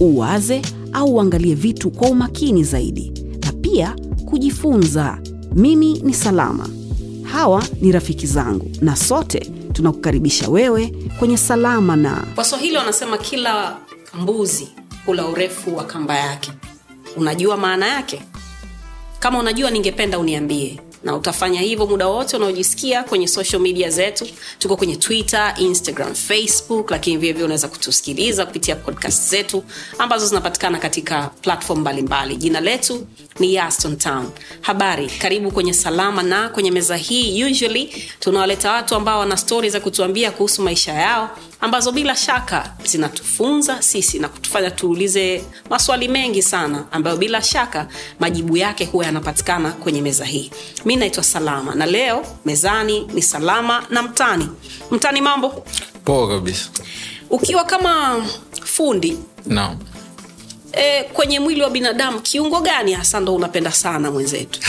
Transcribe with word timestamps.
uwaze 0.00 0.62
au 0.92 1.14
uangalie 1.14 1.54
vitu 1.54 1.90
kwa 1.90 2.08
umakini 2.08 2.64
zaidi, 2.64 3.12
na 3.44 3.52
pia 3.52 3.96
kujifunza. 4.24 5.18
Mimi 5.54 5.92
ni 5.98 6.14
Salama, 6.14 6.68
hawa 7.22 7.64
ni 7.80 7.92
rafiki 7.92 8.26
zangu, 8.26 8.70
na 8.80 8.96
sote 8.96 9.40
tunakukaribisha 9.72 10.48
wewe 10.48 10.94
kwenye 11.18 11.36
Salama 11.36 11.96
na. 11.96 12.24
Waswahili 12.36 12.76
wanasema 12.76 13.18
kila 13.18 13.76
mbuzi 14.20 14.68
hula 15.06 15.26
urefu 15.28 15.76
wa 15.76 15.84
kamba 15.84 16.18
yake. 16.18 16.50
Unajua 17.16 17.56
maana 17.56 17.86
yake? 17.88 18.22
Kama 19.18 19.38
unajua 19.38 19.70
ningependa 19.70 20.18
uniambie 20.18 20.80
na 21.08 21.16
utafanya 21.16 21.60
hivyo 21.60 21.86
muda 21.86 22.06
wote 22.06 22.36
unaojisikia 22.36 23.02
kwenye 23.04 23.28
social 23.28 23.62
media 23.62 23.90
zetu 23.90 24.26
tuko 24.58 24.76
kwenye 24.76 24.96
twitter 24.96 25.54
instagram 25.58 26.14
facebook 26.14 26.90
lakini 26.90 27.16
vilevile 27.16 27.44
unaweza 27.44 27.68
kutusikiliza 27.68 28.46
kupitia 28.46 28.76
podcast 28.76 29.28
zetu 29.30 29.64
ambazo 29.98 30.26
zinapatikana 30.26 30.78
katika 30.78 31.30
platform 31.42 31.80
mbalimbali. 31.80 32.36
Jina 32.36 32.60
letu 32.60 33.06
ni 33.38 33.54
yaston 33.54 33.96
town. 33.96 34.30
Habari 34.60 35.06
karibu 35.06 35.50
kwenye 35.50 35.74
salama 35.74 36.22
na 36.22 36.48
kwenye 36.48 36.70
meza 36.70 36.96
hii. 36.96 37.44
Usually 37.44 38.04
tunawaleta 38.20 38.72
watu 38.72 38.94
ambao 38.94 39.18
wana 39.18 39.36
stori 39.36 39.70
za 39.70 39.80
kutuambia 39.80 40.30
kuhusu 40.30 40.62
maisha 40.62 40.92
yao 40.92 41.30
ambazo 41.60 41.92
bila 41.92 42.16
shaka 42.16 42.72
zinatufunza 42.84 43.82
sisi 43.82 44.18
na 44.18 44.28
kutufanya 44.28 44.70
tuulize 44.70 45.44
maswali 45.70 46.08
mengi 46.08 46.42
sana 46.42 46.84
ambayo 46.90 47.16
bila 47.16 47.42
shaka 47.42 47.88
majibu 48.20 48.56
yake 48.56 48.84
huwa 48.84 49.04
yanapatikana 49.04 49.70
kwenye 49.72 50.02
meza 50.02 50.24
hii. 50.24 50.50
Mi 50.84 50.96
naitwa 50.98 51.24
salama. 51.24 51.74
Na 51.74 51.86
leo 51.86 52.26
mezani 52.44 53.00
ni 53.14 53.22
salama 53.22 53.86
na 53.90 54.02
mtani. 54.02 54.48
Mtani 54.90 55.20
mambo? 55.20 55.64
Poa 56.04 56.28
kabisa. 56.28 56.70
Ukiwa 57.30 57.64
kama 57.64 58.24
fundi 58.64 59.18
no. 59.46 59.76
e, 60.72 61.02
kwenye 61.04 61.40
mwili 61.40 61.62
wa 61.62 61.70
binadamu 61.70 62.20
kiungo 62.20 62.60
gani 62.60 62.92
hasa 62.92 63.20
ndo 63.20 63.34
unapenda 63.34 63.72
sana 63.72 64.10
mwenzetu? 64.10 64.60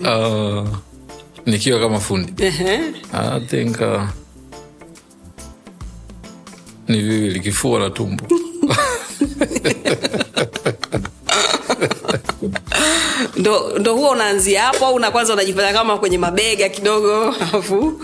Uh, 0.00 0.68
nikiwa 1.46 1.80
kama 1.80 2.00
fundi. 2.00 2.44
Ehe. 2.44 2.80
I 3.12 3.40
think 3.40 3.80
uh, 3.80 4.02
ni 6.88 7.02
viwili 7.02 7.40
kifua 7.40 7.78
na 7.80 7.90
tumbo 7.90 8.24
ndo, 13.36 13.78
ndo 13.78 13.94
huwa 13.94 14.10
unaanzia 14.10 14.62
hapo 14.62 14.86
au 14.86 14.98
na 14.98 15.10
kwanza 15.10 15.32
unajifanya 15.32 15.72
kama 15.72 15.98
kwenye 15.98 16.18
mabega 16.18 16.68
kidogo 16.68 17.34
alafu 17.40 18.00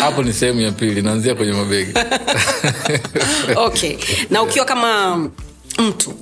hapo 0.00 0.22
ni 0.22 0.32
sehemu 0.32 0.60
ya 0.60 0.72
pili 0.72 1.02
naanzia 1.02 1.34
kwenye 1.34 1.52
mabega 1.52 2.06
okay 3.66 3.96
na 4.30 4.42
ukiwa 4.42 4.64
kama 4.64 5.16
mtu 5.78 6.14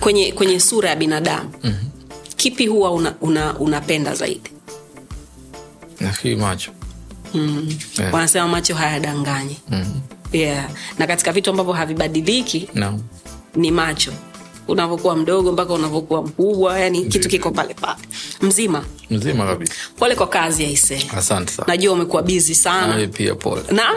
kwenye 0.00 0.32
kwenye 0.32 0.60
sura 0.60 0.90
ya 0.90 0.96
binadamu 0.96 1.50
mm-hmm. 1.62 1.90
kipi 2.36 2.66
huwa 2.66 2.90
una, 2.92 3.14
una, 3.20 3.58
unapenda 3.58 4.14
zaidi 4.14 4.50
nafikiri 6.00 6.36
macho 6.36 6.70
mm. 7.34 7.78
Yeah. 7.98 8.14
wanasema 8.14 8.48
macho 8.48 8.74
hayadanganyi 8.74 9.56
mm. 9.68 10.00
yeah. 10.32 10.68
na 10.98 11.06
katika 11.06 11.32
vitu 11.32 11.50
ambavyo 11.50 11.72
havibadiliki 11.72 12.68
no. 12.74 13.00
ni 13.54 13.70
macho 13.70 14.12
unavyokuwa 14.70 15.16
mdogo 15.16 15.52
mpaka 15.52 15.72
unavyokuwa 15.74 16.22
mkubwa 16.22 16.78
yani 16.80 17.04
kitu 17.06 17.28
kiko 17.28 17.50
pale 17.50 17.74
pale. 17.74 17.96
Mzima. 18.40 18.84
Mzima 19.10 19.46
kabisa. 19.46 19.72
Pole 19.98 20.14
kwa 20.14 20.26
kazi 20.26 20.64
aise. 20.64 21.06
Asante 21.16 21.52
sana. 21.52 21.68
Najua 21.68 21.92
umekuwa 21.92 22.22
bizi 22.22 22.54
sana. 22.54 22.86
Nawe 22.86 23.06
pia 23.06 23.34
pole. 23.34 23.62
Naam 23.70 23.96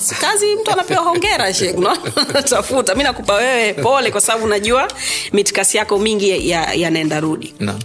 si 0.00 0.14
kazi 0.14 0.56
mtu 0.56 0.70
anapewa 0.70 1.02
hongera 1.02 1.54
shek 1.54 1.76
tafuta. 2.50 2.94
Mi 2.94 3.02
nakupa 3.02 3.34
wewe 3.34 3.74
pole 3.74 4.10
kwa 4.10 4.20
sababu 4.20 4.46
najua 4.46 4.88
mitikasi 5.32 5.76
yako 5.76 5.98
mingi 5.98 6.50
yanaenda 6.50 7.14
ya 7.14 7.20
rudi. 7.20 7.54
Naam. 7.60 7.78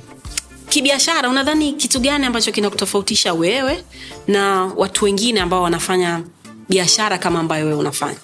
Kibiashara 0.69 1.29
unadhani 1.29 1.73
kitu 1.73 1.99
gani 1.99 2.25
ambacho 2.25 2.51
kinakutofautisha 2.51 3.33
wewe 3.33 3.83
na 4.27 4.71
watu 4.75 5.05
wengine 5.05 5.41
ambao 5.41 5.63
wanafanya 5.63 6.23
biashara 6.69 7.17
kama 7.17 7.39
ambayo 7.39 7.65
wewe 7.65 7.77
unafanya? 7.79 8.17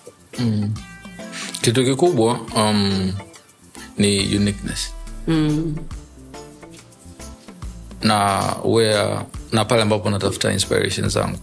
Kitu 1.61 1.83
kikubwa 1.85 2.39
um, 2.55 3.13
ni 3.97 4.35
uniqueness. 4.37 4.93
Mm. 5.27 5.75
na 8.03 8.39
where 8.63 9.19
na 9.51 9.65
pale 9.65 9.81
ambapo 9.81 10.09
natafuta 10.09 10.51
inspiration 10.53 11.09
zangu. 11.09 11.37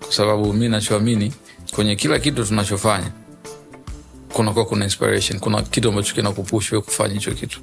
Kwa 0.00 0.12
sababu 0.12 0.52
mi 0.52 0.68
nachoamini 0.68 1.32
kwenye 1.74 1.96
kila 1.96 2.18
kitu 2.18 2.44
tunachofanya 2.44 3.10
kunakuwa 4.32 4.64
kuna 4.64 4.84
inspiration. 4.84 5.38
Kuna 5.40 5.62
kitu 5.62 5.88
ambacho 5.88 6.14
kinakupush 6.14 6.72
we 6.72 6.80
kufanya 6.80 7.14
hicho 7.14 7.30
kitu. 7.32 7.60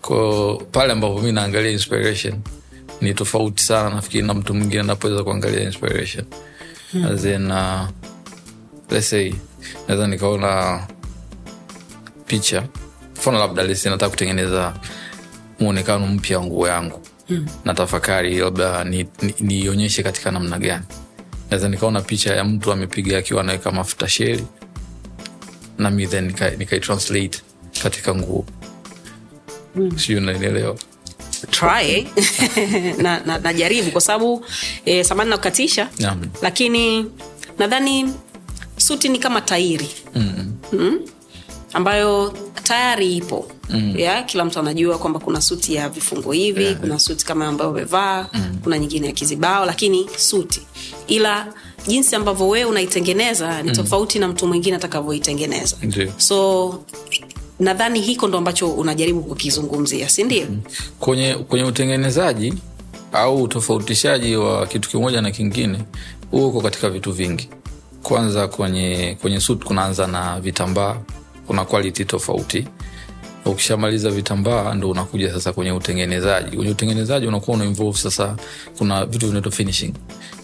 Ko 0.00 0.62
pale 0.72 0.92
ambapo 0.92 1.20
mi 1.20 1.32
naangalia 1.32 1.70
inspiration 1.70 2.34
ni 3.00 3.14
tofauti 3.14 3.62
sana 3.62 3.90
nafikiri 3.90 4.26
na 4.26 4.34
mtu 4.34 4.54
mwingine 4.54 4.80
anapoweza 4.80 5.24
kuangalia 5.24 5.62
inspiration. 5.62 6.24
Hmm. 6.92 7.04
As 7.04 7.24
in, 7.24 7.50
uh, 7.50 7.88
let's 8.90 9.10
say 9.10 9.32
naweza 9.88 10.06
nikaona 10.06 10.86
picha 12.26 12.68
mfano 13.24 13.38
labda 13.38 13.62
lesi 13.62 13.88
nataka 13.88 14.10
kutengeneza 14.10 14.74
mwonekano 15.60 16.06
mpya 16.06 16.38
wa 16.38 16.44
nguo 16.44 16.68
yangu 16.68 17.00
mm. 17.28 17.46
na 17.64 17.74
tafakari 17.74 18.38
labda 18.38 18.84
niionyeshe 19.40 20.02
ni, 20.02 20.04
ni 20.04 20.10
katika 20.10 20.30
namna 20.30 20.58
gani 20.58 20.84
naweza 21.50 21.68
nikaona 21.68 22.00
picha 22.00 22.34
ya 22.34 22.44
mtu 22.44 22.72
amepiga 22.72 23.18
akiwa 23.18 23.40
anaweka 23.40 23.72
mafuta 23.72 24.08
sheli 24.08 24.46
na 25.78 25.90
mi 25.90 26.06
then 26.06 26.30
nika- 26.30 26.58
nikaitranslate 26.58 27.40
katika 27.82 28.14
nguo 28.14 28.46
mm. 29.76 29.98
sijui 29.98 30.16
unanielewa 30.16 30.76
try 31.50 32.08
na, 33.02 33.20
na, 33.20 33.38
najaribu 33.38 33.90
kwa 33.90 34.00
sababu 34.00 34.46
eh, 34.84 35.04
samani 35.04 35.30
na 35.30 35.36
kukatisha 35.36 35.88
lakini 36.42 37.10
nadhani 37.58 38.14
suti 38.76 39.08
ni 39.08 39.18
kama 39.18 39.40
tairi 39.40 39.88
mm. 40.14 40.56
mm? 40.72 41.00
ambayo 41.72 42.34
tayari 42.64 43.16
ipo 43.16 43.46
mm. 43.70 43.94
ya 43.98 44.22
kila 44.22 44.44
mtu 44.44 44.58
anajua 44.58 44.98
kwamba 44.98 45.18
kuna 45.20 45.40
suti 45.40 45.74
ya 45.74 45.88
vifungo 45.88 46.32
hivi 46.32 46.64
Yeah. 46.64 46.76
kuna 46.76 46.98
suti 46.98 47.24
kama 47.26 47.46
ambayo 47.46 47.70
umevaa 47.70 48.28
mm. 48.32 48.58
kuna 48.62 48.78
nyingine 48.78 49.06
ya 49.06 49.12
kizibao 49.12 49.64
lakini 49.66 50.06
suti 50.16 50.60
ila 51.06 51.52
jinsi 51.86 52.16
ambavyo 52.16 52.48
wewe 52.48 52.64
unaitengeneza 52.70 53.62
ni 53.62 53.72
tofauti 53.72 54.18
na 54.18 54.28
mtu 54.28 54.46
mwingine 54.46 54.76
atakavyoitengeneza 54.76 55.76
so 56.16 56.80
nadhani 57.60 58.00
hiko 58.00 58.28
ndo 58.28 58.38
ambacho 58.38 58.70
unajaribu 58.72 59.22
kukizungumzia 59.22 60.08
sindio 60.08 60.46
mm. 60.50 60.60
kwenye, 61.00 61.34
kwenye 61.34 61.64
utengenezaji 61.64 62.54
au 63.12 63.42
utofautishaji 63.42 64.36
wa 64.36 64.66
kitu 64.66 64.90
kimoja 64.90 65.20
na 65.20 65.30
kingine 65.30 65.78
huo 66.30 66.48
uko 66.48 66.60
katika 66.60 66.90
vitu 66.90 67.12
vingi 67.12 67.48
kwanza 68.02 68.48
kwenye 68.48 69.16
kwenye 69.20 69.40
suit 69.40 69.64
kunaanza 69.64 70.06
na 70.06 70.40
vitambaa 70.40 70.96
kuna 71.46 71.64
quality 71.64 72.04
tofauti. 72.04 72.66
Ukishamaliza 73.46 74.10
vitambaa 74.10 74.74
ndo 74.74 74.90
unakuja 74.90 75.32
sasa 75.32 75.52
kwenye 75.52 75.72
utengenezaji. 75.72 76.56
Kwenye 76.56 76.70
utengenezaji 76.70 77.26
unakuwa 77.26 77.56
una 77.56 77.64
involve 77.66 77.98
sasa 77.98 78.36
kuna 78.78 79.06
vitu 79.06 79.26
vinaitwa 79.26 79.52
finishing. 79.52 79.92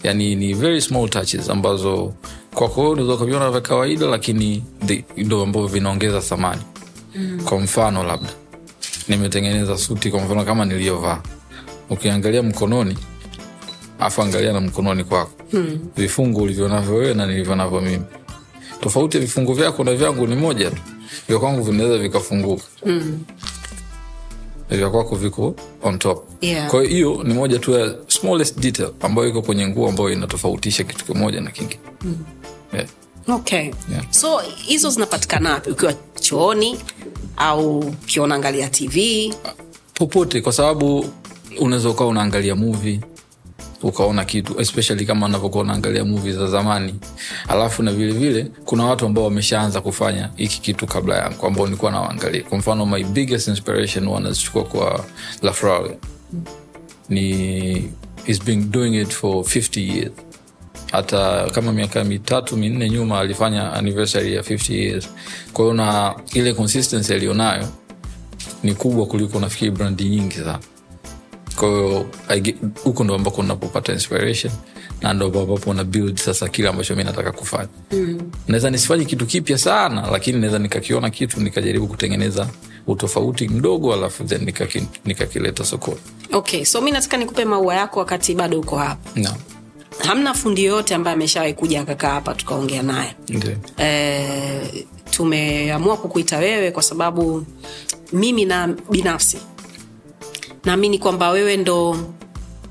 Yani 0.03 0.35
ni 0.35 0.53
very 0.53 0.81
small 0.81 1.09
touches 1.09 1.49
ambazo 1.49 2.13
kwako 2.55 2.81
wewe 2.81 2.93
unaweza 2.93 3.13
ukaviona 3.13 3.51
vya 3.51 3.61
kawaida 3.61 4.05
lakini 4.05 4.63
ndo 5.17 5.41
ambavyo 5.43 5.67
vinaongeza 5.67 6.21
thamani. 6.21 6.61
Mm. 7.15 7.41
kwa 7.45 7.59
mfano 7.59 8.03
labda 8.03 8.29
nimetengeneza 9.07 9.77
suti 9.77 10.11
kwa 10.11 10.19
mfano 10.21 10.43
kama 10.45 10.65
niliyovaa 10.65 11.21
ukiangalia 11.89 12.43
mkononi 12.43 12.97
afu 13.99 14.21
angalia 14.21 14.53
na 14.53 14.59
mkononi 14.61 15.03
kwako. 15.03 15.31
Mm. 15.53 15.79
vifungu 15.97 16.41
ulivyonavyo 16.41 16.95
wewe 16.95 17.13
na 17.13 17.25
nilivyonavyo 17.25 17.81
mimi 17.81 18.01
tofauti 18.81 19.17
ya 19.17 19.21
vifungu 19.21 19.53
vyako 19.53 19.83
na 19.83 19.93
vyangu 19.95 20.27
ni 20.27 20.35
moja 20.35 20.71
tu 20.71 20.81
vya 21.27 21.39
kwangu 21.39 21.63
vinaweza 21.63 21.97
vikafunguka 21.97 22.63
Mm. 22.85 23.19
vya 24.69 24.89
kwako 24.89 25.15
viko 25.15 25.55
on 25.83 25.99
top 25.99 26.27
Yeah. 26.41 26.69
kwa 26.69 26.83
hiyo 26.83 27.21
ni 27.23 27.33
moja 27.33 27.59
tu 27.59 27.71
ya 27.71 27.95
smallest 28.07 28.59
detail 28.59 28.89
ambayo 29.01 29.27
iko 29.27 29.41
kwenye 29.41 29.67
nguo 29.67 29.89
ambayo 29.89 30.09
inatofautisha 30.09 30.83
kitu 30.83 31.05
kimoja 31.05 31.41
na 31.41 31.51
kingine 31.51 31.79
mm. 32.03 32.17
yeah. 32.73 32.87
okay 33.27 33.71
Yeah. 33.91 34.05
so 34.11 34.39
hizo 34.39 34.89
zinapatikana 34.89 35.53
wapi 35.53 35.69
ukiwa 35.71 35.93
chooni 36.21 36.77
au 37.37 37.79
ukiwa 37.79 38.25
unaangalia 38.25 38.69
tv 38.69 39.33
popote 39.93 40.41
kwa 40.41 40.53
sababu 40.53 41.05
unaweza 41.59 41.89
ukawa 41.89 42.09
unaangalia 42.09 42.55
movie 42.55 42.99
ukaona 43.83 44.25
kitu 44.25 44.61
especially 44.61 45.05
kama 45.05 45.25
unavyokuwa 45.25 45.63
unaangalia 45.63 46.05
movie 46.05 46.33
za 46.33 46.47
zamani. 46.47 46.95
Alafu 47.47 47.83
na 47.83 47.91
vilevile 47.93 48.31
vile 48.41 48.51
kuna 48.65 48.85
watu 48.85 49.05
ambao 49.05 49.23
wameshaanza 49.23 49.81
kufanya 49.81 50.29
hiki 50.35 50.61
kitu 50.61 50.87
kabla 50.87 51.17
yangu 51.17 51.45
ambao 51.47 51.65
nilikuwa 51.65 51.91
nawaangalia. 51.91 52.43
Kwa 52.43 52.57
mfano 52.57 52.85
my 52.85 53.03
biggest 53.03 53.47
inspiration 53.47 54.07
wanazichukua 54.07 54.63
kwa 54.63 55.05
lafrawe 55.41 55.97
ni 57.09 57.91
is 58.27 58.43
been 58.43 58.71
doing 58.71 59.01
it 59.01 59.09
for 59.09 59.43
50 59.43 59.95
years. 59.95 60.11
Hata 60.91 61.49
kama 61.49 61.71
miaka 61.73 62.03
mitatu 62.03 62.57
minne 62.57 62.89
nyuma 62.89 63.19
alifanya 63.19 63.73
anniversary 63.73 64.35
ya 64.35 64.41
50 64.41 64.73
years. 64.73 65.09
Kwa 65.53 65.73
na 65.73 66.15
ile 66.33 66.53
consistency 66.53 67.13
aliyonayo 67.13 67.67
ni 68.63 68.73
kubwa 68.73 69.05
kuliko 69.05 69.39
nafikiri 69.39 69.71
brandi 69.71 70.09
nyingi 70.09 70.35
sana 70.35 70.59
kwahiyo 71.65 72.55
huko 72.83 73.03
ndo 73.03 73.15
ambako 73.15 73.43
napopata 73.43 73.93
inspiration 73.93 74.53
na 75.01 75.13
ndo 75.13 75.25
ambapo 75.25 75.73
na 75.73 75.83
build 75.83 76.17
sasa 76.19 76.47
kile 76.49 76.69
ambacho 76.69 76.95
mi 76.95 77.03
nataka 77.03 77.31
kufanya. 77.31 77.67
Mm. 77.91 78.31
naweza 78.47 78.69
nisifanye 78.69 79.05
kitu 79.05 79.25
kipya 79.25 79.57
sana 79.57 80.07
lakini 80.11 80.39
naweza 80.39 80.59
nikakiona 80.59 81.09
kitu 81.09 81.39
nikajaribu 81.41 81.87
kutengeneza 81.87 82.47
utofauti 82.87 83.47
mdogo 83.47 83.93
alafu 83.93 84.23
then 84.23 84.41
nikaki- 84.45 84.83
nikakileta 85.05 85.65
sokoni. 85.65 85.97
Okay 86.31 86.65
so 86.65 86.81
mi 86.81 86.91
nataka 86.91 87.17
nikupe 87.17 87.45
maua 87.45 87.75
yako 87.75 87.99
wakati 87.99 88.35
bado 88.35 88.59
uko 88.59 88.77
hapa. 88.77 89.19
No. 89.19 89.35
hamna 90.07 90.33
fundi 90.33 90.63
yoyote 90.65 90.95
ambaye 90.95 91.13
ameshawahi 91.15 91.53
kuja 91.53 91.81
akakaa 91.81 92.09
hapa 92.09 92.33
tukaongea 92.33 92.83
naye? 92.83 93.15
E, 93.79 94.85
tumeamua 95.11 95.97
kukuita 95.97 96.37
wewe 96.37 96.71
kwa 96.71 96.83
sababu 96.83 97.45
mimi 98.13 98.45
na 98.45 98.67
binafsi 98.91 99.37
naamini 100.65 100.99
kwamba 100.99 101.29
wewe 101.29 101.57
ndo 101.57 101.97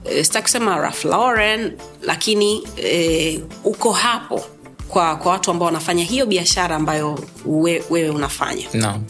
e, 0.04 0.25
sitaki 0.25 0.42
kusema 0.42 0.76
Ralph 0.78 1.04
Lauren 1.04 1.72
lakini 2.02 2.62
e, 2.84 3.40
uko 3.64 3.92
hapo 3.92 4.44
kwa, 4.88 5.16
kwa 5.16 5.32
watu 5.32 5.50
ambao 5.50 5.66
wanafanya 5.66 6.04
hiyo 6.04 6.26
biashara 6.26 6.76
ambayo 6.76 7.19
we, 7.46 7.84
wewe 7.90 8.10
unafanya. 8.10 8.66
No. 8.75 9.00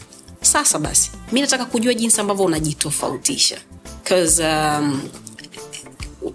sasa 0.41 0.79
basi 0.79 1.11
mi 1.31 1.41
nataka 1.41 1.65
kujua 1.65 1.93
jinsi 1.93 2.21
ambavyo 2.21 2.45
unajitofautisha. 2.45 3.57
Um, 4.39 5.01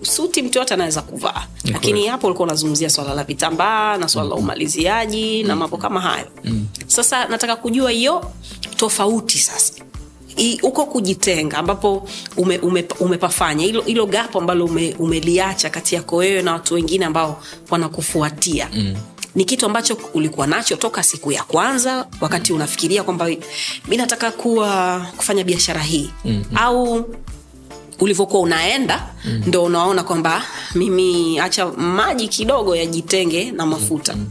suti 0.02 0.42
mtu 0.42 0.58
yote 0.58 0.74
anaweza 0.74 1.02
kuvaa. 1.02 1.46
Lakini 1.64 2.06
hapo 2.06 2.26
ulikuwa 2.26 2.48
unazungumzia 2.48 2.90
swala 2.90 3.14
la 3.14 3.24
vitambaa 3.24 3.96
na 3.96 4.08
swala 4.08 4.28
la 4.28 4.34
umaliziaji 4.34 5.42
na 5.42 5.56
mambo 5.56 5.76
kama 5.76 6.00
hayo. 6.00 6.26
Sasa 6.86 7.28
nataka 7.28 7.56
kujua 7.56 7.90
hiyo 7.90 8.30
tofauti 8.76 9.38
sasa 9.38 9.72
huko 10.62 10.86
kujitenga 10.86 11.58
ambapo 11.58 12.08
ume, 12.36 12.58
ume, 12.58 12.84
umepafanya 13.00 13.64
hilo 13.64 13.82
hilo 13.82 14.06
gapo 14.06 14.38
ambalo 14.40 14.64
ume, 14.64 14.94
umeliacha 14.98 15.70
kati 15.70 15.94
yako 15.94 16.16
wewe 16.16 16.42
na 16.42 16.52
watu 16.52 16.74
wengine 16.74 17.04
ambao 17.04 17.42
wanakufuatia 17.70 18.68
mm 18.74 18.94
ni 19.36 19.44
kitu 19.44 19.66
ambacho 19.66 19.98
ulikuwa 20.14 20.46
nacho 20.46 20.76
toka 20.76 21.02
siku 21.02 21.32
ya 21.32 21.42
kwanza 21.44 22.06
wakati 22.20 22.52
unafikiria 22.52 23.02
kwamba 23.02 23.28
mi 23.88 23.96
nataka 23.96 24.30
kuwa 24.30 25.00
kufanya 25.16 25.44
biashara 25.44 25.80
hii 25.80 26.10
mm-hmm. 26.24 26.56
au 26.58 27.08
ulivyokuwa 28.00 28.42
unaenda 28.42 29.06
mm. 29.24 29.42
ndo 29.46 29.64
unaona 29.64 30.02
kwamba 30.02 30.42
mimi 30.74 31.38
acha 31.40 31.66
maji 31.66 32.28
kidogo 32.28 32.76
yajitenge 32.76 33.50
na 33.50 33.66
mafuta 33.66 34.14
mm. 34.16 34.30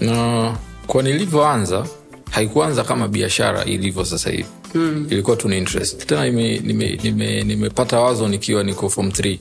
na 0.00 0.54
kwa 0.86 1.02
nilivyoanza 1.02 1.86
haikuanza 2.30 2.84
kama 2.84 3.08
biashara 3.08 3.64
ilivyo 3.64 4.04
sasa 4.04 4.30
hivi 4.30 4.46
mm. 4.76 5.06
ilikuwa 5.10 5.36
tu 5.36 5.48
ni 5.48 5.58
interest. 5.58 6.06
Tena 6.06 6.24
nimepata 6.30 6.66
nime, 6.66 6.98
nime, 7.02 7.44
nime 7.44 7.70
wazo 7.92 8.28
nikiwa 8.28 8.64
niko 8.64 8.88
form 8.88 9.08
3 9.08 9.38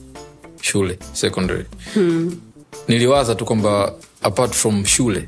shule 0.61 0.99
secondary. 1.13 1.65
Mm. 1.95 2.35
niliwaza 2.87 3.35
tu 3.35 3.45
kwamba 3.45 3.93
apart 4.21 4.53
from 4.53 4.85
shule 4.85 5.27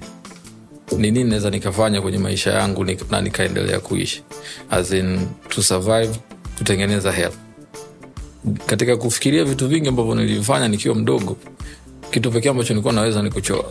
ni 0.98 1.12
nini 1.12 1.24
naweza 1.30 1.50
nikafanya 1.50 2.01
kwenye 2.01 2.18
maisha 2.18 2.51
yangu 2.54 2.86
na 3.12 3.21
nikaendelea 3.21 3.80
kuishi. 3.80 4.24
As 4.69 4.92
in 4.92 5.19
to 5.50 5.63
survive 5.63 6.09
kutengeneza 6.57 7.12
hela 7.12 7.31
katika 8.65 8.98
kufikiria 8.98 9.44
vitu 9.45 9.68
vingi 9.68 9.88
ambavyo 9.89 10.15
nilivifanya 10.15 10.68
nikiwa 10.68 10.95
mdogo 10.95 11.38
kitu 12.12 12.31
pekee 12.31 12.50
ambacho 12.50 12.74
nilikuwa 12.74 12.94
naweza 12.94 13.21
ni 13.21 13.30
kuchora 13.31 13.63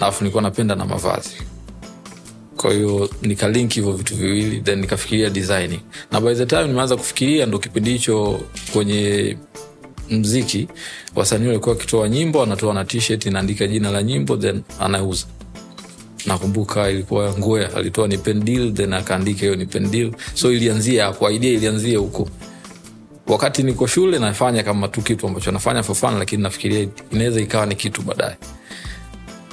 alafu 0.00 0.24
nilikuwa 0.24 0.42
napenda 0.42 0.74
na 0.74 0.84
mavazi 0.86 1.30
kwa 2.62 2.72
hiyo 2.72 3.10
nikalink 3.22 3.72
hivyo 3.72 3.92
vitu 3.92 4.16
viwili 4.16 4.60
then 4.60 4.78
nikafikiria 4.80 5.30
design 5.30 5.78
na 6.12 6.20
by 6.20 6.34
the 6.34 6.46
time 6.46 6.64
nimeanza 6.66 6.96
kufikiria 6.96 7.46
ndo 7.46 7.58
kipindi 7.58 7.90
hicho 7.92 8.40
kwenye 8.72 9.36
mziki 10.10 10.68
wasanii 11.14 11.46
walikuwa 11.46 11.74
wakitoa 11.74 12.08
nyimbo 12.08 12.42
anatoa 12.42 12.74
na 12.74 12.84
tshirt 12.84 13.26
inaandika 13.26 13.66
jina 13.66 13.90
la 13.90 14.02
nyimbo 14.02 14.36
then 14.36 14.62
anauza. 14.80 15.26
Nakumbuka 16.26 16.90
ilikuwa 16.90 17.38
ngwea 17.38 17.74
alitoa 17.76 18.08
ni 18.08 18.18
pendil 18.18 18.74
then 18.74 18.92
akaandika 18.92 19.40
hiyo 19.40 19.56
ni 19.56 19.66
pendil 19.66 20.12
so 20.34 20.52
ilianzia 20.52 21.04
hapo 21.04 21.30
idea 21.30 21.50
ilianzia 21.52 21.98
huko. 21.98 22.28
Wakati 23.26 23.62
niko 23.62 23.86
shule 23.86 24.18
nafanya 24.18 24.62
kama 24.62 24.88
tu 24.88 25.02
kitu 25.02 25.26
ambacho 25.26 25.52
nafanya 25.52 25.82
for 25.82 26.18
lakini 26.18 26.42
nafikiria 26.42 26.88
inaweza 27.12 27.40
ikawa 27.40 27.66
ni 27.66 27.74
kitu 27.74 28.02
baadaye 28.02 28.36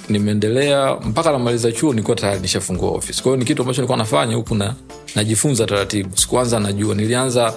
nimeendelea 0.09 0.95
mpaka 0.95 1.31
namaliza 1.31 1.71
chuo 1.71 1.89
nilikuwa 1.93 2.17
tayari 2.17 2.39
nishafungua 2.39 2.89
office 2.91 3.21
kwa 3.21 3.31
hiyo 3.31 3.37
ni 3.37 3.45
kitu 3.45 3.61
ambacho 3.61 3.81
nilikuwa 3.81 3.97
nafanya 3.97 4.35
huku 4.35 4.55
na 4.55 4.75
najifunza 5.15 5.65
taratibu. 5.65 6.17
Sikuanza 6.17 6.59
najua 6.59 6.95
nilianza 6.95 7.53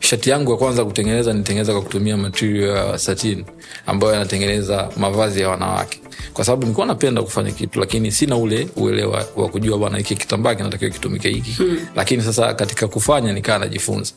shati 0.00 0.30
yangu 0.30 0.50
ya 0.50 0.56
kwanza 0.56 0.84
kutengeneza 0.84 1.32
nitengeneza 1.32 1.72
kwa 1.72 1.82
kutumia 1.82 2.16
material 2.16 2.76
ya 2.76 2.98
satin 2.98 3.44
ambayo 3.86 4.12
yanatengeneza 4.12 4.88
mavazi 4.96 5.40
ya 5.40 5.48
wanawake. 5.48 6.00
Kwa 6.32 6.44
sababu 6.44 6.62
nilikuwa 6.62 6.86
napenda 6.86 7.22
kufanya 7.22 7.50
kitu 7.50 7.80
lakini 7.80 8.12
sina 8.12 8.36
ule 8.36 8.68
uelewa 8.76 9.24
wa 9.36 9.48
kujua 9.48 9.78
bwana 9.78 9.98
hiki 9.98 10.14
kitambaa 10.16 10.54
kinatakiwa 10.54 10.90
kitumike 10.90 11.28
hiki. 11.28 11.50
Hmm. 11.50 11.78
lakini 11.96 12.22
sasa 12.22 12.54
katika 12.54 12.88
kufanya 12.88 13.32
nikaa 13.32 13.58
najifunza. 13.58 14.12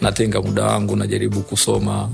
Natenga 0.00 0.42
muda 0.42 0.64
wangu 0.64 0.96
najaribu 0.96 1.40
kusoma 1.40 2.08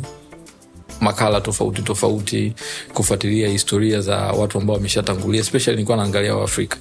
makala 1.01 1.41
tofauti 1.41 1.83
tofauti 1.83 2.55
kufuatilia 2.95 3.49
historia 3.49 4.01
za 4.01 4.17
watu 4.17 4.59
ambao 4.59 4.77
wameshatangulia 4.77 5.41
especially 5.41 5.77
nilikuwa 5.77 5.97
naangalia 5.97 6.37
waafrika 6.37 6.77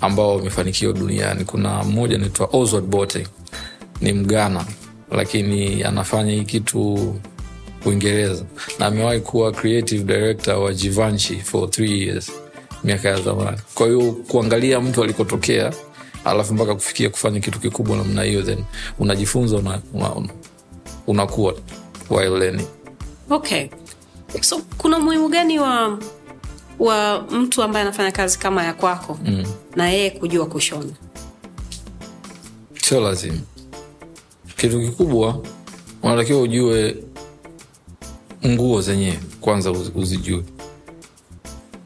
ambao 0.00 0.36
wamefanikiwa 0.36 0.92
duniani. 0.92 1.44
Kuna 1.44 1.84
mmoja 1.84 2.16
anaitwa 2.16 2.48
oswald 2.52 2.84
bote 2.86 3.26
ni 4.00 4.12
mgana 4.12 4.64
lakini 5.10 5.82
anafanya 5.84 6.32
hii 6.32 6.44
kitu 6.44 7.14
uingereza. 7.86 8.44
Na 8.78 8.86
amewahi 8.86 9.20
kuwa 9.20 9.52
creative 9.52 10.04
director 10.04 10.54
wa 10.54 10.74
jivanchi 10.74 11.36
for 11.36 11.70
three 11.70 12.00
years 12.02 12.32
miaka 12.84 13.08
ya 13.08 13.20
zamani. 13.20 13.58
Kwa 13.74 13.86
hiyo 13.86 14.12
kuangalia 14.12 14.80
mtu 14.80 15.02
alikotokea 15.04 15.72
alafu 16.24 16.54
mpaka 16.54 16.74
kufikia 16.74 17.10
kufanya 17.10 17.40
kitu 17.40 17.60
kikubwa 17.60 17.96
namna 17.96 18.22
hiyo 18.22 18.42
then 18.42 18.58
unajifunza 18.98 19.56
unakuwa 19.56 19.82
una, 19.94 20.14
una, 20.14 20.28
unakuwa 21.06 21.54
while 22.10 22.38
learning 22.38 22.66
okay. 23.30 23.68
So 24.40 24.60
kuna 24.78 24.98
umuhimu 24.98 25.28
gani 25.28 25.58
wa 25.58 25.98
wa 26.78 27.22
mtu 27.30 27.62
ambaye 27.62 27.82
anafanya 27.86 28.12
kazi 28.12 28.38
kama 28.38 28.64
ya 28.64 28.72
kwako 28.74 29.18
mm. 29.24 29.44
na 29.76 29.88
yeye 29.90 30.10
kujua 30.10 30.46
kushona? 30.46 30.90
Sio 32.82 33.00
lazima. 33.00 33.38
Kitu 34.56 34.80
kikubwa 34.80 35.42
unatakiwa 36.02 36.40
ujue 36.42 36.96
nguo 38.46 38.80
zenyewe 38.80 39.18
kwanza 39.40 39.70
uzi- 39.70 39.92
uzijue 39.94 40.44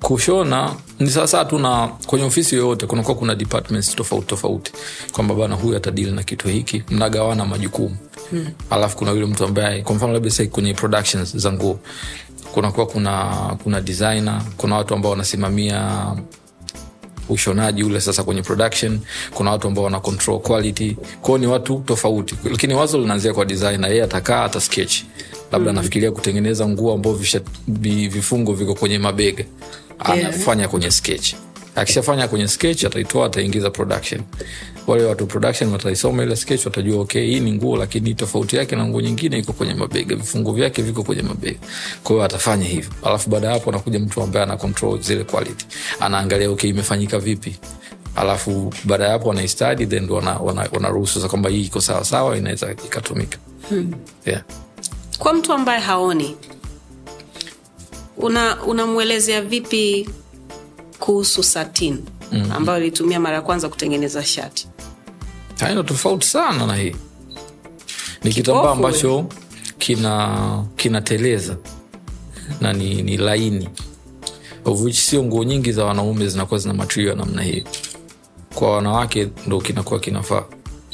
kushona 0.02 0.74
ni 1.00 1.10
sasa 1.10 1.44
tu 1.44 1.58
na 1.58 1.88
kwenye 2.06 2.24
ofisi 2.24 2.54
yoyote 2.56 2.86
kunakuwa 2.86 3.16
kuna 3.16 3.34
departments 3.34 3.96
tofauti 3.96 4.26
tofauti 4.26 4.72
kwamba 5.12 5.34
bana 5.34 5.54
huyu 5.54 5.76
atadili 5.76 6.10
na 6.10 6.22
kitu 6.22 6.48
hiki 6.48 6.82
mnagawana 6.90 7.44
majukumu. 7.44 7.96
Hmm. 8.30 8.46
alafu 8.70 8.96
kuna 8.96 9.10
yule 9.10 9.26
mtu 9.26 9.44
ambaye 9.44 9.82
kwa 9.82 9.94
mfano 9.94 10.12
labda 10.12 10.30
sasa 10.30 10.46
kwenye 10.50 10.74
productions 10.74 11.36
za 11.36 11.52
nguo 11.52 11.78
kunakuwa 12.54 12.86
kuna 12.86 13.24
kuna 13.62 13.80
designer 13.80 14.42
kuna 14.56 14.76
watu 14.76 14.94
ambao 14.94 15.10
wanasimamia 15.10 16.06
ushonaji 17.28 17.84
ule 17.84 18.00
sasa 18.00 18.24
kwenye 18.24 18.42
production 18.42 19.00
kuna 19.34 19.50
watu 19.50 19.68
ambao 19.68 19.84
wana 19.84 20.00
control 20.00 20.40
quality. 20.40 20.96
Kwao 21.22 21.38
ni 21.38 21.46
watu 21.46 21.82
tofauti. 21.86 22.34
Lakini 22.44 22.74
wazo 22.74 22.98
linaanzia 22.98 23.34
kwa 23.34 23.44
designer 23.44 23.90
yeye 23.90 24.02
atakaa 24.02 24.44
ata 24.44 24.60
sketch. 24.60 25.02
Labda 25.52 25.70
anafikiria 25.70 26.12
kutengeneza 26.12 26.68
nguo 26.68 26.94
ambao 26.94 27.18
vifungo 28.08 28.52
viko 28.52 28.74
kwenye 28.74 28.98
mabega 28.98 29.44
anafanya 30.04 30.68
kwenye 30.68 30.90
sketch. 30.90 31.34
Akishafanya 31.76 32.28
kwenye 32.28 32.48
sketch 32.48 32.84
ataitoa 32.84 33.26
ataingiza 33.26 33.70
production. 33.70 34.22
Wale 34.86 35.04
watu 35.04 35.26
production 35.26 35.72
wataisoma 35.72 36.22
ile 36.22 36.36
sketch 36.36 36.64
watajua 36.66 37.00
okay 37.00 37.26
hii 37.26 37.40
ni 37.40 37.52
nguo 37.52 37.76
lakini 37.76 38.14
tofauti 38.14 38.56
yake 38.56 38.76
na 38.76 38.84
nguo 38.86 39.00
nyingine 39.00 39.38
iko 39.38 39.52
kwenye 39.52 39.74
mabega. 39.74 40.16
Vifungo 40.16 40.52
vyake 40.52 40.82
viko 40.82 41.02
kwenye 41.02 41.22
mabega. 41.22 41.58
Kwa 42.02 42.12
hiyo 42.14 42.24
atafanya 42.24 42.64
hivyo. 42.64 42.90
Alafu 43.04 43.30
baada 43.30 43.46
ya 43.46 43.52
hapo 43.52 43.70
anakuja 43.70 43.98
mtu 43.98 44.22
ambaye 44.22 44.42
ana 44.46 44.56
control 44.56 45.00
zile 45.02 45.24
quality. 45.24 45.66
Anaangalia 46.00 46.50
okay 46.50 46.70
imefanyika 46.70 47.18
vipi? 47.18 47.56
Alafu 48.16 48.74
baada 48.84 49.04
ya 49.04 49.10
hapo 49.10 49.28
wanaistadi 49.28 49.86
then 49.86 50.02
ndo 50.02 50.14
wanaruhusu 50.14 50.76
wana, 50.76 50.88
wana 51.18 51.28
kwamba 51.28 51.50
hii 51.50 51.62
iko 51.62 51.80
sawasawa 51.80 52.36
inaweza 52.36 52.70
ikatumika. 52.72 53.38
Hmm. 53.68 53.92
yeah. 54.26 54.42
kwa 55.18 55.32
mtu 55.32 55.52
ambaye 55.52 55.80
haoni 55.80 56.36
una 58.22 58.62
unamwelezea 58.62 59.42
vipi 59.42 60.08
kuhusu 60.98 61.42
satin 61.42 61.98
mm-hmm. 62.32 62.52
ambayo 62.52 62.78
ilitumia 62.80 63.20
mara 63.20 63.36
ya 63.36 63.42
kwanza 63.42 63.68
kutengeneza 63.68 64.24
shati? 64.24 64.68
Haina 65.60 65.82
tofauti 65.82 66.26
sana 66.26 66.66
na 66.66 66.76
hii. 66.76 66.96
Ni 68.24 68.32
kitambaa 68.32 68.70
ambacho 68.70 69.26
kina 69.78 70.64
kinateleza 70.76 71.56
na 72.60 72.72
ni, 72.72 73.02
ni 73.02 73.16
laini. 73.16 73.68
Of 74.64 74.80
which 74.82 74.96
sio 74.96 75.22
nguo 75.24 75.44
nyingi 75.44 75.72
za 75.72 75.84
wanaume 75.84 76.28
zinakuwa 76.28 76.60
zina 76.60 76.74
material 76.74 77.08
ya 77.10 77.14
namna 77.24 77.42
hii. 77.42 77.64
Kwa 78.54 78.76
wanawake 78.76 79.28
ndo 79.46 79.60
kinakuwa 79.60 80.00
kinafaa. 80.00 80.44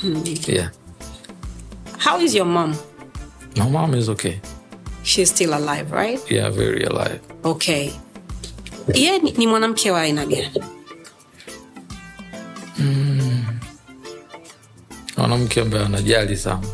Mm-hmm. 0.02 0.54
yeah. 0.54 0.70
how 2.04 2.20
is 2.20 2.34
your 2.34 2.46
mom? 2.46 2.74
My 3.56 3.70
mom 3.70 3.94
is 3.94 4.08
okay 4.08 4.34
she's 5.08 5.30
still 5.30 5.54
alive 5.54 5.90
right? 5.92 6.20
Yeah 6.30 6.50
very 6.50 6.84
alive. 6.84 7.20
Okay. 7.44 7.90
Ye 8.94 9.18
ni, 9.18 9.32
ni 9.32 9.46
mwanamke 9.46 9.90
wa 9.90 10.00
aina 10.00 10.26
gani? 10.26 10.62
Mwanamke 15.16 15.60
ambaye 15.60 15.84
anajali 15.84 16.36
sana. 16.36 16.66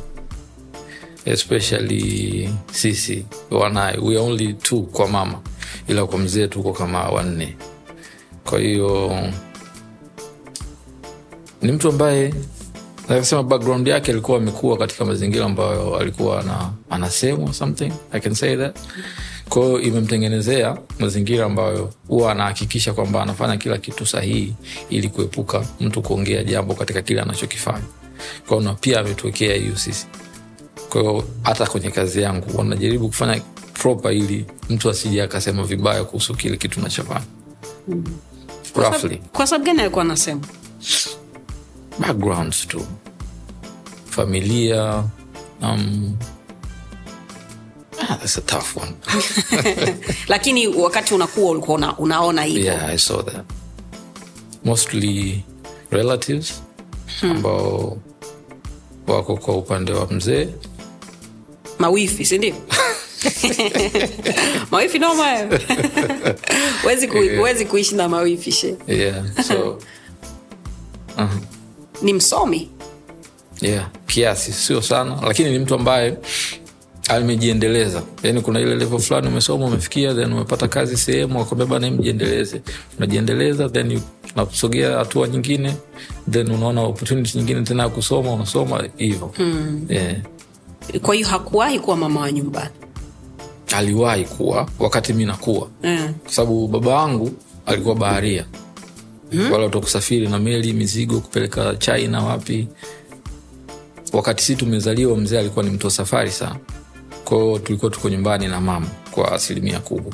Especially 1.24 2.50
sisi 2.72 3.26
wanaye 3.50 3.98
we 3.98 4.16
only 4.18 4.52
two 4.54 4.82
kwa 4.82 5.08
mama. 5.08 5.40
Ila 5.88 6.06
kwa 6.06 6.18
mzee 6.18 6.46
tuko 6.46 6.72
kama 6.72 7.08
wanne. 7.08 7.56
Kwa 8.44 8.60
hiyo 8.60 9.18
ni 11.62 11.72
mtu 11.72 11.88
ambaye 11.88 12.34
nakasema 13.08 13.42
background 13.42 13.88
yake 13.88 14.12
alikuwa 14.12 14.38
amekuwa 14.38 14.76
katika 14.78 15.04
mazingira 15.04 15.44
ambayo 15.44 15.96
alikuwa 15.96 16.40
ana, 16.40 16.70
anasemwa 16.90 17.52
something 17.54 17.92
i 18.12 18.20
can 18.20 18.34
say 18.34 18.56
that. 18.56 18.76
Kwahiyo 19.48 19.80
imemtengenezea 19.80 20.76
mazingira 20.98 21.46
ambayo 21.46 21.90
huwa 22.08 22.32
anahakikisha 22.32 22.92
kwamba 22.92 23.22
anafanya 23.22 23.56
kila 23.56 23.78
kitu 23.78 24.06
sahihi 24.06 24.54
ili 24.90 25.08
kuepuka 25.08 25.66
mtu 25.80 26.02
kuongea 26.02 26.44
jambo 26.44 26.74
katika 26.74 27.02
kile 27.02 27.20
anachokifanya. 27.20 27.84
Kwao 28.48 28.60
na 28.60 28.74
pia 28.74 29.00
ametuwekea 29.00 29.54
hiyo 29.56 29.76
sisi. 29.76 30.06
Kwahiyo 30.90 31.24
hata 31.42 31.66
kwenye 31.66 31.90
kazi 31.90 32.22
yangu 32.22 32.58
wanajaribu 32.58 33.08
kufanya 33.08 33.40
proper 33.72 34.12
ili 34.12 34.46
mtu 34.70 34.90
asije 34.90 35.22
akasema 35.22 35.64
vibaya 35.64 36.04
kuhusu 36.04 36.34
kile 36.34 36.56
kitu 36.56 36.80
nachofanya 36.80 37.24
mm. 37.88 38.04
roughly. 38.76 39.20
kwa 39.32 39.46
sababu 39.46 39.64
gani 39.64 39.80
alikuwa 39.80 40.04
anasema 40.04 40.40
backgrounds 41.98 42.66
tu. 42.66 42.86
Familia 44.06 45.04
um, 45.62 46.16
ah, 48.00 48.16
that's 48.20 48.36
a 48.38 48.40
tough 48.42 48.76
one. 48.76 48.94
Lakini 50.28 50.66
wakati 50.66 51.14
unakuwa 51.14 51.50
ulikuwa 51.50 51.76
una, 51.76 51.98
unaona 51.98 52.42
hivyo. 52.42 52.64
Yeah 52.72 52.88
i 52.94 52.98
saw 52.98 53.22
that. 53.22 53.44
Mostly 54.64 55.44
relatives 55.90 56.62
ambao 57.22 57.98
wako 59.06 59.36
kwa 59.36 59.56
upande 59.56 59.92
wa 59.92 60.06
mzee. 60.06 60.48
Mawifi 61.78 62.24
sindio 62.24 62.54
mawifi 64.70 64.98
noma 64.98 65.36
wezi, 66.86 67.08
ku, 67.08 67.16
Yeah. 67.16 67.42
wezi 67.42 67.64
kuishi 67.66 67.94
na 67.94 68.08
mawifi 68.08 68.52
she. 68.52 68.76
Yeah 68.88 69.24
so 69.48 69.78
uh-huh. 71.16 71.28
Ni 72.02 72.12
msomi 72.12 72.68
yeah 73.60 73.88
kiasi 74.06 74.52
sio 74.52 74.82
sana 74.82 75.18
lakini 75.26 75.50
ni 75.50 75.58
mtu 75.58 75.74
ambaye 75.74 76.16
amejiendeleza 77.08 78.02
yani 78.22 78.40
kuna 78.40 78.60
ile 78.60 78.76
level 78.76 78.98
fulani 78.98 79.28
umesoma 79.28 79.66
umefikia 79.66 80.14
then 80.14 80.32
umepata 80.32 80.68
kazi 80.68 80.96
sehemu 80.96 81.38
wakwambia 81.38 81.78
naye 81.78 81.92
mjiendeleze 81.92 82.62
unajiendeleza 82.98 83.68
then 83.68 84.00
unasogea 84.36 84.98
hatua 84.98 85.28
nyingine 85.28 85.74
then 86.30 86.50
unaona 86.50 86.80
opportunity 86.82 87.38
nyingine 87.38 87.62
tena 87.62 87.82
ya 87.82 87.88
kusoma 87.88 88.32
unasoma 88.32 88.84
hivyo 88.96 89.30
hmm. 89.36 89.86
yeah. 89.88 90.16
kwa 91.02 91.14
hiyo 91.14 91.28
hakuwahi 91.28 91.78
kuwa 91.78 91.96
mama 91.96 92.20
wa 92.20 92.32
nyumbani 92.32 92.70
aliwahi 93.76 94.24
kuwa 94.24 94.68
wakati 94.78 95.12
mi 95.12 95.24
nakuwa 95.24 95.68
eh. 95.82 96.10
kwa 96.22 96.32
sababu 96.32 96.68
baba 96.68 96.94
wangu 96.94 97.30
alikuwa 97.66 97.94
baharia 97.94 98.44
mm. 98.54 98.60
Wale 99.52 99.64
watu 99.64 99.78
wa 99.78 99.84
kusafiri 99.84 100.28
na 100.28 100.38
meli 100.38 100.72
mizigo 100.72 101.20
kupeleka 101.20 101.74
china 101.76 102.22
wapi. 102.24 102.68
Wakati 104.12 104.44
si 104.44 104.56
tumezaliwa 104.56 105.16
mzee 105.16 105.38
alikuwa 105.38 105.64
ni 105.64 105.70
mtu 105.70 105.86
wa 105.86 105.90
safari 105.90 106.30
sana. 106.30 106.56
Kwao 107.24 107.58
tulikuwa 107.58 107.90
tuko 107.90 108.08
nyumbani 108.08 108.48
na 108.48 108.60
mama 108.60 108.86
kwa 109.10 109.32
asilimia 109.32 109.80
kubwa. 109.80 110.12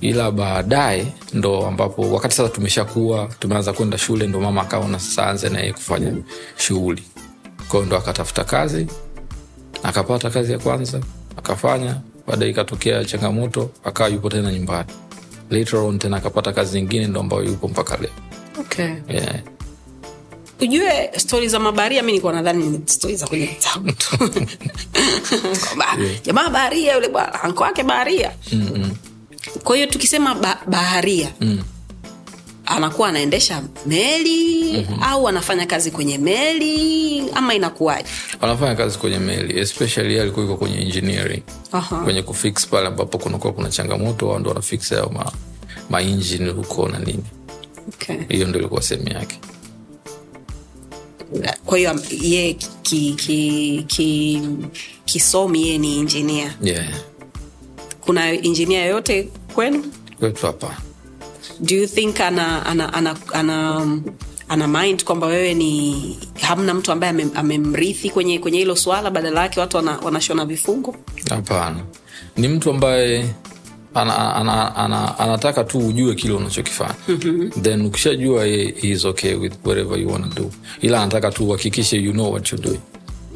Ila 0.00 0.30
baadaye 0.30 1.06
ndo 1.32 1.66
ambapo 1.66 2.12
wakati 2.12 2.34
sasa 2.36 2.48
tumeshakuwa 2.48 3.26
tumeanza 3.38 3.72
kwenda 3.72 3.98
shule 3.98 4.26
ndo 4.26 4.40
mama 4.40 4.62
akaona 4.62 4.98
sasa 4.98 5.26
anze 5.26 5.48
naye 5.48 5.72
kufanya 5.72 6.12
shughuli. 6.56 7.02
Kwao 7.68 7.82
ndo 7.84 7.96
akatafuta 7.96 8.44
kazi 8.44 8.86
akapata 9.82 10.30
kazi 10.30 10.52
ya 10.52 10.58
kwanza 10.58 11.00
akafanya. 11.36 12.00
Baadaye 12.26 12.50
ikatokea 12.50 13.04
changamoto 13.04 13.70
akawa 13.84 14.08
yupo 14.08 14.30
tena 14.30 14.52
nyumbani 14.52 14.88
later 15.50 15.78
on 15.78 15.98
tena 15.98 16.16
akapata 16.16 16.52
kazi 16.52 16.80
nyingine 16.80 17.06
ndo 17.06 17.20
ambayo 17.20 17.44
yupo 17.44 17.68
mpaka 17.68 17.96
leo 17.96 18.10
okay. 18.60 18.90
yeah. 19.08 19.34
ujue 20.60 21.10
stori 21.16 21.48
za 21.48 21.58
mabaharia 21.58 22.02
mi 22.02 22.12
nikuwa 22.12 22.32
nadhani 22.32 22.66
ni 22.66 22.80
stori 22.86 23.16
za 23.16 23.26
kwenye 23.26 23.46
vitabu 23.46 23.92
tu 23.92 24.16
jamaa 26.24 26.48
baharia 26.50 26.94
yule 26.94 27.08
bwana 27.08 27.42
anko 27.42 27.62
wake 27.62 27.82
baharia 27.82 28.32
kwa 29.64 29.76
hiyo 29.76 29.88
tukisema 29.88 30.34
ba- 30.34 30.60
baharia 30.66 31.32
Mm. 31.40 31.62
Anakuwa 32.66 33.08
anaendesha 33.08 33.62
meli 33.86 34.72
mm-hmm. 34.72 35.02
au 35.02 35.28
anafanya 35.28 35.66
kazi 35.66 35.90
kwenye 35.90 36.18
meli 36.18 37.24
ama 37.34 37.54
inakuwaje 37.54 38.08
anafanya 38.40 38.74
kazi 38.74 38.98
kwenye 38.98 39.18
meli 39.18 39.58
especially 39.60 40.20
alikuwa 40.20 40.44
iko 40.46 40.56
kwenye 40.56 40.80
engineering 40.80 41.42
Aha. 41.72 41.96
kwenye 41.96 42.22
kufix 42.22 42.66
pale 42.66 42.86
ambapo 42.86 43.18
kunakuwa 43.18 43.52
kuna 43.52 43.68
changamoto 43.68 44.32
au 44.32 44.38
ndo 44.38 44.48
wanafix 44.50 44.90
hayo 44.90 45.10
ma, 45.14 45.32
mainjini 45.90 46.50
huko 46.50 46.88
na 46.88 46.98
nini 46.98 47.24
okay. 47.88 48.16
hiyo 48.28 48.46
ndo 48.46 48.58
ilikuwa 48.58 48.82
sehemu 48.82 49.08
yake 49.08 49.38
kwa 51.64 51.78
hiyo 51.78 52.00
ye 52.22 52.52
ki, 52.82 53.14
ki, 53.16 53.84
ki, 53.86 54.42
kisomi 55.04 55.68
ye 55.68 55.78
ni 55.78 55.96
injinia 55.98 56.54
yeah. 56.62 56.86
kuna 58.00 58.32
injinia 58.32 58.80
yoyote 58.84 59.28
kwenu 59.54 59.84
kwetu 60.18 60.46
hapa 60.46 60.76
do 61.60 61.74
you 61.76 61.86
think 61.86 62.20
ana 62.20 62.66
ana 62.66 62.92
ana, 62.94 63.16
ana, 63.32 63.86
ana 64.48 64.68
mind 64.68 65.04
kwamba 65.04 65.26
wewe 65.26 65.54
ni 65.54 66.16
hamna 66.40 66.74
mtu 66.74 66.92
ambaye 66.92 67.10
ame- 67.10 67.26
amemrithi 67.34 68.10
kwenye 68.10 68.38
kwenye 68.38 68.58
hilo 68.58 68.76
swala 68.76 69.10
badala 69.10 69.42
yake 69.42 69.60
watu 69.60 69.76
wana, 69.76 69.98
wanashona 69.98 70.44
vifungo? 70.44 70.96
Hapana. 71.30 71.80
Ni 72.36 72.48
mtu 72.48 72.70
ambaye 72.70 73.28
ana, 73.94 74.34
ana, 74.36 74.76
ana, 74.76 75.18
anataka 75.18 75.64
tu 75.64 75.78
ujue 75.88 76.14
kile 76.14 76.32
unachokifanya. 76.34 76.94
Mm-hmm. 77.08 77.50
then 77.62 77.86
ukishajua 77.86 78.46
is 78.46 79.04
okay 79.04 79.34
with 79.34 79.52
whatever 79.64 79.98
you 80.00 80.08
want 80.12 80.34
to 80.34 80.42
do. 80.42 80.50
Ila 80.82 81.02
anataka 81.02 81.30
tu 81.30 81.48
uhakikishe 81.48 81.96
you 81.96 82.12
know 82.12 82.32
what 82.32 82.52
you're 82.52 82.68
doing. 82.68 82.80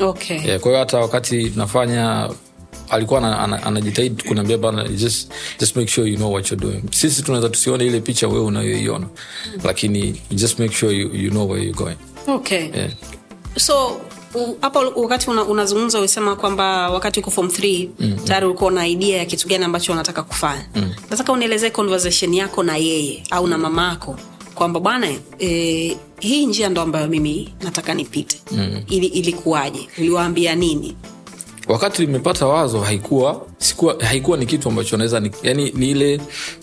Okay. 0.01 0.41
Yeah, 0.47 0.61
kwa 0.61 0.71
hiyo 0.71 0.79
hata 0.79 0.99
wakati 0.99 1.53
nafanya 1.57 2.29
alikuwa 2.91 3.19
ana- 3.19 3.39
ana- 3.41 3.63
anajitahidi 3.63 4.23
kuniambia 4.23 4.59
bana 4.59 4.89
just, 4.89 5.31
just 5.61 5.77
make 5.77 5.89
sure 5.91 6.11
you 6.11 6.17
know 6.17 6.33
what 6.33 6.51
you're 6.51 6.67
doing. 6.67 6.83
Sisi 6.93 7.23
tunaweza 7.23 7.49
tusione 7.49 7.87
ile 7.87 8.01
picha 8.01 8.29
wewe 8.29 8.41
unayoiona 8.41 9.07
lakini 9.65 10.21
just 10.31 10.59
make 10.59 10.75
sure 10.75 10.95
you, 10.97 11.15
you 11.15 11.31
know 11.31 11.51
where 11.51 11.65
you're 11.67 11.85
going. 11.85 11.97
Okay. 12.29 12.69
Yeah. 12.75 12.91
so 13.59 14.01
hapo 14.61 14.79
wakati 14.79 15.31
una, 15.31 15.45
unazungumza 15.45 15.99
ulisema 15.99 16.37
kwamba 16.37 16.91
wakati 16.91 17.21
uko 17.21 17.31
form 17.31 17.47
3 17.49 17.89
mm, 18.01 18.17
tayari 18.25 18.47
ulikuwa 18.47 18.71
na 18.73 18.87
idea 18.87 19.19
ya 19.19 19.25
kitu 19.25 19.49
gani 19.49 19.65
ambacho 19.65 19.93
unataka 19.93 20.23
kufanya. 20.23 20.67
Mm. 20.75 20.91
nataka 21.11 21.33
unielezee 21.33 21.71
conversation 21.71 22.35
yako 22.35 22.63
na 22.63 22.77
yeye 22.77 23.23
au 23.31 23.47
na 23.47 23.59
mama 23.59 23.89
yako 23.89 24.17
kwamba 24.55 24.81
bwana 24.81 25.09
e, 25.39 25.97
hii 26.21 26.47
njia 26.47 26.69
ndo 26.69 26.81
ambayo 26.83 27.09
mimi 27.09 27.55
nataka 27.63 27.95
nipite. 27.95 28.41
Mm. 28.53 28.83
ili 28.89 29.07
ilikuwaje? 29.07 29.89
Uliwaambia 29.99 30.55
nini 30.55 30.97
wakati 31.69 32.03
limepata 32.07 32.47
wazo 32.47 32.81
haikuwa 32.81 33.47
sikuwa, 33.59 33.97
haikuwa 34.05 34.37
ni 34.39 34.47
kitu 34.47 34.69
ambacho 34.69 34.97
naweza 34.97 35.21
ni, 35.21 35.31
yani 35.43 35.71
ni 35.75 35.91
ile 35.91 36.21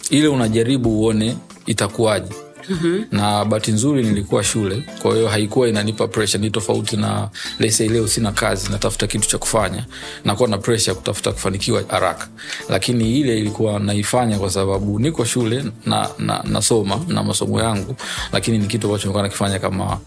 ile 0.10 0.28
unajaribu 0.28 0.90
uone 1.02 1.38
itakuwaje. 1.66 2.34
Mm-hmm. 2.70 3.06
na 3.12 3.46
bahati 3.46 3.72
nzuri 3.72 4.04
nilikuwa 4.04 4.44
shule 4.44 4.84
kwa 5.02 5.14
hiyo 5.16 5.28
haikuwa 5.28 5.68
inanipa 5.70 6.08
pressure 6.08 6.44
ni 6.44 6.50
tofauti 6.52 6.98
na 6.98 7.30
lese 7.60 7.88
leo 7.88 8.08
sina 8.08 8.32
kazi 8.32 8.72
natafuta 8.72 9.08
kitu 9.08 9.28
cha 9.28 9.38
kufanya 9.38 9.86
nakuwa 10.26 10.50
na 10.50 10.58
pressure 10.58 10.92
ya 10.92 10.96
kutafuta 10.96 11.32
kufanikiwa 11.32 11.84
haraka. 11.88 12.28
Lakini 12.70 13.20
ile 13.20 13.40
ilikuwa 13.40 13.80
naifanya 13.80 14.40
kwa 14.40 14.50
sababu 14.50 15.00
niko 15.00 15.26
shule 15.26 15.64
na, 15.86 16.10
na 16.20 16.44
nasoma 16.44 17.00
na 17.08 17.24
masomo 17.24 17.60
yangu 17.62 17.96
lakini 18.34 18.58
ni 18.58 18.68
kitu 18.68 18.88
ambacho 18.88 19.04
nilikuwa 19.04 19.24
nakifanya 19.24 19.60
kama 19.60 20.00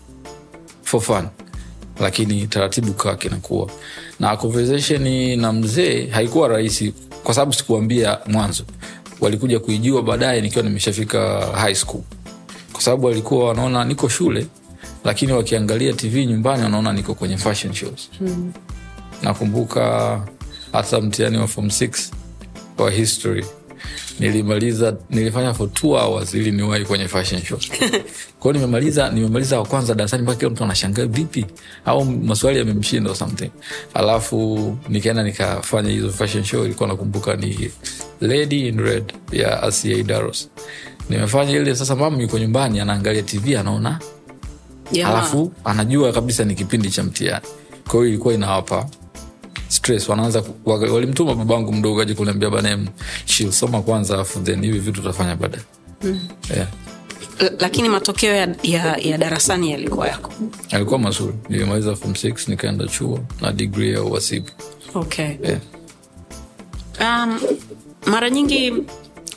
for 0.82 1.00
fun 1.00 1.28
lakini 2.00 2.46
taratibu 2.46 2.92
kaa 2.92 3.14
kinakuwa 3.16 3.70
na 4.20 4.36
conversation 4.36 5.36
na 5.40 5.52
mzee 5.52 6.06
haikuwa 6.06 6.48
rahisi 6.48 6.94
kwa 7.24 7.34
sababu 7.34 7.52
sikuambia 7.52 8.18
mwanzo. 8.26 8.64
Walikuja 9.20 9.60
kuijua 9.60 10.02
baadaye 10.02 10.40
nikiwa 10.40 10.64
nimeshafika 10.64 11.46
high 11.46 11.74
school. 11.74 12.02
Kwa 12.72 12.82
sababu 12.82 13.06
walikuwa 13.06 13.48
wanaona 13.48 13.84
niko 13.84 14.08
shule 14.08 14.46
lakini 15.04 15.32
wakiangalia 15.32 15.92
tv 15.92 16.26
nyumbani 16.26 16.62
wanaona 16.62 16.92
niko 16.92 17.14
kwenye 17.14 17.36
fashion 17.36 17.74
shows. 17.74 18.10
Hmm. 18.18 18.52
nakumbuka 19.22 20.20
hata 20.72 21.00
mtihani 21.00 21.38
wa 21.38 21.46
form 21.46 21.66
6 21.66 22.12
wa 22.78 22.90
history 22.90 23.44
nilimaliza 24.20 24.96
nilifanya 25.10 25.54
for 25.54 25.72
two 25.72 25.88
hours 25.90 26.34
ili 26.34 26.50
niwahi 26.50 26.84
kwenye 26.84 27.08
fashion 27.08 27.42
show. 27.42 27.58
Kwao 28.40 28.52
nimemaliza 28.52 29.10
nimemaliza 29.10 29.58
wa 29.58 29.66
kwanza 29.66 29.94
darasani 29.94 30.22
mpaka 30.22 30.38
kila 30.38 30.50
mtu 30.50 30.64
anashangaa 30.64 31.06
vipi? 31.06 31.46
Au 31.84 32.04
maswali 32.04 32.58
yamemshinda 32.58 33.14
something. 33.14 33.50
Alafu 33.94 34.76
nikaenda 34.88 35.22
nikafanya 35.22 35.90
hizo 35.90 36.10
fashion 36.10 36.44
show 36.44 36.64
ilikuwa 36.64 36.88
nakumbuka 36.88 37.36
ni 37.36 37.70
lady 38.20 38.68
in 38.68 38.78
red 38.80 39.12
ya 39.32 39.62
asia 39.62 40.02
daros 40.02 40.48
nimefanya 41.10 41.50
ile 41.56 41.76
sasa 41.76 41.96
mama 41.96 42.22
yuko 42.22 42.38
nyumbani 42.38 42.80
anaangalia 42.80 43.22
tv 43.22 43.56
anaona. 43.56 43.98
Yeah. 44.92 45.10
alafu 45.10 45.52
anajua 45.64 46.12
kabisa 46.12 46.44
ni 46.44 46.54
kipindi 46.54 46.90
cha 46.90 47.02
mtiani 47.02 47.44
kwa 47.88 47.94
hiyo 47.94 48.06
ilikuwa 48.08 48.34
inawapa 48.34 48.88
stress 49.70 50.08
wanaanza 50.08 50.42
walimtuma 50.66 51.34
babangu 51.34 51.72
mdogo 51.72 52.00
aje 52.02 52.14
kuniambia 52.14 52.50
banem 52.50 52.86
soma 53.50 53.82
kwanza 53.82 54.14
alafu 54.14 54.40
then 54.40 54.62
hivi 54.64 54.78
vitu 54.78 55.00
utafanya 55.00 55.36
baadaye 55.36 55.62
yeah. 56.56 56.68
L- 57.38 57.56
lakini 57.60 57.88
matokeo 57.88 58.34
ya, 58.34 58.54
ya, 58.62 58.96
ya 58.96 59.18
darasani 59.18 59.70
yalikuwa 59.72 60.08
yako 60.08 60.32
yalikuwa 60.70 60.98
mazuri 60.98 61.34
nilimaliza 61.48 61.96
form 61.96 62.12
6 62.12 62.50
nikaenda 62.50 62.86
chuo 62.86 63.20
na 63.40 63.52
digri 63.52 63.92
ya 63.92 64.02
uhasibu 64.02 64.48
okay. 64.94 65.30
yeah. 65.42 65.60
um, 67.00 67.40
mara 68.06 68.30
nyingi 68.30 68.72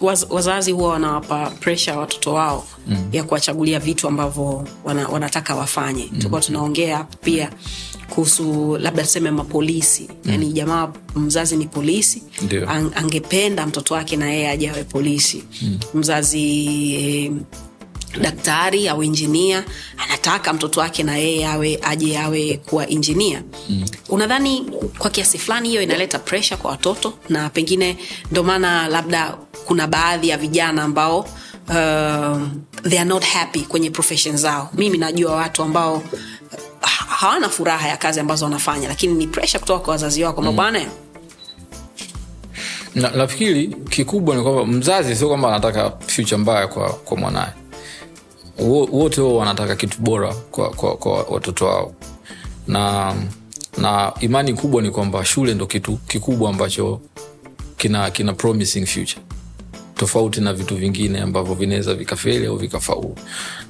waz, 0.02 0.25
wazazi 0.30 0.72
huwa 0.72 0.90
wanawapa 0.90 1.50
presha 1.60 1.98
watoto 2.00 2.34
wao 2.34 2.66
mm. 2.88 2.98
ya 3.12 3.24
kuwachagulia 3.24 3.80
vitu 3.80 4.08
ambavyo 4.08 4.68
wana, 4.84 5.08
wanataka 5.08 5.56
wafanye 5.56 6.10
mm. 6.13 6.20
tukuwa 6.20 6.42
tunaongea 6.42 7.04
pia 7.24 7.52
kuhusu 8.10 8.78
labda 8.78 9.04
tuseme 9.04 9.32
mapolisi 9.32 10.08
mm. 10.10 10.32
yani 10.32 10.52
jamaa 10.54 10.92
mzazi 11.16 11.58
ni 11.58 11.66
polisi. 11.66 12.24
Ang, 12.68 12.92
angependa 12.96 13.66
mtoto 13.68 13.94
wake 13.94 14.18
na 14.18 14.32
yeye 14.32 14.50
aje 14.50 14.70
awe 14.70 14.84
polisi 14.84 15.44
mm. 15.62 15.80
mzazi 15.94 16.96
eh, 16.96 17.32
daktari 18.22 18.88
au 18.90 19.04
injinia 19.04 19.64
anataka 19.98 20.54
mtoto 20.54 20.80
wake 20.80 21.04
na 21.04 21.18
yeye 21.18 21.48
awe 21.48 21.80
aje 21.84 22.18
awe 22.18 22.58
kuwa 22.66 22.88
injinia 22.88 23.44
mm. 23.70 23.86
unadhani 24.10 24.66
kwa 24.98 25.10
kiasi 25.10 25.38
fulani 25.38 25.70
hiyo 25.70 25.82
inaleta 25.82 26.20
presha 26.20 26.58
kwa 26.58 26.72
watoto 26.72 27.14
na 27.30 27.50
pengine 27.50 27.98
ndo 28.32 28.44
maana 28.44 28.88
labda 28.88 29.38
kuna 29.66 29.88
baadhi 29.88 30.30
ya 30.30 30.38
vijana 30.38 30.84
ambao 30.84 31.20
uh, 31.20 32.42
they 32.90 33.00
are 33.00 33.10
not 33.10 33.24
happy 33.26 33.60
kwenye 33.60 33.90
profession 33.90 34.38
zao 34.38 34.70
mimi 34.74 34.98
najua 34.98 35.36
watu 35.36 35.64
ambao 35.64 36.04
hawana 36.88 37.50
furaha 37.50 37.88
ya 37.88 37.98
kazi 37.98 38.20
ambazo 38.20 38.46
wanafanya 38.46 38.88
lakini 38.88 39.13
ni 39.13 39.28
presha 39.28 39.60
kutoka 39.60 39.80
kwa 39.80 39.92
wazazi 39.92 40.24
wao 40.24 40.34
kwamba 40.34 40.52
mm. 40.52 40.56
bwana. 40.58 40.86
Na 42.96 43.10
nafikiri 43.10 43.68
kikubwa 43.68 44.36
ni 44.36 44.44
kwamba 44.44 44.66
mzazi 44.66 45.16
sio 45.16 45.28
kwamba 45.28 45.48
anataka 45.48 45.92
fyucha 46.08 46.38
mbaya 46.38 46.68
kwa, 46.68 46.90
kwa 46.94 47.18
mwanaye 47.18 47.52
wote 48.92 49.22
huo 49.22 49.36
wanataka 49.38 49.75
kitu 49.75 49.98
bora 50.02 50.34
kwa, 50.34 50.70
kwa, 50.70 50.98
kwa 50.98 51.24
watoto 51.24 51.66
wao. 51.66 51.94
Na 52.67 53.13
na 53.78 54.13
imani 54.19 54.54
kubwa 54.54 54.82
ni 54.82 54.91
kwamba 54.91 55.26
shule 55.26 55.54
ndo 55.54 55.65
kitu 55.65 55.98
kikubwa 55.98 56.50
ambacho 56.50 57.02
kina 57.78 58.12
kina 58.12 58.34
promising 58.34 58.86
future 58.86 59.22
tofauti 60.04 60.42
na 60.42 60.54
vitu 60.54 60.76
vingine 60.76 61.20
ambavyo 61.22 61.56
vinaweza 61.56 61.94
vikafeli 61.96 62.46
au 62.48 62.56
vikafaulu. 62.58 63.16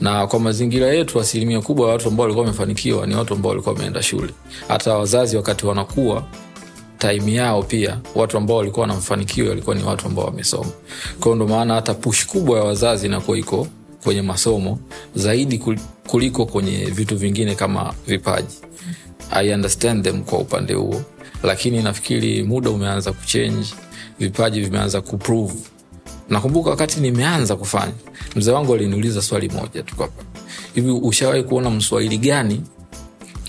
Na 0.02 0.28
kwa 0.28 0.39
mazingira 0.39 0.88
yetu 0.88 1.19
asilimia 1.19 1.62
kubwa 1.62 1.88
ya 1.88 1.93
watu 1.93 2.08
ambao 2.08 2.24
walikuwa 2.24 2.46
wamefanikiwa 2.46 3.08
ni 3.08 3.15
watu 3.15 3.34
ambao 3.34 3.50
walikuwa 3.50 3.76
wameenda 3.76 4.02
shule. 4.04 4.34
Hata 4.67 4.98
wazazi 4.98 5.38
wakati 5.38 5.65
wanakuwa 5.65 6.24
taimu 6.98 7.30
yao 7.30 7.63
pia 7.63 8.00
watu 8.15 8.38
ambao 8.38 8.58
walikuwa 8.58 8.88
na 8.88 8.93
mafanikio 8.93 9.50
walikuwa 9.50 9.76
ni 9.76 9.84
watu 9.84 10.06
ambao 10.08 10.26
wamesoma. 10.26 10.69
Kwao 11.19 11.36
ndo 11.36 11.48
maana 11.48 11.74
hata 11.74 11.93
push 11.93 12.26
kubwa 12.26 12.58
ya 12.60 12.63
wazazi 12.63 13.06
inakuwa 13.06 13.38
iko 13.38 13.67
kwenye 14.04 14.22
masomo 14.22 14.80
zaidi 15.15 15.62
kuliko 16.08 16.46
kwenye 16.46 16.86
vitu 16.86 17.17
vingine 17.17 17.56
kama 17.56 17.93
vipaji. 18.08 18.56
I 19.32 19.54
understand 19.54 20.04
them 20.04 20.24
kwa 20.24 20.39
upande 20.39 20.74
huo. 20.74 21.02
Lakini 21.43 21.84
nafikiri 21.84 22.43
muda 22.43 22.69
umeanza 22.69 23.12
kuchange 23.12 23.67
vipaji 24.19 24.62
vimeanza 24.62 25.02
kuprove 25.02 25.54
nakumbuka 26.29 26.69
wakati 26.69 26.99
nimeanza 26.99 27.55
kufanya 27.55 27.93
mzee 28.36 28.51
wangu 28.51 28.73
aliniuliza 28.73 29.21
swali 29.21 29.49
moja 29.49 29.83
tu 29.83 29.95
kwamba 29.95 30.15
hivi 30.75 30.91
ushawahi 30.91 31.43
kuona 31.43 31.69
mswahili 31.69 32.17
gani 32.17 32.62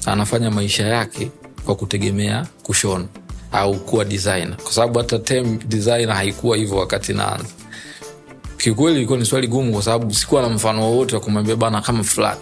anafanya 0.06 0.50
maisha 0.50 0.86
yake 0.86 1.30
kwa 1.66 1.74
kutegemea 1.76 2.46
kushona 2.62 3.04
au 3.52 3.74
kuwa 3.74 4.04
designer? 4.04 4.56
Kwa 4.56 4.72
sababu 4.72 4.98
hata 4.98 5.18
term 5.18 5.58
designer 5.68 6.14
haikuwa 6.14 6.56
hivyo 6.56 6.76
wakati 6.76 7.12
naanza. 7.12 7.48
Kiukweli 8.56 8.96
ilikuwa 8.96 9.18
ni 9.18 9.24
swali 9.24 9.46
gumu 9.46 9.72
kwa 9.72 9.82
sababu 9.82 10.14
sikuwa 10.14 10.42
na 10.42 10.48
mfano 10.48 10.82
wowote 10.82 11.14
wa 11.14 11.20
kumwambia 11.20 11.56
bana 11.56 11.80
kama 11.80 12.04
fulani 12.04 12.40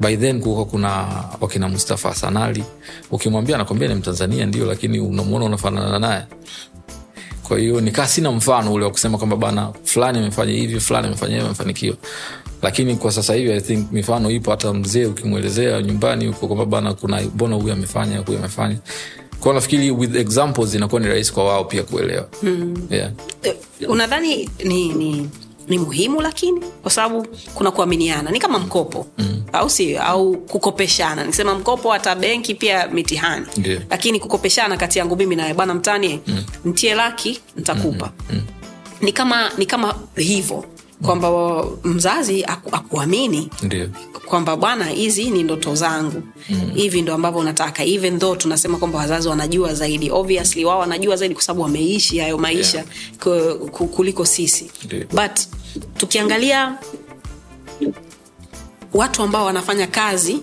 by 0.00 0.16
then 0.16 0.40
kulikuwa 0.40 0.64
kuna 0.66 1.06
wakina 1.40 1.68
mustafa 1.68 2.14
sanali. 2.14 2.64
Ukimwambia 3.10 3.54
anakwambia 3.54 3.88
ni 3.88 3.94
mtanzania 3.94 4.46
ndio 4.46 4.66
lakini 4.66 5.00
unamwona 5.00 5.44
unafanana 5.44 5.98
naye 5.98 6.22
kwa 7.50 7.58
hiyo 7.58 7.80
nikaa 7.80 8.06
sina 8.06 8.30
mfano 8.32 8.72
ule 8.74 8.84
wa 8.84 8.90
kusema 8.90 9.18
kwamba 9.18 9.36
bana 9.36 9.72
fulani 9.84 10.18
amefanya 10.18 10.52
hivi 10.52 10.80
fulani 10.80 11.06
amefanya 11.06 11.34
hivi 11.34 11.46
amefanikiwa 11.46 11.96
lakini 12.62 12.96
kwa 12.96 13.12
sasa 13.12 13.34
hivi 13.34 13.52
i 13.52 13.60
think 13.60 13.92
mifano 13.92 14.30
ipo 14.30 14.50
hata 14.50 14.72
mzee 14.74 15.06
ukimwelezea 15.06 15.82
nyumbani 15.82 16.26
huko 16.26 16.46
kwamba 16.46 16.66
bana 16.66 16.94
kuna 16.94 17.22
mbona 17.22 17.56
huyu 17.56 17.72
amefanya 17.72 18.18
huyu 18.18 18.38
amefanya 18.38 18.76
kwao 19.40 19.54
nafikiri 19.54 19.90
with 19.90 20.16
examples 20.16 20.74
inakuwa 20.74 21.00
ni 21.00 21.06
rahisi 21.06 21.32
kwa 21.32 21.44
wao 21.44 21.64
pia 21.64 21.82
kuelewa 21.82 22.28
mm. 22.42 22.86
yeah. 22.90 23.10
Eh, 23.42 23.54
unadhani 23.88 24.50
ni, 24.64 24.88
ni 24.88 25.30
ni 25.70 25.78
muhimu 25.78 26.20
lakini 26.20 26.60
kwa 26.82 26.90
sababu 26.90 27.26
kuna 27.54 27.70
kuaminiana 27.70 28.30
ni 28.30 28.38
kama 28.38 28.58
mkopo 28.58 29.06
mm. 29.18 29.42
au 29.52 29.70
sio 29.70 30.02
au 30.02 30.36
kukopeshana 30.36 31.24
nikisema 31.24 31.54
mkopo 31.54 31.90
hata 31.92 32.14
benki 32.14 32.54
pia 32.54 32.88
mitihani 32.88 33.46
yeah. 33.64 33.82
lakini 33.90 34.20
kukopeshana 34.20 34.76
kati 34.76 34.98
yangu 34.98 35.16
mimi 35.16 35.36
naye 35.36 35.54
bwana 35.54 35.74
mtani 35.74 36.20
mm. 36.26 36.44
ntie 36.64 36.94
laki 36.94 37.40
ntakupa 37.56 38.12
mm. 38.30 38.36
mm. 38.36 38.42
ni 39.00 39.12
kama 39.12 39.50
ni 39.58 39.66
kama 39.66 39.94
hivyo 40.16 40.64
kwamba 41.02 41.64
mzazi 41.84 42.44
aku, 42.44 42.76
akuamini 42.76 43.50
kwamba 44.26 44.56
bwana 44.56 44.84
hizi 44.84 45.30
ni 45.30 45.42
ndoto 45.42 45.74
zangu 45.74 46.22
mm. 46.50 46.70
hivi 46.74 47.02
ndo 47.02 47.14
ambavyo 47.14 47.40
unataka 47.40 47.84
even 47.84 48.18
though 48.18 48.38
tunasema 48.38 48.78
kwamba 48.78 48.98
wazazi 48.98 49.28
wanajua 49.28 49.74
zaidi 49.74 50.10
obviously 50.10 50.64
wao 50.64 50.78
wanajua 50.78 51.16
zaidi 51.16 51.34
kwa 51.34 51.42
sababu 51.44 51.62
wameishi 51.62 52.18
hayo 52.18 52.38
maisha 52.38 52.78
Yeah. 52.78 52.88
ku- 53.58 53.66
ku- 53.70 53.86
kuliko 53.86 54.24
sisi 54.24 54.70
Ndiyo. 54.84 55.04
but 55.12 55.40
tukiangalia 55.96 56.78
watu 58.94 59.22
ambao 59.22 59.44
wanafanya 59.44 59.86
kazi 59.86 60.42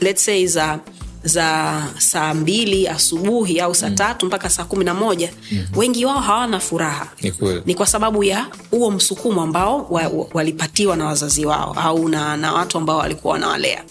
let's 0.00 0.24
say 0.24 0.46
za 0.46 0.78
za 1.24 1.82
saa 1.98 2.34
mbili 2.34 2.88
asubuhi 2.88 3.60
au 3.60 3.74
saa 3.74 3.90
tatu 3.90 4.26
mpaka 4.26 4.50
saa 4.50 4.64
kumi 4.64 4.84
na 4.84 4.94
moja 4.94 5.30
mm-hmm. 5.52 5.78
wengi 5.78 6.04
wao 6.04 6.20
hawana 6.20 6.60
furaha. 6.60 7.06
Ni 7.22 7.32
ni 7.66 7.74
kwa 7.74 7.86
sababu 7.86 8.24
ya 8.24 8.46
huo 8.70 8.90
msukumo 8.90 9.42
ambao 9.42 9.86
wa, 9.90 10.02
wa, 10.08 10.26
walipatiwa 10.34 10.96
na 10.96 11.04
wazazi 11.06 11.46
wao 11.46 11.76
au 11.82 12.08
na, 12.08 12.36
na 12.36 12.52
watu 12.52 12.78
ambao 12.78 12.98
walikuwa 12.98 13.32
wanawalea. 13.32 13.84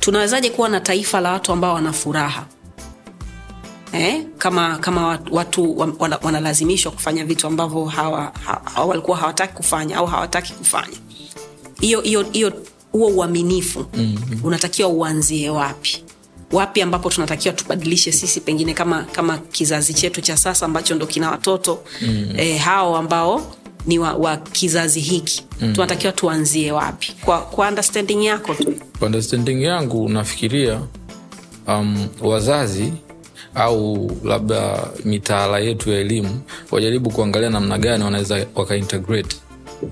Tunawezaje 0.00 0.50
kuwa 0.50 0.68
na 0.68 0.80
taifa 0.80 1.20
la 1.20 1.32
watu 1.32 1.52
ambao 1.52 1.74
wana 1.74 1.92
furaha 1.92 2.46
eh? 3.92 4.22
kama 4.38 4.78
kama 4.78 5.06
watu, 5.06 5.34
watu 5.34 5.78
wa- 5.78 5.92
wana- 5.98 6.18
wanalazimishwa 6.22 6.92
kufanya 6.92 7.24
vitu 7.24 7.46
ambavyo 7.46 7.84
hawa, 7.84 8.32
hawa, 8.44 8.84
walikuwa 8.86 9.16
hawataki 9.16 9.54
kufanya 9.54 9.96
au 9.96 10.06
hawataki 10.06 10.52
kufanya 10.52 10.96
hiyo 11.80 12.00
hiyo 12.00 12.22
hiyo 12.32 12.52
huo 12.92 13.08
uaminifu 13.08 13.86
mm-hmm. 13.94 14.44
unatakiwa 14.44 14.88
uanzie 14.88 15.50
wapi 15.50 16.04
wapi 16.52 16.82
ambapo 16.82 17.10
tunatakiwa 17.10 17.54
tubadilishe 17.54 18.12
sisi 18.12 18.40
pengine 18.40 18.74
kama 18.74 19.02
kama 19.02 19.38
kizazi 19.38 19.94
chetu 19.94 20.20
cha 20.20 20.36
sasa 20.36 20.66
ambacho 20.66 20.94
ndo 20.94 21.06
kina 21.06 21.30
watoto 21.30 21.78
mm-hmm. 22.02 22.40
eh, 22.40 22.58
hao 22.60 22.96
ambao 22.96 23.56
ni 23.86 23.98
wa, 23.98 24.12
wa 24.14 24.36
kizazi 24.36 25.00
hiki 25.00 25.44
mm. 25.60 25.72
tunatakiwa 25.72 26.12
tuanzie 26.12 26.72
wapi 26.72 27.14
kwa, 27.24 27.40
kwa 27.40 27.68
understanding 27.68 28.24
yako 28.24 28.54
tu 28.54 28.74
Kwa 28.98 29.06
understanding 29.06 29.62
yangu 29.62 30.08
nafikiria 30.08 30.80
um, 31.68 32.08
wazazi 32.20 32.92
au 33.56 34.10
labda 34.24 34.88
mitaala 35.04 35.58
yetu 35.58 35.90
ya 35.90 35.98
elimu 35.98 36.40
wajaribu 36.70 37.10
kuangalia 37.10 37.50
namna 37.50 37.78
gani 37.78 38.04
wanaweza 38.04 38.46
wakaintegrate 38.54 39.36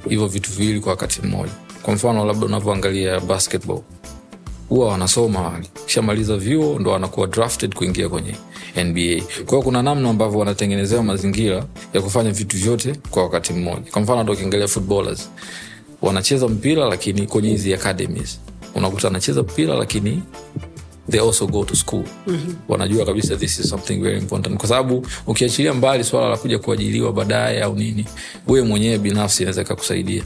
hivyo 0.09 0.27
vitu 0.27 0.51
viwili 0.53 0.81
kwa 0.81 0.91
wakati 0.93 1.23
mmoja. 1.23 1.53
Kwa 1.83 1.95
mfano 1.95 2.25
labda 2.25 2.47
unavyoangalia 2.47 3.21
huwa 4.69 4.89
wanasoma 4.89 5.41
wale. 5.41 5.67
Kishamaliza 5.87 6.37
vyuo 6.37 6.79
ndo 6.79 6.91
wanakuwa 6.91 7.27
drafted 7.27 7.75
kuingia 7.75 8.09
kwenye 8.09 8.35
nba 8.85 9.25
kwa 9.47 9.63
kuna 9.63 9.83
namna 9.83 10.11
ambavyo 10.11 10.39
wanatengenezewa 10.39 11.03
mazingira 11.03 11.65
ya 11.95 12.01
kufanya 12.03 12.31
vitu 12.31 12.57
vyote 12.57 12.93
kwa 13.11 13.23
wakati 13.23 13.53
mmoja. 13.53 13.91
Kwa 13.91 14.03
mfano 14.03 14.33
ukiangalia 14.33 14.69
footballers 14.69 15.31
wanacheza 16.03 16.49
mpira 16.49 16.89
lakini 16.89 17.27
kwenye 17.27 17.49
hizi 17.49 17.75
academies. 17.75 18.41
Unakuta 18.75 19.09
anacheza 19.09 19.43
mpira 19.43 19.75
lakini 19.75 20.23
they 21.11 21.21
also 21.21 21.47
go 21.47 21.65
to 21.65 21.77
school. 21.77 22.05
Mm-hmm. 22.27 22.55
wanajua 22.69 23.07
kabisa 23.07 23.37
this 23.37 23.59
is 23.59 23.69
something 23.69 23.97
very 24.03 24.19
important. 24.19 24.57
Kwa 24.57 24.69
sababu 24.69 25.07
ukiachilia 25.27 25.75
mbali 25.75 26.05
swala 26.05 26.29
la 26.29 26.37
kuja 26.37 26.59
kuajiliwa 26.59 27.13
baadaye 27.13 27.63
au 27.63 27.77
nini 27.77 28.05
wewe 28.49 28.67
mwenyewe 28.67 28.99
binafsi 28.99 29.43
inaweza 29.43 29.63
ikakusaidia 29.63 30.23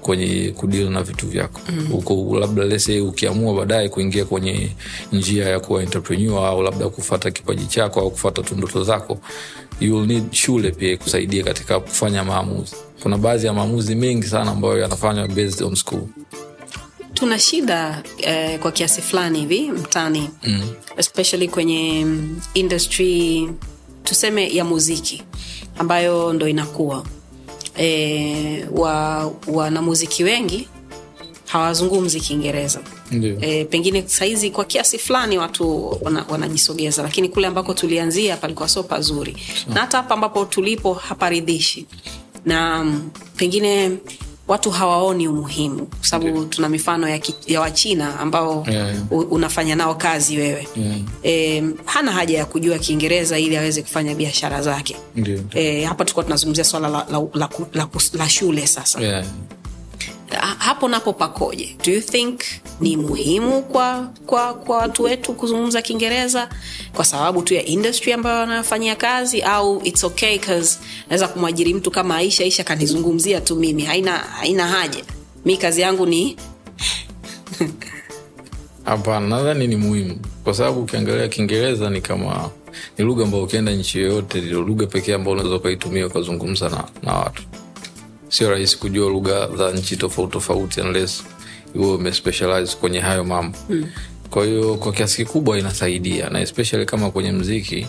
kwenye 0.00 0.54
kudili 0.56 0.88
na 0.90 1.02
vitu 1.02 1.26
vyako. 1.26 1.60
Huko 1.92 2.14
uko 2.14 2.38
labda 2.38 2.64
lese 2.64 3.00
ukiamua 3.00 3.54
baadaye 3.54 3.88
kuingia 3.88 4.24
kwenye 4.24 4.70
njia 5.12 5.48
ya 5.48 5.60
kuwa 5.60 5.82
entrepreneur 5.82 6.46
au 6.46 6.62
labda 6.62 6.88
kufata 6.88 7.30
kipaji 7.30 7.66
chako 7.66 8.00
au 8.00 8.10
kufata 8.10 8.42
tundoto 8.42 8.84
zako 8.84 9.18
you 9.80 10.06
need 10.06 10.32
shule 10.32 10.70
pia 10.70 10.92
ikusaidie 10.92 11.42
katika 11.42 11.80
kufanya 11.80 12.24
maamuzi. 12.24 12.76
Kuna 13.02 13.18
baadhi 13.18 13.46
ya 13.46 13.52
maamuzi 13.52 13.94
mengi 13.94 14.26
sana 14.26 14.50
ambayo 14.50 14.78
yanafanywa 14.78 15.28
based 15.28 15.62
on 15.62 15.74
school 15.74 16.02
tuna 17.16 17.38
shida 17.38 18.02
eh, 18.18 18.58
kwa 18.58 18.72
kiasi 18.72 19.02
fulani 19.02 19.40
hivi 19.40 19.60
mtani 19.72 20.30
mm. 20.44 20.70
especially 20.96 21.48
kwenye 21.48 22.04
mm, 22.04 22.40
industry 22.54 23.48
tuseme 24.04 24.48
ya 24.54 24.64
muziki 24.64 25.22
ambayo 25.78 26.32
ndo 26.32 26.48
inakuwa. 26.48 27.04
E, 27.78 28.64
wa 28.72 29.26
wanamuziki 29.46 30.24
wengi 30.24 30.68
hawazungumzi 31.46 32.20
kiingereza. 32.20 32.80
E, 33.40 33.64
pengine 33.64 34.08
sahizi 34.08 34.50
kwa 34.50 34.64
kiasi 34.64 34.98
fulani 34.98 35.38
watu 35.38 35.98
wana, 36.02 36.24
wanajisogeza 36.28 37.02
lakini 37.02 37.28
kule 37.28 37.46
ambako 37.46 37.74
tulianzia 37.74 38.36
palikuwa 38.36 38.68
sio 38.68 38.82
pazuri. 38.82 39.36
Na 39.74 39.80
hata 39.80 39.96
hapa 39.96 40.14
ambapo 40.14 40.44
tulipo 40.44 40.94
haparidhishi 40.94 41.86
na 42.44 42.84
mm, 42.84 43.10
pengine 43.36 43.96
watu 44.48 44.70
hawaoni 44.70 45.28
umuhimu 45.28 45.86
kwa 45.86 46.06
sababu 46.08 46.44
tuna 46.44 46.68
mifano 46.68 47.08
ya, 47.08 47.18
ki, 47.18 47.34
ya 47.46 47.60
wachina 47.60 48.20
ambao 48.20 48.64
Yeah, 48.70 48.86
yeah. 48.88 49.12
u- 49.12 49.18
unafanya 49.20 49.76
nao 49.76 49.94
kazi 49.94 50.36
wewe 50.38 50.68
Yeah. 50.76 50.96
e, 51.24 51.62
hana 51.84 52.12
haja 52.12 52.38
ya 52.38 52.44
kujua 52.46 52.78
kiingereza 52.78 53.38
ili 53.38 53.56
aweze 53.56 53.82
kufanya 53.82 54.14
biashara 54.14 54.62
zake 54.62 54.96
yeah. 55.16 55.40
e, 55.54 55.84
hapa 55.84 56.04
tulikuwa 56.04 56.24
tunazungumzia 56.24 56.64
swala 56.64 56.88
la, 56.88 57.06
la, 57.10 57.18
la, 57.18 57.28
la, 57.34 57.48
la, 57.74 57.88
la 58.12 58.28
shule 58.28 58.66
sasa 58.66 59.00
yeah. 59.00 59.24
Ha- 60.30 60.56
hapo 60.58 60.88
napo 60.88 61.12
pakoje? 61.12 61.76
Do 61.84 61.92
you 61.92 62.00
think 62.00 62.40
ni 62.80 62.96
muhimu 62.96 63.62
kwa 63.62 64.10
kwa 64.26 64.54
kwa 64.54 64.76
watu 64.78 65.02
wetu 65.02 65.32
kuzungumza 65.34 65.82
kiingereza? 65.82 66.48
Kwa 66.94 67.04
sababu 67.04 67.42
tu 67.42 67.54
ya 67.54 67.64
industry 67.64 68.12
ambayo 68.12 68.38
wanafanyia 68.40 68.96
kazi 68.96 69.42
au 69.42 69.80
its 69.84 70.04
okay 70.04 70.38
cause 70.38 70.78
naweza 71.08 71.28
kumwajiri 71.28 71.74
mtu 71.74 71.90
kama 71.90 72.16
aisha 72.16 72.44
aisha 72.44 72.64
kanizungumzia 72.64 73.40
tu 73.40 73.56
mimi. 73.56 73.82
Haina 73.82 74.12
haina 74.12 74.66
haja. 74.68 75.04
Mi 75.44 75.56
kazi 75.56 75.80
yangu 75.80 76.06
ni 76.06 76.36
hapana 78.84 79.26
nadhani 79.28 79.66
ni 79.66 79.76
muhimu. 79.76 80.18
Kwa 80.44 80.54
sababu 80.54 80.80
ukiangalia 80.82 81.28
kiingereza 81.28 81.90
ni 81.90 82.00
kama 82.00 82.50
ni 82.98 83.04
lugha 83.04 83.24
ambayo 83.24 83.44
ukienda 83.44 83.72
nchi 83.72 83.98
yoyote 84.00 84.40
ndio 84.40 84.62
lugha 84.62 84.86
pekee 84.86 85.14
ambayo 85.14 85.32
unaweza 85.34 85.56
ukaitumia 85.56 86.06
ukazungumza 86.06 86.68
na, 86.68 86.84
na 87.02 87.12
watu 87.14 87.42
sio 88.28 88.50
rahisi 88.50 88.78
kujua 88.78 89.10
lugha 89.10 89.48
za 89.56 89.72
nchi 89.72 89.96
tofauti 89.96 90.32
tofauti 90.32 90.80
unless 90.80 91.24
uwe 91.74 91.94
umespecialize 91.94 92.76
kwenye 92.76 93.00
hayo 93.00 93.24
mambo 93.24 93.58
mm. 93.68 93.86
kwa 94.30 94.44
hiyo 94.44 94.74
kwa 94.74 94.92
kiasi 94.92 95.16
kikubwa 95.24 95.58
inasaidia 95.58 96.30
na 96.30 96.40
especially 96.40 96.86
kama 96.86 97.10
kwenye 97.10 97.32
mziki 97.32 97.86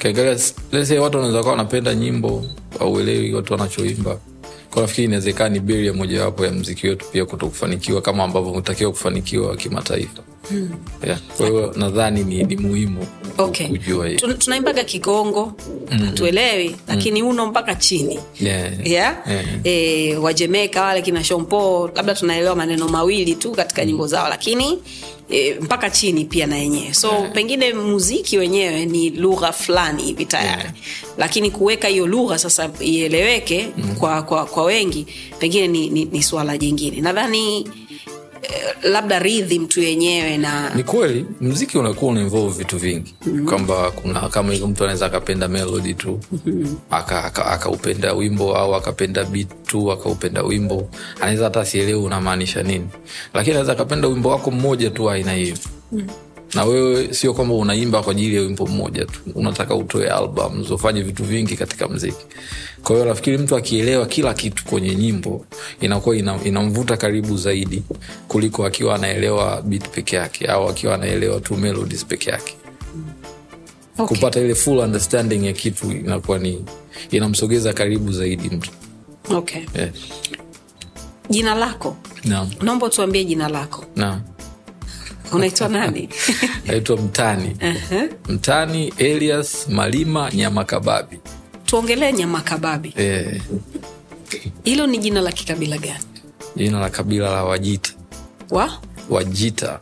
kiangalia 0.00 0.36
lese 0.72 0.98
watu 0.98 1.16
wanaweza 1.16 1.40
kawa 1.42 1.50
wanapenda 1.50 1.94
nyimbo 1.94 2.44
auelewi 2.80 3.34
watu 3.34 3.52
wanachoimba 3.52 4.18
kwa 4.70 4.82
nafikiri 4.82 5.04
inawezekana 5.04 5.48
ni 5.50 5.60
beria 5.60 5.92
mojawapo 5.92 6.44
ya 6.46 6.52
mziki 6.52 6.88
wetu 6.88 7.06
pia 7.12 7.24
kuto 7.24 7.46
kufanikiwa 7.46 8.02
kama 8.02 8.24
ambavyo 8.24 8.52
umetakiwa 8.52 8.90
kufanikiwa 8.90 9.56
kimataifa. 9.56 10.22
Yeah. 11.06 11.20
kwa 11.36 11.46
hiyo 11.48 11.72
nadhani 11.76 12.24
ni, 12.24 12.42
ni 12.44 12.56
muhimu 12.56 13.06
okay 13.38 13.68
kujua 13.68 14.10
tunaimbaga 14.14 14.84
kigongo 14.84 15.52
hatuelewi 16.06 16.76
lakini 16.88 17.22
uno 17.22 17.46
mpaka 17.46 17.74
chini 17.74 18.18
yeah. 18.40 18.86
yeah? 18.86 19.16
Yeah. 19.28 19.44
E, 19.64 20.16
wajemeka 20.16 20.82
wale 20.82 21.02
kina 21.02 21.24
shompo 21.24 21.90
labda 21.96 22.14
tunaelewa 22.14 22.56
maneno 22.56 22.88
mawili 22.88 23.34
tu 23.34 23.52
katika 23.52 23.84
nyimbo 23.84 24.06
zao 24.06 24.28
lakini 24.28 24.78
e, 25.30 25.54
mpaka 25.60 25.90
chini 25.90 26.24
pia 26.24 26.46
na 26.46 26.56
yenyewe 26.58 26.94
so 26.94 27.08
yeah. 27.08 27.32
pengine 27.32 27.72
muziki 27.74 28.38
wenyewe 28.38 28.86
ni 28.86 29.10
lugha 29.10 29.52
fulani 29.52 30.02
hivi 30.02 30.24
tayari 30.24 30.62
Yeah. 30.62 30.72
lakini 31.18 31.50
kuweka 31.50 31.88
hiyo 31.88 32.06
lugha 32.06 32.38
sasa 32.38 32.70
ieleweke 32.80 33.68
mm. 33.78 33.94
kwa, 33.94 34.22
kwa, 34.22 34.44
kwa 34.46 34.64
wengi 34.64 35.06
pengine 35.38 35.68
ni, 35.68 35.90
ni, 35.90 36.04
ni 36.04 36.22
swala 36.22 36.58
jingine 36.58 37.00
nadhani 37.00 37.68
labda 38.82 39.18
rhythm 39.18 39.66
tu 39.66 39.80
yenyewe 39.80 40.38
na 40.38 40.74
ni 40.74 40.82
kweli 40.82 41.26
mziki 41.40 41.78
unakuwa 41.78 42.12
una 42.12 42.20
involve 42.20 42.58
vitu 42.58 42.78
vingi. 42.78 43.14
Mm-hmm. 43.26 43.46
kwamba 43.48 43.90
kuna 43.90 44.20
kama 44.28 44.52
hivyo 44.52 44.68
mtu 44.68 44.84
anaweza 44.84 45.06
akapenda 45.06 45.48
melody 45.48 45.94
tu 45.94 46.20
mm-hmm. 46.32 46.76
akaupenda 46.90 47.24
aka, 47.24 47.46
aka 47.46 48.12
wimbo 48.14 48.56
au 48.56 48.74
akapenda 48.74 49.24
bit 49.24 49.48
tu 49.66 49.92
akaupenda 49.92 50.42
wimbo. 50.42 50.88
Anaweza 51.20 51.44
hata 51.44 51.60
asielewe 51.60 52.00
unamaanisha 52.00 52.62
nini. 52.62 52.88
Lakini 53.34 53.50
anaweza 53.54 53.72
akapenda 53.72 54.08
wimbo 54.08 54.28
wako 54.28 54.50
mmoja 54.50 54.90
tu 54.90 55.10
aina 55.10 55.32
hiyo. 55.32 55.56
Mm-hmm 55.92 56.31
na 56.54 56.64
wewe 56.64 57.14
sio 57.14 57.34
kwamba 57.34 57.54
unaimba 57.54 58.02
kwa 58.02 58.12
ajili 58.12 58.36
ya 58.36 58.42
wimbo 58.42 58.66
mmoja 58.66 59.04
tu. 59.04 59.20
Unataka 59.34 59.74
utoe 59.74 60.10
albums 60.10 60.70
ufanye 60.70 61.02
vitu 61.02 61.24
vingi 61.24 61.56
katika 61.56 61.88
mziki. 61.88 62.26
Kwa 62.82 62.96
hiyo 62.96 63.08
nafikiri 63.08 63.38
mtu 63.38 63.56
akielewa 63.56 64.06
kila 64.06 64.34
kitu 64.34 64.64
kwenye 64.64 64.94
nyimbo 64.94 65.46
inakuwa 65.80 66.16
ina, 66.16 66.44
inamvuta 66.44 66.96
karibu 66.96 67.36
zaidi 67.36 67.82
kuliko 68.28 68.66
akiwa 68.66 68.94
anaelewa 68.94 69.62
bit 69.62 69.88
peke 69.88 70.16
yake 70.16 70.46
au 70.46 70.68
akiwa 70.68 70.94
anaelewa 70.94 71.40
tu 71.40 71.56
melodies 71.56 72.04
peke 72.06 72.30
yake. 72.30 72.56
Okay. 73.98 74.06
kupata 74.16 74.40
ile 74.40 74.54
full 74.54 74.78
understanding 74.78 75.46
ya 75.46 75.52
kitu 75.52 75.90
inakuwa 75.92 76.38
ni 76.38 76.64
inamsogeza 77.10 77.72
karibu 77.72 78.12
zaidi 78.12 78.48
mtu. 78.56 78.70
Okay. 79.30 79.62
yeah. 79.74 79.90
jina 81.30 81.54
lako. 81.54 81.96
Naomba 82.62 82.88
tuambie 82.88 83.24
jina 83.24 83.48
lako. 83.48 83.84
Naam 83.96 84.20
unaitwa 85.32 85.68
nani? 85.78 86.08
Naitwa 86.66 86.96
mtani. 86.96 87.56
Mtani 88.28 88.92
elias 88.98 89.68
malima 89.68 90.30
nyamakababi. 90.32 91.18
Tuongelee 91.66 92.12
nyamakababi. 92.12 92.88
Hilo 92.88 93.08
eh, 93.14 93.42
hilo 94.64 94.86
ni 94.86 94.98
jina 94.98 95.20
la 95.20 95.32
kikabila 95.32 95.78
gani? 95.78 96.04
Jina 96.56 96.80
la 96.80 96.90
kabila 96.90 97.30
la 97.30 97.44
wajita. 97.44 97.90
Wa? 98.50 98.78
Wajita. 99.10 99.80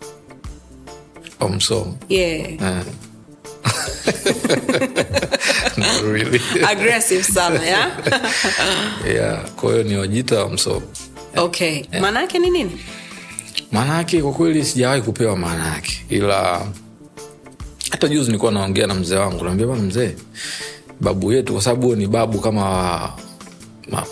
Wamsomo 1.40 1.98
yeah. 2.08 2.50
Really. 6.12 6.40
aggressive 6.64 7.22
sana 7.24 7.60
ya? 7.66 7.90
Yeah, 9.14 9.50
kwa 9.56 9.70
hiyo 9.72 9.82
ni 9.84 9.96
wajita 9.96 10.38
wa 10.44 10.50
msomo. 10.50 10.82
Okay. 11.36 11.82
Maana 12.00 12.20
yake 12.20 12.38
ni 12.38 12.50
nini 12.50 12.80
maana 13.72 13.94
yake 13.96 14.22
kwa 14.22 14.32
kweli 14.32 14.64
sijawahi 14.64 15.02
kupewa 15.02 15.36
maana 15.36 15.66
yake 15.74 16.04
ila 16.08 16.66
hata 17.90 18.08
juzi 18.08 18.26
nilikuwa 18.26 18.52
naongea 18.52 18.86
na 18.86 18.94
mzee 18.94 19.16
wangu 19.16 19.44
naambia 19.44 19.66
bana 19.66 19.82
mzee 19.82 20.14
babu 21.00 21.32
yetu 21.32 21.52
kwa 21.52 21.62
sababu 21.62 21.96
ni 21.96 22.06
babu 22.06 22.40
kama 22.40 22.62
ma, 23.90 24.06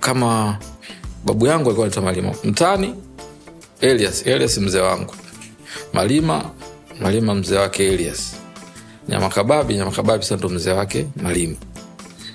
kama 0.00 0.58
babu 1.24 1.46
yangu 1.46 1.64
alikuwa 1.66 1.86
naita 1.86 2.00
malima. 2.00 2.34
Mtani 2.44 2.94
elias 3.80 4.26
elias 4.26 4.58
mzee 4.58 4.80
wangu. 4.80 5.14
Malima 5.92 6.50
malima 7.00 7.34
mzee 7.34 7.56
wake 7.56 7.86
elias. 7.92 8.36
Nyamakababi 9.08 9.74
nyamakababi 9.74 10.24
sa 10.24 10.36
ndo 10.36 10.48
mzee 10.48 10.70
wake 10.72 11.06
malima. 11.22 11.56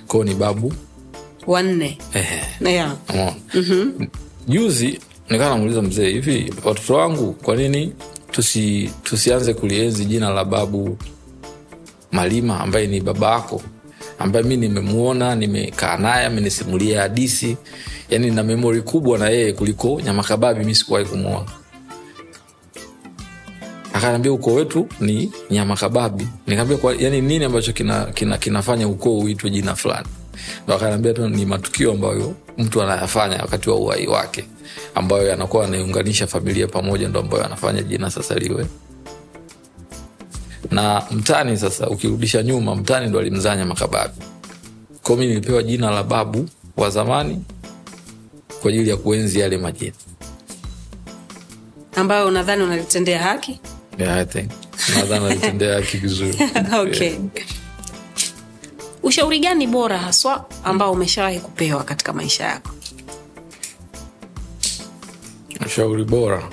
Kwao 0.06 0.24
ni 0.24 0.34
babu 0.34 0.72
wanne. 1.46 1.98
Yeah. 2.64 2.96
Umeona? 3.10 3.34
juzi 4.48 5.00
nikaa 5.30 5.48
namuuliza 5.48 5.82
mzee 5.82 6.10
hivi 6.10 6.54
watoto 6.64 6.94
wangu 6.94 7.32
kwa 7.32 7.56
nini 7.56 7.92
tusi, 8.30 8.90
tusianze 9.02 9.54
kulienzi 9.54 10.04
jina 10.04 10.30
la 10.30 10.44
babu 10.44 10.98
malima 12.12 12.60
ambaye 12.60 12.86
ni 12.86 13.00
baba 13.00 13.30
yako 13.32 13.62
ambaye 14.18 14.44
mi 14.44 14.56
nimemuona 14.56 15.34
nimekaa 15.34 15.96
naye 15.96 16.26
amenisimulia 16.26 17.00
hadisi 17.02 17.56
yani 18.10 18.30
na 18.30 18.42
memori 18.42 18.82
kubwa 18.82 19.18
na 19.18 19.28
yeye 19.28 19.52
kuliko 19.52 20.00
nyamakababi 20.00 20.64
mi 20.64 20.74
sikuwahi 20.74 21.06
kumwona 21.06 21.46
akaniambia 23.92 24.32
ukoo 24.32 24.54
wetu 24.54 24.88
ni 25.00 25.32
nyamakababi 25.50 26.28
nikaambia 26.46 26.78
yani 26.98 27.20
nini 27.20 27.44
ambacho 27.44 27.72
kina, 27.72 28.04
kina, 28.06 28.38
kinafanya 28.38 28.88
ukoo 28.88 29.18
uitwe 29.18 29.50
jina 29.50 29.74
fulani? 29.76 30.06
Ndo 30.64 30.74
akaniambia 30.74 31.12
tu 31.14 31.28
ni 31.28 31.46
matukio 31.46 31.92
ambayo 31.92 32.34
mtu 32.58 32.82
anayafanya 32.82 33.36
wakati 33.36 33.70
wa 33.70 33.76
uhai 33.76 34.06
wake 34.06 34.44
ambayo 34.94 35.28
yanakuwa 35.28 35.64
anaiunganisha 35.64 36.26
familia 36.26 36.66
pamoja 36.66 37.08
ndo 37.08 37.20
ambayo 37.20 37.44
anafanya 37.46 37.82
jina 37.82 38.10
sasa 38.10 38.34
liwe. 38.34 38.66
Na 40.70 41.02
mtani 41.10 41.56
sasa 41.58 41.88
ukirudisha 41.88 42.42
nyuma 42.42 42.74
mtani 42.76 43.06
ndo 43.06 43.18
alimzanya 43.18 43.64
makababi 43.66 44.14
ko 44.20 44.98
kwao 45.02 45.16
mi 45.18 45.26
nilipewa 45.26 45.62
jina 45.62 45.90
la 45.90 46.02
babu 46.02 46.48
wa 46.76 46.90
zamani 46.90 47.44
kwa 48.62 48.70
ajili 48.70 48.90
ya 48.90 48.96
kuenzi 48.96 49.40
yale 49.40 49.58
majina. 49.58 49.92
Ambayo 51.96 52.26
unadhani 52.26 52.62
unalitendea 52.62 53.22
haki? 53.22 53.60
Yeah, 53.98 54.26
nadhani 54.96 55.26
alitendea 55.26 55.74
haki 55.74 55.96
vizuri. 55.96 56.38
Okay. 56.82 57.14
Ushauri 59.02 59.38
gani 59.38 59.66
bora 59.66 59.98
haswa 59.98 60.44
ambao 60.64 60.92
umeshawahi 60.92 61.40
kupewa 61.40 61.84
katika 61.84 62.12
maisha 62.12 62.44
yako? 62.44 62.70
Ushauri 65.66 66.04
bora. 66.04 66.48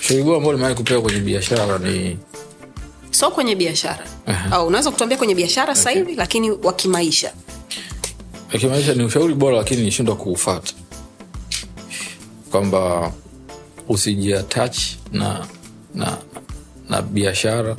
Ushauri 0.00 0.22
bora 0.22 0.36
ambao 0.36 0.52
limewahi 0.52 0.74
kupewa 0.74 1.02
kwenye 1.02 1.20
biashara 1.20 1.78
ni 1.78 2.18
so 3.10 3.30
kwenye 3.30 3.54
biashara. 3.54 4.06
Au 4.50 4.66
unaweza 4.66 4.90
kutuambia 4.90 5.18
kwenye 5.18 5.34
biashara 5.34 5.72
okay. 5.72 5.94
hivi 5.94 6.14
lakini 6.14 6.50
wa 6.50 6.72
kimaisha? 6.72 7.32
Kimaisha 8.60 8.94
ni 8.94 9.04
ushauri 9.04 9.34
bora 9.34 9.56
lakini 9.56 9.82
nishindwa 9.82 10.16
kuufata. 10.16 10.72
Kwamba 12.50 13.12
usijiatach 13.88 14.78
na 15.12 15.46
na 15.94 16.18
na 16.88 17.02
biashara 17.02 17.76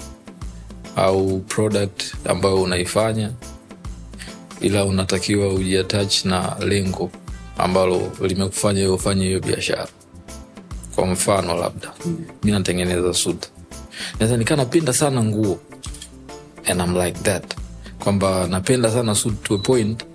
au 0.95 1.39
product 1.39 2.03
ambayo 2.25 2.61
unaifanya 2.61 3.31
ila 4.61 4.85
unatakiwa 4.85 5.53
ujiatach 5.53 6.25
na 6.25 6.55
lengo 6.59 7.11
ambalo 7.57 8.11
limekufanya 8.21 8.81
wewe 8.81 8.93
ufanye 8.93 9.25
hiyo 9.25 9.39
biashara. 9.39 9.87
Kwa 10.95 11.05
mfano 11.07 11.57
labda 11.57 11.93
mi 12.43 12.51
natengeneza 12.51 13.13
suta 13.13 13.47
naweza 14.19 14.37
nikaa 14.37 14.55
napenda 14.55 14.93
sana 14.93 15.23
nguo 15.23 15.59
and 16.65 16.81
I'm 16.81 16.95
like 16.97 17.19
that. 17.19 17.55
Kwamba 17.99 18.47
napenda 18.47 18.91
sana 18.91 19.15
suit 19.15 19.43
to 19.43 19.55
a 19.55 19.57
point 19.57 20.05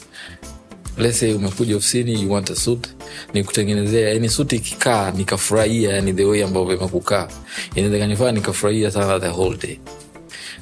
lese 0.99 1.35
umekuja 1.35 1.77
ofisini 1.77 2.23
you 2.23 2.33
want 2.33 2.51
a 2.51 2.57
suit 2.57 2.89
nikutengenezea 3.35 4.09
yani 4.09 4.29
suti 4.29 4.57
ikikaa 4.57 5.11
nikafurahia 5.11 5.93
yani 5.93 6.13
the 6.13 6.25
way 6.25 6.45
ambavyo 6.45 6.77
imekukaa. 6.77 7.29
Inaweza 7.75 7.99
kanifaa 7.99 8.33
nikafurahia 8.33 8.91
sana 8.91 9.21
the 9.21 9.29
whole 9.29 9.57
day 9.57 9.79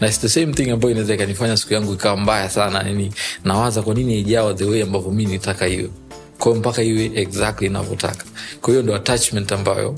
na 0.01 0.07
it's 0.07 0.21
the 0.21 0.29
same 0.29 0.53
thing 0.53 0.71
ambayo 0.71 0.91
inaweza 0.91 1.15
ikanifanya 1.15 1.57
siku 1.57 1.75
yangu 1.75 1.93
ikawa 1.93 2.17
mbaya 2.17 2.51
sana 2.51 2.79
yani 2.87 3.13
nawaza 3.45 3.83
kwa 3.83 3.95
nini 3.95 4.21
ijawa 4.21 4.55
the 4.55 4.65
way 4.65 4.83
ambavyo 4.83 5.11
mi 5.11 5.27
nitaka 5.27 5.69
iwe. 5.69 5.91
Kwao 6.39 6.55
mpaka 6.55 6.83
iwe 6.83 7.11
exactly 7.15 7.67
inavyotaka. 7.67 8.25
Kwa 8.61 8.71
hiyo 8.71 8.83
ndo 8.83 8.95
attachment 8.95 9.53
ambayo 9.53 9.97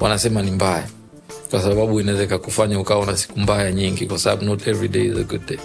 wanasema 0.00 0.42
ni 0.42 0.50
mbaya. 0.50 0.86
Kwa 1.50 1.62
sababu 1.62 2.00
inaweza 2.00 2.24
ikakufanya 2.24 2.80
ukawa 2.80 3.06
na 3.06 3.16
siku 3.16 3.40
mbaya 3.40 3.72
nyingi 3.72 4.06
kwa 4.06 4.18
sababu 4.18 4.44
not 4.44 4.66
every 4.66 4.88
day 4.88 5.04
is 5.06 5.16
a 5.16 5.22
good 5.22 5.46
day. 5.46 5.58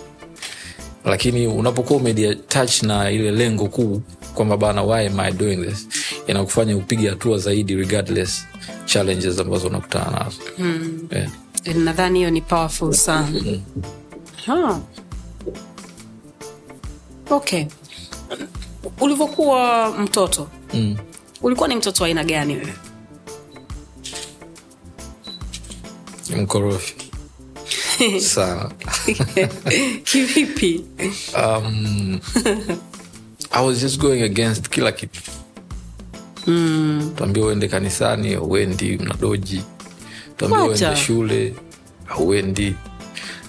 Lakini 1.05 1.47
unapokuwa 1.47 1.99
umediatach 1.99 2.83
na 2.83 3.11
ile 3.11 3.31
lengo 3.31 3.67
kuu 3.67 4.01
kwamba 4.35 4.57
bana 4.57 4.83
why 4.83 5.07
am 5.07 5.19
I 5.19 5.31
doing 5.31 5.57
this? 5.57 5.87
inakufanya 6.27 6.77
upige 6.77 7.09
hatua 7.09 7.37
zaidi 7.37 7.75
regardless 7.75 8.45
challenges 8.85 9.39
ambazo 9.39 9.67
unakutana 9.67 10.11
nazo. 10.11 10.37
Mm. 10.57 11.07
yeah. 11.11 11.29
Nadhani 11.65 12.19
hiyo 12.19 12.31
ni 12.31 12.41
powerful 12.41 12.93
sana. 12.93 13.41
Ha. 14.45 14.79
okay. 17.29 17.65
Ulivyokuwa 18.99 19.91
mtoto 19.97 20.47
mm. 20.73 20.97
ulikuwa 21.41 21.67
ni 21.67 21.75
mtoto 21.75 22.03
wa 22.03 22.07
aina 22.07 22.23
gani 22.23 22.55
wewe? 22.55 22.73
Mkorofi. 26.37 26.95
Sana. 28.19 28.71
Kivipi? 30.03 30.85
Um, 31.35 32.19
I 33.51 33.65
was 33.65 33.81
just 33.81 33.99
going 33.99 34.21
against 34.23 34.69
kila 34.69 34.91
kitu. 34.91 35.21
Mm. 36.47 37.11
tuambia 37.15 37.45
uende 37.45 37.67
kanisani 37.67 38.37
uendi 38.37 38.97
mnadoji 38.97 39.61
tuambia 40.47 40.59
Wacha. 40.71 40.87
uende 40.87 41.01
shule 41.01 41.53
auendi 42.09 42.75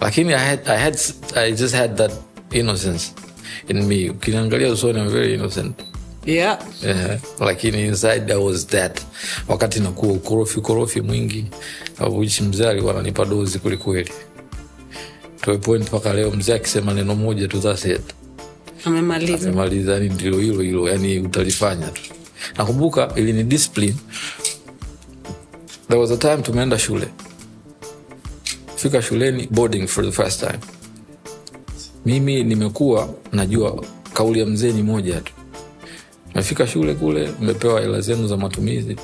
lakini 0.00 0.32
I 0.34 0.38
had, 0.46 0.60
I, 0.70 0.78
had, 0.78 0.98
I 1.36 1.52
just 1.52 1.74
had 1.74 1.94
that 1.96 2.12
innocence 2.50 3.12
in 3.68 3.82
me. 3.86 4.10
Ukiniangalia 4.10 4.72
usoni 4.72 4.98
I'm 5.00 5.08
very 5.10 5.34
innocent. 5.34 5.80
Yeah. 6.26 6.58
yeah. 6.82 7.18
lakini 7.40 7.84
inside 7.86 8.32
I 8.32 8.36
was 8.36 8.66
that. 8.66 9.00
Wakati 9.48 9.80
nakuwa 9.80 10.12
ukorofi 10.12 10.58
ukorofi 10.58 11.00
mwingi 11.00 11.44
which 12.10 12.40
mzee 12.40 12.68
alikuwa 12.68 12.94
ananipa 12.94 13.24
dozi 13.24 13.58
kwelikweli 13.58 14.10
to 15.40 15.52
a 15.52 15.58
point 15.58 15.88
mpaka 15.88 16.12
leo 16.12 16.30
mzee 16.30 16.54
akisema 16.54 16.94
neno 16.94 17.14
moja 17.14 17.48
tu 17.48 17.60
that's 17.60 17.84
it. 17.84 18.00
Amemaliza. 18.84 19.92
Yani 19.92 20.08
ndilo 20.08 20.38
hilo 20.38 20.60
hilo 20.62 20.88
yani 20.88 21.18
utalifanya 21.18 21.86
tu. 21.86 22.02
Nakumbuka 22.58 23.12
ili 23.16 23.32
ni 23.32 23.42
discipline 23.44 23.94
there 25.92 26.00
was 26.00 26.10
a 26.10 26.16
time 26.16 26.42
tumeenda 26.42 26.78
shule. 26.78 27.08
Fika 28.76 29.02
shuleni 29.02 29.46
boarding 29.50 29.86
for 29.86 30.02
the 30.04 30.12
first 30.12 30.40
time. 30.40 30.58
Mimi 32.06 32.44
nimekuwa 32.44 33.08
najua 33.32 33.84
kauli 34.14 34.40
ya 34.40 34.46
mzee 34.46 34.72
ni 34.72 34.82
moja 34.82 35.20
tu. 35.20 35.32
Mefika 36.34 36.66
shule 36.66 36.94
kule 36.94 37.30
mmepewa 37.40 37.80
hela 37.80 38.00
zenu 38.00 38.28
za 38.28 38.36
matumizi. 38.36 38.96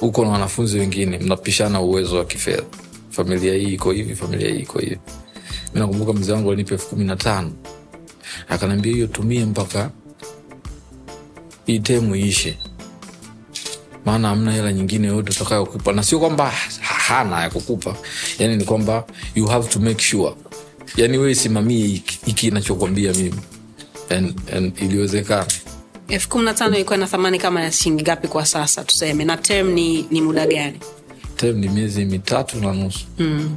Huko 0.00 0.24
na 0.24 0.30
wanafunzi 0.30 0.78
wengine 0.78 1.18
mnapishana 1.18 1.80
uwezo 1.80 2.16
wa 2.16 2.24
kifedha. 2.24 2.62
Familia 3.10 3.54
hii 3.54 3.74
iko 3.74 3.92
hivi 3.92 4.14
familia 4.16 4.48
hii 4.48 4.60
iko 4.60 4.78
hivi. 4.78 4.98
Mi 5.74 5.80
nakumbuka 5.80 6.12
mzee 6.12 6.32
wangu 6.32 6.48
alinipa 6.50 6.74
elfu 6.74 6.88
kumi 6.88 7.04
na 7.04 7.16
tano. 7.16 7.52
Akanaambia 8.48 8.92
hiyo 8.92 9.06
tumie 9.06 9.44
mpaka 9.44 9.90
hii 11.66 11.78
temu 11.80 12.16
iishe 12.16 12.58
maana 14.04 14.28
hamna 14.28 14.52
hela 14.52 14.72
nyingine 14.72 15.06
yote 15.08 15.30
utakayokupa. 15.30 15.92
Na 15.92 16.02
sio 16.02 16.18
kwamba 16.18 16.52
hana 16.82 17.42
ya 17.42 17.50
kukupa. 17.50 17.96
Yani 18.38 18.56
ni 18.56 18.64
kwamba 18.64 19.04
you 19.34 19.46
have 19.46 19.68
to 19.68 19.80
make 19.80 20.02
sure. 20.02 20.34
Yani 20.96 21.18
wewe 21.18 21.34
simamie 21.34 22.02
hiki 22.26 22.46
inachokwambia 22.48 23.12
mimi. 23.12 23.40
And, 24.10 24.34
and 24.56 24.82
iliwezekana. 24.82 25.46
Elfu 26.08 26.28
kumi 26.28 26.44
na 26.44 26.54
tano 26.54 26.74
ilikuwa 26.76 26.96
na 26.98 27.06
thamani 27.06 27.38
kama 27.38 27.62
ya 27.62 27.72
shilingi 27.72 28.02
ngapi 28.02 28.28
kwa 28.28 28.46
sasa 28.46 28.84
tuseme? 28.84 29.24
Na 29.24 29.36
term 29.36 29.70
ni, 29.72 30.06
ni 30.10 30.20
muda 30.20 30.46
gani? 30.46 30.78
Tem 31.36 31.56
ni 31.58 31.68
miezi 31.68 32.04
mitatu 32.04 32.56
na 32.60 32.72
nusu. 32.72 33.06
Mm. 33.18 33.56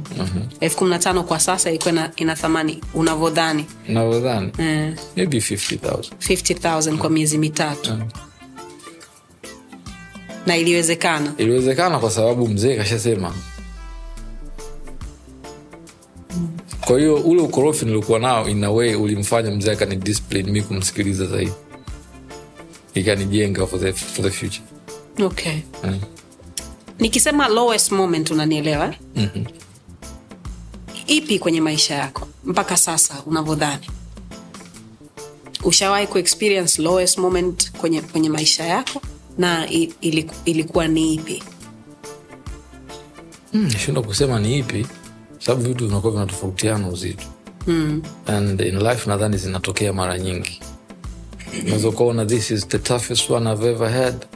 elfu 0.60 0.76
kumi 0.76 0.90
na 0.90 0.98
tano 0.98 1.22
kwa 1.22 1.40
sasa 1.40 1.70
ilikuwa 1.70 2.10
ina, 2.16 2.36
thamani 2.36 2.80
unavyodhani? 2.94 3.64
Navyodhani 3.88 4.52
eh, 4.58 4.94
maybe 5.16 5.38
50000 5.38 5.98
50000 6.18 6.96
kwa 6.98 7.10
miezi 7.10 7.38
mitatu 7.38 7.92
na 10.46 10.56
iliwezekana. 10.56 11.34
Iliwezekana 11.38 11.98
kwa 11.98 12.10
sababu 12.10 12.48
mzee 12.48 12.76
kashasema. 12.76 13.34
Kwa 16.80 16.98
hiyo 16.98 17.14
ule 17.14 17.42
ukorofi 17.42 17.84
niliokuwa 17.84 18.18
nao 18.18 18.48
in 18.48 18.64
a 18.64 18.70
way 18.70 18.94
ulimfanya 18.94 19.50
mzee 19.50 19.72
akani 19.72 19.96
discipline 19.96 20.50
mi 20.52 20.62
kumsikiliza 20.62 21.26
zaidi. 21.26 21.52
Ikanijenga 22.94 23.66
for 23.66 23.80
the, 23.80 23.92
for 23.92 24.24
the 24.24 24.30
future. 24.30 24.62
Okay. 25.22 25.56
Mm. 25.84 26.00
nikisema 26.98 27.48
lowest 27.48 27.92
moment 27.92 28.30
unanielewa? 28.30 28.94
Mm-hmm. 29.16 29.44
ipi 31.06 31.38
kwenye 31.38 31.60
maisha 31.60 31.94
yako 31.94 32.28
mpaka 32.44 32.76
sasa 32.76 33.22
unavyodhani? 33.26 33.90
Ushawahi 35.64 36.06
kuexperience 36.06 36.82
lowest 36.82 37.18
moment 37.18 37.72
kwenye, 37.72 38.00
kwenye 38.00 38.28
maisha 38.28 38.64
yako 38.64 39.00
na 39.38 39.68
iliku, 40.00 40.34
ilikuwa 40.44 40.88
ni 40.88 41.14
ipi? 41.14 41.42
Mm, 43.52 43.62
nashindwa 43.72 44.02
kusema 44.02 44.38
ni 44.40 44.58
ipi 44.58 44.86
sababu 45.38 45.68
vitu 45.68 45.88
vinakuwa 45.88 46.12
vinatofautiana 46.12 46.88
uzito. 46.88 47.24
Mm. 47.66 48.02
and 48.26 48.60
in 48.60 48.78
life 48.78 49.08
nadhani 49.10 49.36
zinatokea 49.36 49.92
mara 49.92 50.18
nyingi. 50.18 50.60
Unaweza 51.62 51.88
ukaona 51.88 52.26
this 52.26 52.50
is 52.50 52.68
the 52.68 52.78
toughest 52.78 53.30
one 53.30 53.50
I've 53.52 53.70
ever 53.70 53.90
had 53.90 54.26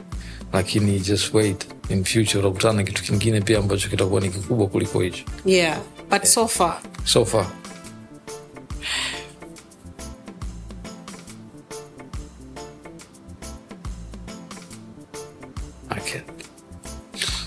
lakini 0.53 0.99
just 0.99 1.33
wait. 1.33 1.67
In 1.89 2.03
future 2.03 2.39
utakutana 2.39 2.73
na 2.73 2.83
kitu 2.83 3.03
kingine 3.03 3.41
pia 3.41 3.59
ambacho 3.59 3.89
kitakuwa 3.89 4.21
ni 4.21 4.29
kikubwa 4.29 4.67
kuliko 4.67 5.01
hicho. 5.01 5.23
Yeah 5.45 5.77
but 6.09 6.23
so 6.23 6.47
far. 6.47 6.81
So 7.05 7.25
far 7.25 7.47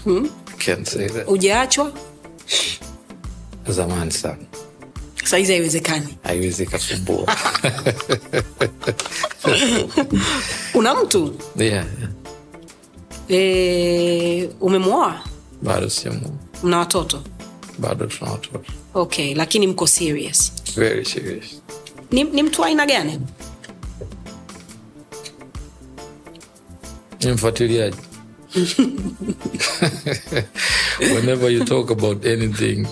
I 0.06 0.28
can't 0.58 0.84
say 0.88 1.08
that. 1.08 1.28
ujaachwa 1.28 1.92
zamani 3.68 4.10
sana. 4.12 4.36
Saizi 5.24 5.52
haiwezekani. 5.52 6.18
Haiwezi 6.22 6.66
kasumbua 6.66 7.36
una 10.74 10.94
mtu? 10.94 11.34
Yeah, 11.56 11.86
yeah. 13.28 13.42
e, 13.42 14.50
umemwoa? 14.60 15.20
Bado 15.62 15.90
sijamu 15.90 16.38
mna 16.62 16.78
watoto? 16.78 17.22
Bado 17.78 18.06
tuna 18.06 18.30
watoto. 18.30 18.60
Okay 18.94 19.34
lakini 19.34 19.66
mko 19.66 19.86
serious. 19.86 20.52
Very 20.76 21.04
serious. 21.04 21.62
Ni, 22.10 22.24
ni 22.24 22.42
mtu 22.42 22.64
aina 22.64 22.86
gani? 22.86 23.20
Ni 27.24 27.32
mfuatiliaji 27.32 27.96
whenever 31.14 31.50
you 31.50 31.64
talk 31.64 31.90
about 31.90 32.26
anything 32.26 32.86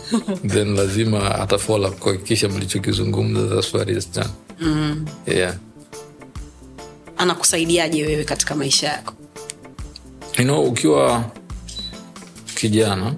then 0.49 0.75
lazima 0.77 1.35
atafollow 1.35 1.93
kuhakikisha 1.93 2.49
mlichokizungumza 2.49 3.55
that's 3.55 3.75
what 3.75 3.89
is 3.89 4.13
done 4.13 4.31
mm. 4.61 5.07
yeah 5.27 5.55
anakusaidiaje 7.17 8.07
wewe 8.07 8.25
katika 8.25 8.55
maisha 8.55 8.89
yako 8.89 9.15
you 10.39 10.45
know, 10.45 10.65
ukiwa 10.65 11.25
kijana 12.55 13.15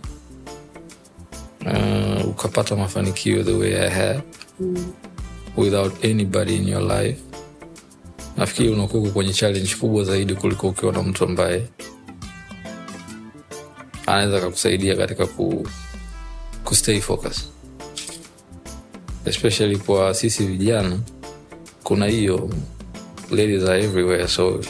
uh, 1.66 2.28
ukapata 2.28 2.76
mafanikio 2.76 3.42
the 3.44 3.52
way 3.52 3.74
i 3.76 3.90
had 3.90 4.20
mm. 4.60 4.92
without 5.56 6.04
anybody 6.04 6.56
in 6.56 6.68
your 6.68 6.82
life 7.02 7.18
nafikiri 8.36 8.68
unakuwa 8.68 9.10
kwenye 9.10 9.32
challenge 9.32 9.74
kubwa 9.80 10.04
zaidi 10.04 10.34
kuliko 10.34 10.68
ukiwa 10.68 10.92
na 10.92 11.02
mtu 11.02 11.24
ambaye 11.24 11.66
anaweza 14.12 14.36
akakusaidia 14.38 14.96
katika 14.96 15.26
ku, 15.26 15.66
ku 16.64 16.74
stay 16.74 17.00
focus. 17.00 17.48
Especially 19.24 19.76
kwa 19.76 20.14
sisi 20.14 20.44
vijana 20.46 20.98
kuna 21.84 22.06
hiyo 22.06 22.50
ladies 23.30 23.62
are 23.68 23.84
everywhere 23.84 24.28
so 24.28 24.60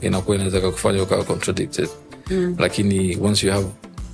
inakuwa 0.00 0.36
inaweza 0.36 0.60
kakufanya 0.60 1.02
ukawa 1.02 1.24
contradicted. 1.24 1.88
Mm. 2.30 2.56
lakini 2.58 3.18
once 3.22 3.46
you 3.46 3.52
have 3.52 3.66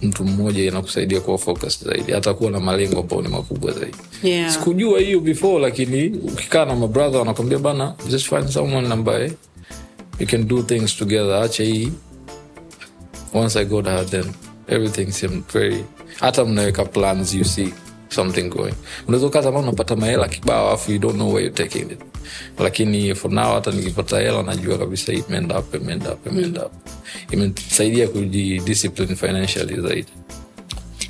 mtu 0.03 0.25
mmoja 0.25 0.65
inakusaidia 0.65 1.21
kuwa 1.21 1.39
focus 1.39 1.85
zaidi 1.85 2.13
hata 2.13 2.35
kuwa 2.35 2.51
na 2.51 2.61
malengo 2.61 3.01
ambao 3.01 3.23
ni 3.23 3.29
makubwa 3.29 3.73
zaidi. 3.73 3.97
Yeah. 4.23 4.53
sikujua 4.53 5.01
hiyo 5.01 5.21
before 5.21 5.59
lakini 5.63 6.09
ukikaa 6.09 6.65
na 6.65 6.77
mabrother 6.77 7.19
wanakwambia 7.19 7.59
bana 7.59 7.95
just 8.11 8.29
find 8.29 8.49
someone 8.49 8.93
ambaye 8.93 9.33
you 10.21 10.27
can 10.27 10.49
do 10.49 10.63
things 10.63 10.97
together. 10.97 11.35
Ache 11.43 11.65
hii. 11.65 11.93
Once 13.35 13.59
i 13.61 13.65
got 13.65 13.85
her 13.87 14.07
then 14.07 14.25
everything 14.69 15.13
seemed 15.13 15.43
very 15.53 15.85
hata 16.21 16.45
mnaweka 16.45 16.85
plans 16.85 17.35
you 17.35 17.45
see 17.45 17.75
something 18.09 18.43
going. 18.49 18.75
Unaweza 19.09 19.27
ukaa 19.27 19.41
zamani 19.43 19.63
unapata 19.63 19.97
mahela 19.97 20.29
kibao 20.29 20.71
afu 20.71 20.93
you 20.93 20.99
don't 20.99 21.15
know 21.15 21.29
where 21.35 21.47
you're 21.47 21.65
taking 21.69 21.91
it. 21.91 22.01
Lakini 22.59 23.15
for 23.15 23.31
now 23.33 23.55
hata 23.55 23.71
nikipata 23.71 24.21
hela 24.21 24.43
najua 24.43 24.79
kabisa 24.79 25.13
imeenda 25.13 25.59
up 25.59 25.75
imeenda 25.75 26.13
up 26.13 26.27
imeenda 26.27 26.65
financially 29.17 29.81
zaidi 29.81 30.09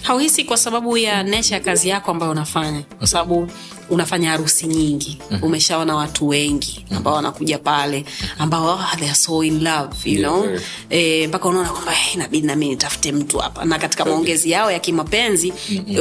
hauhisi 0.09 0.45
kwa 0.45 0.57
sababu 0.57 0.97
ya 0.99 1.23
nesha 1.23 1.55
ya 1.55 1.61
kazi 1.61 1.89
yako 1.89 2.11
ambayo 2.11 2.33
unafanya? 2.33 2.83
Kwa 2.99 3.07
sababu 3.07 3.49
unafanya 3.91 4.31
harusi 4.31 4.67
nyingi 4.67 5.19
mm-hmm. 5.21 5.45
umeshaona 5.45 5.95
watu 5.97 6.29
wengi 6.29 6.85
ambao 6.97 7.15
wanakuja 7.15 7.59
pale 7.59 8.05
ambao 8.39 8.67
oh, 8.75 8.97
they 8.99 9.07
are 9.09 9.15
so 9.15 9.45
in 9.45 9.65
love 9.65 9.95
you 10.05 10.19
Yeah, 10.21 10.31
know? 10.33 10.43
very. 10.43 10.63
e, 10.91 11.27
mpaka 11.27 11.49
unaona 11.49 11.69
kwamba 11.69 11.93
hey, 11.93 12.15
inabidi 12.15 12.47
nami 12.47 12.69
nitafute 12.69 13.13
mtu 13.13 13.39
hapa. 13.39 13.65
Na 13.65 13.79
katika 13.79 14.05
maongezi 14.05 14.51
yao 14.51 14.71
ya 14.71 14.79
kimapenzi 14.79 15.53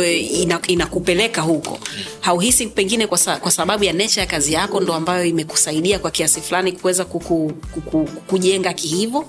e, 0.01 0.17
ina, 0.17 0.59
inakupeleka 0.67 1.41
huko. 1.41 1.79
Hauhisi 2.21 2.67
pengine 2.67 3.07
kwa, 3.07 3.17
sa, 3.17 3.37
kwa 3.37 3.51
sababu 3.51 3.83
ya 3.83 3.93
nesha 3.93 4.21
ya 4.21 4.27
kazi 4.27 4.53
yako 4.53 4.79
ndo 4.79 4.93
ambayo 4.93 5.25
imekusaidia 5.25 5.99
kwa 5.99 6.11
kiasi 6.11 6.41
fulani 6.41 6.71
kuweza 6.71 7.05
kuku, 7.05 7.53
kuku, 7.73 8.05
kujenga 8.27 8.73
kihivo 8.73 9.25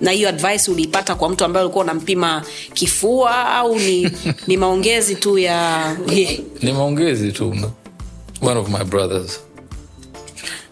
na 0.00 0.10
hiyo 0.10 0.28
advice 0.28 0.70
uliipata 0.70 1.14
kwa 1.14 1.28
mtu 1.28 1.44
ambaye 1.44 1.64
ulikuwa 1.66 1.84
unampima 1.84 2.42
kifua 2.74 3.48
au 3.54 3.78
ni, 3.78 4.10
ni 4.48 4.56
maongezi 4.56 5.14
tu 5.14 5.38
ya 5.38 5.96
ni 6.62 6.72
maongezi 6.72 7.32
tu 7.32 7.56
one 8.42 8.60
of 8.60 8.68
my 8.68 8.84
brothers 8.84 9.40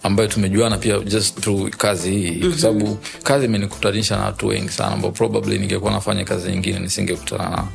ambayo 0.03 0.29
tumejuana 0.29 0.79
pia 0.79 0.99
just 0.99 1.41
through 1.41 1.71
kazi 1.71 2.11
hii 2.11 2.31
mm-hmm. 2.31 2.51
kwa 2.51 2.61
sababu 2.61 2.99
kazi 3.23 3.45
imenikutanisha 3.45 4.17
na 4.17 4.25
watu 4.25 4.47
wengi 4.47 4.69
sana 4.69 4.93
ambao 4.93 5.11
probably 5.11 5.59
ningekuwa 5.59 5.93
nafanya 5.93 6.25
kazi 6.25 6.51
nyingine 6.51 6.79
nisingekutana 6.79 7.51
nao 7.51 7.69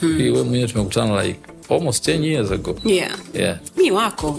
hmm. 0.00 0.16
we 0.16 0.42
mwenyewe 0.42 0.68
tumekutana 0.68 1.22
like 1.24 1.40
almost 1.70 2.08
10 2.08 2.24
years 2.24 2.52
ago. 2.52 2.76
Yeah. 2.84 3.10
yeah. 3.34 3.58
Mi 3.76 3.90
wako. 3.90 4.36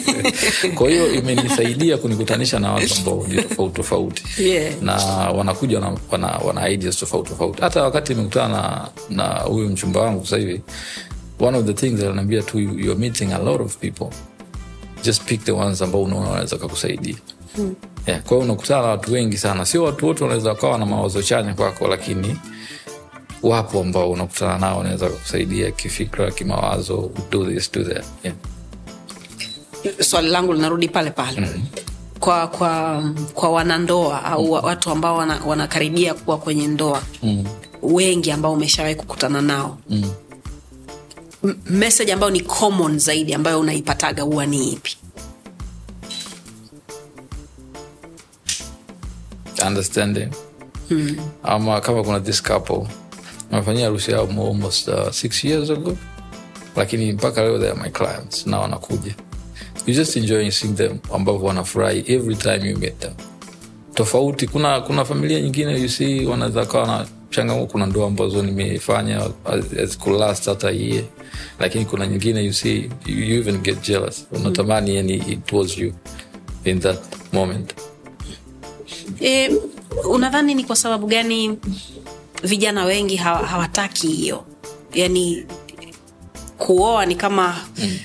Kwa 0.74 0.90
hiyo 0.90 1.12
imenisaidia 1.14 1.98
kunikutanisha 1.98 2.58
na 2.58 2.72
watu 2.72 2.94
ambao 2.98 3.26
ni 3.28 3.42
tofauti 3.42 3.74
tofauti. 3.76 4.24
Yeah. 4.42 4.74
na 4.82 4.94
wanakuja 5.36 5.80
wana, 5.80 5.98
wana, 6.10 6.26
wana 6.26 6.68
ideas 6.68 6.96
tofauti 6.96 7.30
tofauti. 7.30 7.62
Hata 7.62 7.82
wakati 7.82 8.14
nimekutana 8.14 8.58
na 8.58 8.88
na 9.10 9.24
huyu 9.38 9.68
mchumba 9.68 10.00
wangu 10.00 10.24
sasa 10.24 10.36
hivi 10.36 10.60
one 11.40 11.58
of 11.58 11.64
the 11.66 11.74
things 11.74 12.00
ananiambia 12.02 12.42
tu 12.42 12.58
you- 12.58 12.78
you're 12.78 13.00
meeting 13.00 13.32
a 13.32 13.38
lot 13.38 13.64
of 13.64 13.76
people. 13.76 14.06
Just 15.02 15.22
pick 15.24 15.44
the 15.44 15.52
ones 15.52 15.82
ambao 15.82 16.02
unaona 16.02 16.28
wanaweza 16.28 16.58
kakusaidia 16.58 17.14
hmm. 17.56 17.74
yeah, 18.06 18.20
kwa 18.22 18.30
hiyo 18.30 18.40
unakutana 18.40 18.82
na 18.82 18.88
watu 18.88 19.12
wengi 19.12 19.36
sana. 19.38 19.64
Sio 19.66 19.82
watu 19.84 20.06
wote 20.06 20.24
wanaweza 20.24 20.48
wakawa 20.48 20.78
na 20.78 20.86
mawazo 20.86 21.22
chanya 21.22 21.54
kwako 21.54 21.88
lakini 21.88 22.36
wapo 23.42 23.80
ambao 23.80 24.10
unakutana 24.10 24.58
nao 24.58 24.78
wanaweza 24.78 25.08
kusaidia 25.08 25.70
kifikra 25.70 26.30
kimawazo 26.30 27.10
do 27.30 27.46
this 27.46 27.72
do 27.72 27.84
that 27.84 28.04
yeah. 28.24 28.36
swali 30.00 30.28
langu 30.28 30.52
linarudi 30.52 30.88
pale 30.88 31.10
pale 31.10 31.40
mm-hmm. 31.40 31.66
kwa 32.20 32.46
kwa 32.46 33.02
kwa 33.34 33.50
wanandoa 33.50 34.24
au 34.24 34.42
mm-hmm. 34.46 34.64
watu 34.64 34.90
ambao 34.90 35.16
wana, 35.16 35.40
wanakaribia 35.46 36.14
kuwa 36.14 36.38
kwenye 36.38 36.66
ndoa 36.66 37.02
mm-hmm. 37.22 37.94
wengi 37.94 38.30
ambao 38.30 38.52
umeshawahi 38.52 38.94
kukutana 38.94 39.42
nao 39.42 39.78
mm-hmm. 39.90 41.54
message 41.66 42.12
ambayo 42.12 42.32
ni 42.32 42.40
common 42.40 42.98
zaidi 42.98 43.34
ambayo 43.34 43.60
unaipataga 43.60 44.22
huwa 44.22 44.46
ni 44.46 44.72
ipi 44.72 44.96
understanding 49.66 50.28
hmm. 50.88 51.16
ama 51.42 51.80
kama 51.80 52.02
kuna 52.04 52.20
this 52.20 52.42
couple 52.42 52.86
amefanyia 53.50 53.84
harusi 53.84 54.10
yao 54.10 54.28
almost 54.48 54.88
uh, 54.88 55.10
six 55.10 55.44
years 55.44 55.70
ago. 55.70 55.96
Lakini 56.76 57.12
mpaka 57.12 57.42
leo 57.42 57.58
they 57.58 57.68
are 57.70 57.80
my 57.82 57.90
clients 57.90 58.46
na 58.46 58.58
wanakuja. 58.58 59.14
You 59.86 59.94
just 59.94 60.16
enjoying 60.16 60.50
seeing 60.50 60.74
them 60.74 60.98
ambavyo 61.14 61.42
wanafurahi 61.46 62.04
every 62.06 62.36
time 62.36 62.70
you 62.70 62.78
meet 62.78 62.98
them. 62.98 63.12
Tofauti 63.94 64.46
kuna 64.46 64.80
kuna 64.80 65.04
familia 65.04 65.40
nyingine 65.40 65.80
you 65.80 65.88
see 65.88 66.26
wanaweza 66.26 66.66
kawa 66.66 66.86
na 66.86 67.06
changamoto. 67.30 67.66
Kuna 67.66 67.86
ndoa 67.86 68.06
ambazo 68.06 68.42
nimefanya 68.42 69.20
kulast 69.98 70.46
hata 70.46 70.70
year. 70.70 71.04
Lakini 71.60 71.84
kuna 71.84 72.06
nyingine 72.06 72.44
you 72.44 72.52
see 72.52 72.90
you, 73.06 73.34
even 73.40 73.58
get 73.58 73.82
jealous. 73.88 74.26
Unatamani 74.32 74.96
yani 74.96 75.14
it 75.14 75.52
was 75.52 75.78
you 75.78 75.92
in 76.64 76.80
that 76.80 76.98
moment. 77.32 77.74
E, 79.20 79.50
unadhani 80.08 80.54
ni 80.54 80.64
kwa 80.64 80.76
sababu 80.76 81.06
gani 81.06 81.58
vijana 82.42 82.84
wengi 82.84 83.16
hawataki 83.16 84.06
hiyo 84.06 84.44
yani 84.94 85.44
kuoa 86.58 87.06
ni 87.06 87.14
kama 87.14 87.56
mm. 87.78 87.98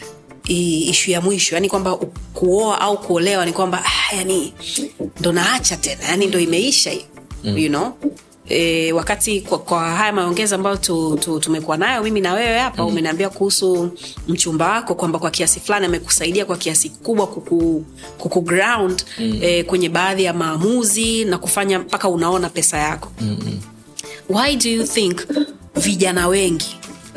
ishu 0.47 1.11
ya 1.11 1.21
mwisho 1.21 1.55
yani 1.55 1.69
kwamba 1.69 1.97
kuoa 2.33 2.81
au 2.81 2.97
kuolewa 2.97 3.45
ni 3.45 3.53
kwamba 3.53 3.83
ah, 3.85 4.15
yani 4.15 4.53
ndo 5.19 5.31
naacha 5.31 5.77
tena 5.77 6.03
yani 6.09 6.27
ndo 6.27 6.39
imeisha 6.39 6.91
hiyo 6.91 7.05
mm. 7.43 7.57
you 7.57 7.69
know 7.69 7.93
E, 8.49 8.91
wakati 8.91 9.41
kwa, 9.41 9.59
kwa 9.59 9.89
haya 9.91 10.13
maongezi 10.13 10.55
ambayo 10.55 10.77
tu, 10.77 11.17
tu, 11.21 11.39
tumekuwa 11.39 11.77
nayo 11.77 12.03
mimi 12.03 12.21
na 12.21 12.33
wewe 12.33 12.59
hapa 12.59 12.83
mm. 12.83 12.89
umeniambia 12.89 13.29
kuhusu 13.29 13.91
mchumba 14.27 14.69
wako 14.71 14.95
kwamba 14.95 15.19
kwa 15.19 15.31
kiasi 15.31 15.59
fulani 15.59 15.85
amekusaidia 15.85 16.45
kwa 16.45 16.57
kiasi 16.57 16.89
kubwa 16.89 17.27
kuku, 17.27 17.85
kuku 18.17 18.41
ground 18.41 19.03
mm. 19.19 19.39
e, 19.41 19.63
kwenye 19.63 19.89
baadhi 19.89 20.23
ya 20.23 20.33
maamuzi 20.33 21.25
na 21.25 21.37
kufanya 21.37 21.79
mpaka 21.79 22.09
unaona 22.09 22.49
pesa 22.49 22.77
yako 22.77 23.11
mm-hmm. 23.21 23.59
Why 24.29 24.55
do 24.55 24.69
you 24.69 24.83
think 24.83 25.21
vijana 25.75 26.27
wengi 26.27 26.75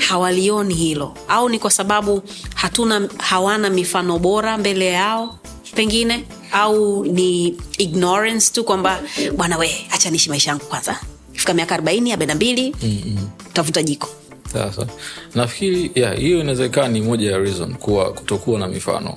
hawalioni 0.09 0.75
hilo? 0.75 1.15
Au 1.29 1.49
ni 1.49 1.59
kwa 1.59 1.71
sababu 1.71 2.23
hatuna 2.55 3.09
hawana 3.19 3.71
mifano 3.71 4.19
bora 4.19 4.59
mbele 4.59 4.87
yao 4.87 5.39
pengine? 5.75 6.25
Au 6.53 7.05
ni 7.05 7.47
ignorance 7.79 8.53
tu 8.53 8.65
kwamba 8.65 9.01
bwana 9.37 9.59
we 9.59 9.69
hacha 9.89 10.11
niishi 10.11 10.31
maisha 10.31 10.51
yangu 10.51 10.65
kwanza. 10.65 11.01
Kifika 11.33 11.55
miaka 11.55 11.75
arobaini 11.75 12.11
arobaina 12.13 12.35
mbili 12.35 12.75
mm-hmm. 12.83 13.29
tafuta 13.53 13.83
jiko. 13.83 14.09
Sasa 14.53 14.87
nafikiri 15.35 15.91
yeah, 15.95 16.17
hiyo 16.17 16.41
inaweza 16.41 16.65
ikawa 16.67 16.89
ni 16.89 17.01
moja 17.01 17.31
ya 17.33 17.39
reason 17.39 17.75
kuwa 17.75 18.13
kutokuwa 18.13 18.59
na 18.61 18.69
mifano. 18.69 19.17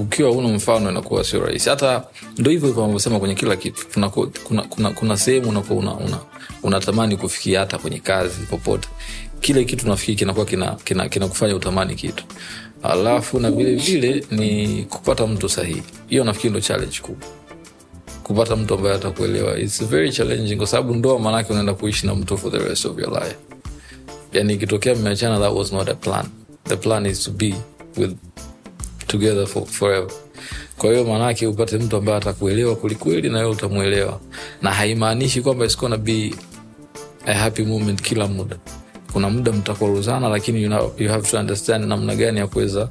Ukiwa 0.00 0.30
una 0.30 0.48
mfano 0.48 0.90
inakuwa 0.90 1.24
sio 1.24 1.40
rahisi. 1.46 1.68
Hata 1.70 2.04
ndo 2.38 2.50
hivyo 2.50 2.68
hivyo 2.68 2.82
anavyosema 2.84 3.18
kwenye 3.18 3.34
kila 3.34 3.56
kitu. 3.56 3.86
Kuna, 3.94 4.08
kuna, 4.08 4.62
kuna, 4.62 4.90
kuna 4.90 5.16
sehemu 5.16 5.48
unakuwa 5.48 5.78
una, 5.78 5.94
una, 5.94 6.18
unatamani 6.62 7.16
kufikia 7.16 7.60
hata 7.60 7.78
kwenye 7.78 7.98
kazi 8.00 8.40
popote. 8.50 8.88
Kile 9.40 9.64
kitu 9.64 9.88
nafikiri 9.88 10.16
kinakuwa 10.16 10.46
kina, 10.46 10.74
kina, 10.74 11.08
kina 11.08 11.26
utamani 11.56 11.94
kitu. 11.94 12.24
Alafu 12.82 13.40
na 13.40 13.50
vile 13.50 14.24
ni 14.30 14.82
kupata 14.90 15.26
mtu 15.26 15.48
sahihi. 15.48 15.82
Hiyo 16.08 16.24
nafikiri 16.24 16.50
ndo 16.50 16.60
challenge 16.60 16.98
kubwa. 17.02 17.28
Kupata 18.22 18.56
mtu 18.56 18.74
ambaye 18.74 18.94
atakuelewa. 18.94 19.58
Its 19.58 19.84
very 19.84 20.12
challenging 20.12 20.56
kwa 20.56 20.66
sababu 20.66 20.94
ndoa 20.94 21.18
maanake 21.18 21.52
unaenda 21.52 21.74
kuishi 21.74 22.06
na 22.06 22.14
mtu 22.14 22.38
for 22.38 22.52
the 22.52 22.58
rest 22.58 22.84
of 22.86 22.98
your 22.98 23.10
life. 23.12 23.36
Yani 24.32 24.54
ikitokea 24.54 24.94
mmeachana 24.94 25.38
that 25.38 25.52
was 25.56 25.72
not 25.72 25.88
a 25.88 25.94
plan. 25.94 26.26
The 26.68 26.76
plan 26.76 27.06
is 27.06 27.24
to 27.24 27.30
be 27.30 27.54
with 27.96 28.16
together 29.06 29.46
for, 29.46 29.66
forever 29.66 30.10
kwa 30.82 30.90
hiyo 30.92 31.04
maanake 31.04 31.46
upate 31.46 31.78
mtu 31.78 31.96
ambaye 31.96 32.18
atakuelewa 32.18 32.76
kwelikweli 32.76 33.30
na 33.30 33.38
wewe 33.38 33.50
utamwelewa. 33.50 34.20
Na 34.62 34.70
haimaanishi 34.72 35.40
kwamba 35.42 35.64
it's 35.64 35.82
na 35.82 35.96
be 35.96 36.34
a 37.26 37.34
happy 37.34 37.62
moment 37.62 38.02
kila 38.02 38.26
muda. 38.28 38.56
Kuna 39.12 39.30
muda 39.30 39.52
mtakwaruzana 39.52 40.28
lakini 40.28 40.62
you, 40.62 40.68
know, 40.68 40.92
you 40.98 41.08
have 41.08 41.30
to 41.30 41.38
understand 41.38 41.84
namna 41.84 42.14
gani 42.14 42.38
ya 42.38 42.46
kuweza 42.46 42.88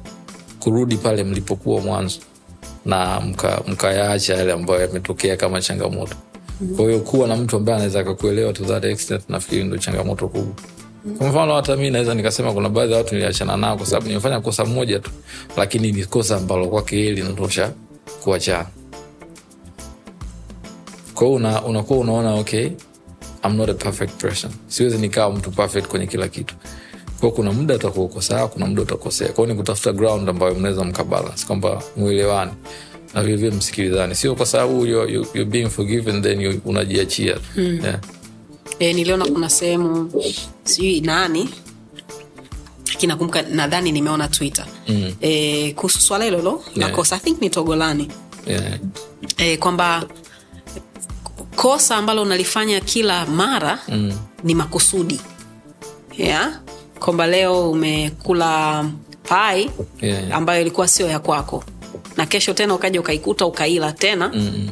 kurudi 0.60 0.96
pale 0.96 1.24
mlipokuwa 1.24 1.80
mwanzo 1.80 2.18
na 2.86 3.20
mka- 3.20 3.62
mkayaacha 3.68 4.34
yale 4.34 4.52
ambayo 4.52 4.80
yametokea 4.80 5.36
kama 5.36 5.60
changamoto. 5.60 6.16
Kwa 6.76 6.84
hiyo 6.86 7.00
kuwa 7.00 7.28
na 7.28 7.36
mtu 7.36 7.56
ambaye 7.56 7.76
anaweza 7.76 8.00
akakuelewa 8.00 8.52
to 8.52 8.64
that 8.64 8.84
extent 8.84 9.22
nafikiri 9.28 9.64
ndo 9.64 9.78
changamoto 9.78 10.28
kubwa. 10.28 10.54
Kwa 11.18 11.28
mfano 11.28 11.54
hata 11.54 11.76
mi 11.76 11.90
naweza 11.90 12.14
nikasema 12.14 12.52
kuna 12.52 12.68
baadhi 12.68 12.92
ya 12.92 12.98
watu 12.98 13.14
niliachana 13.14 13.56
nao 13.56 13.76
kwa 13.76 13.86
sababu 13.86 14.08
nimefanya 14.08 14.40
kosa 14.40 14.64
moja 14.64 14.98
tu 14.98 15.10
lakini 15.56 15.92
ni 15.92 16.04
kosa 16.04 16.36
ambalo 16.36 16.66
kwake 16.66 16.96
yeye 16.96 17.12
linatosha 17.12 17.72
kuachana 18.24 18.66
kwa 21.14 21.26
hiyo 21.26 21.36
una, 21.36 21.62
unakuwa 21.64 21.98
unaona 21.98 22.34
okay 22.34 22.70
I'm 23.44 23.56
not 23.56 23.68
a 23.70 23.74
perfect 23.74 24.12
person. 24.20 24.52
Siwezi 24.68 24.98
nikawa 24.98 25.32
mtu 25.34 25.50
perfect 25.50 25.86
kwenye 25.86 26.06
kila 26.06 26.28
kitu. 26.28 26.54
Kwa 27.20 27.30
kuna 27.30 27.52
muda 27.52 27.74
utakuwa 27.74 28.06
uko 28.06 28.20
sawa 28.22 28.48
kuna 28.48 28.66
muda 28.66 28.82
utakosea. 28.82 29.28
Kwao 29.28 29.46
ni 29.46 29.54
kutafuta 29.54 29.92
ground 29.92 30.28
ambayo 30.28 30.54
mnaweza 30.54 30.84
mkabalance 30.84 31.46
kwamba 31.46 31.82
mwelewani 31.96 32.50
na 33.14 33.22
vilevile 33.22 33.50
msikilizani 33.50 34.14
sio 34.14 34.34
kwa 34.34 34.46
sababu 34.46 34.86
you're, 34.86 35.12
you're, 35.12 35.30
you're 35.34 35.50
being 35.50 35.68
forgiven 35.68 36.22
then 36.22 36.40
you, 36.40 36.60
unajiachia. 36.64 37.36
Mm. 37.56 37.80
yeah. 37.84 37.98
e, 38.78 38.92
niliona 38.92 39.26
kuna 39.26 39.50
sehemu 39.50 40.12
sijui 40.64 41.00
nani 41.00 41.48
kinakumbuka 43.06 43.42
nadhani 43.42 43.92
nimeona 43.92 44.28
twitter 44.28 44.64
mm. 44.88 45.14
e, 45.20 45.72
kuhusu 45.72 46.00
swala 46.00 46.24
hilo 46.24 46.42
lo 46.42 46.62
Yeah. 46.76 47.12
i 47.12 47.18
think 47.18 47.40
ni 47.40 47.50
togolani 47.50 48.08
Yeah. 48.46 48.78
e, 49.36 49.56
kwamba 49.56 50.04
kosa 51.56 51.96
ambalo 51.96 52.22
unalifanya 52.22 52.80
kila 52.80 53.26
mara 53.26 53.78
mm. 53.88 54.12
ni 54.44 54.54
makusudi 54.54 55.20
yeah? 56.18 56.60
kwamba 56.98 57.26
leo 57.26 57.70
umekula 57.70 58.84
pai 59.22 59.70
Yeah, 60.00 60.32
ambayo 60.36 60.60
ilikuwa 60.60 60.88
sio 60.88 61.06
ya 61.08 61.18
kwako 61.18 61.64
na 62.16 62.26
kesho 62.26 62.54
tena 62.54 62.74
ukaja 62.74 63.00
ukaikuta 63.00 63.46
ukaila 63.46 63.92
tena 63.92 64.28
mm 64.34 64.68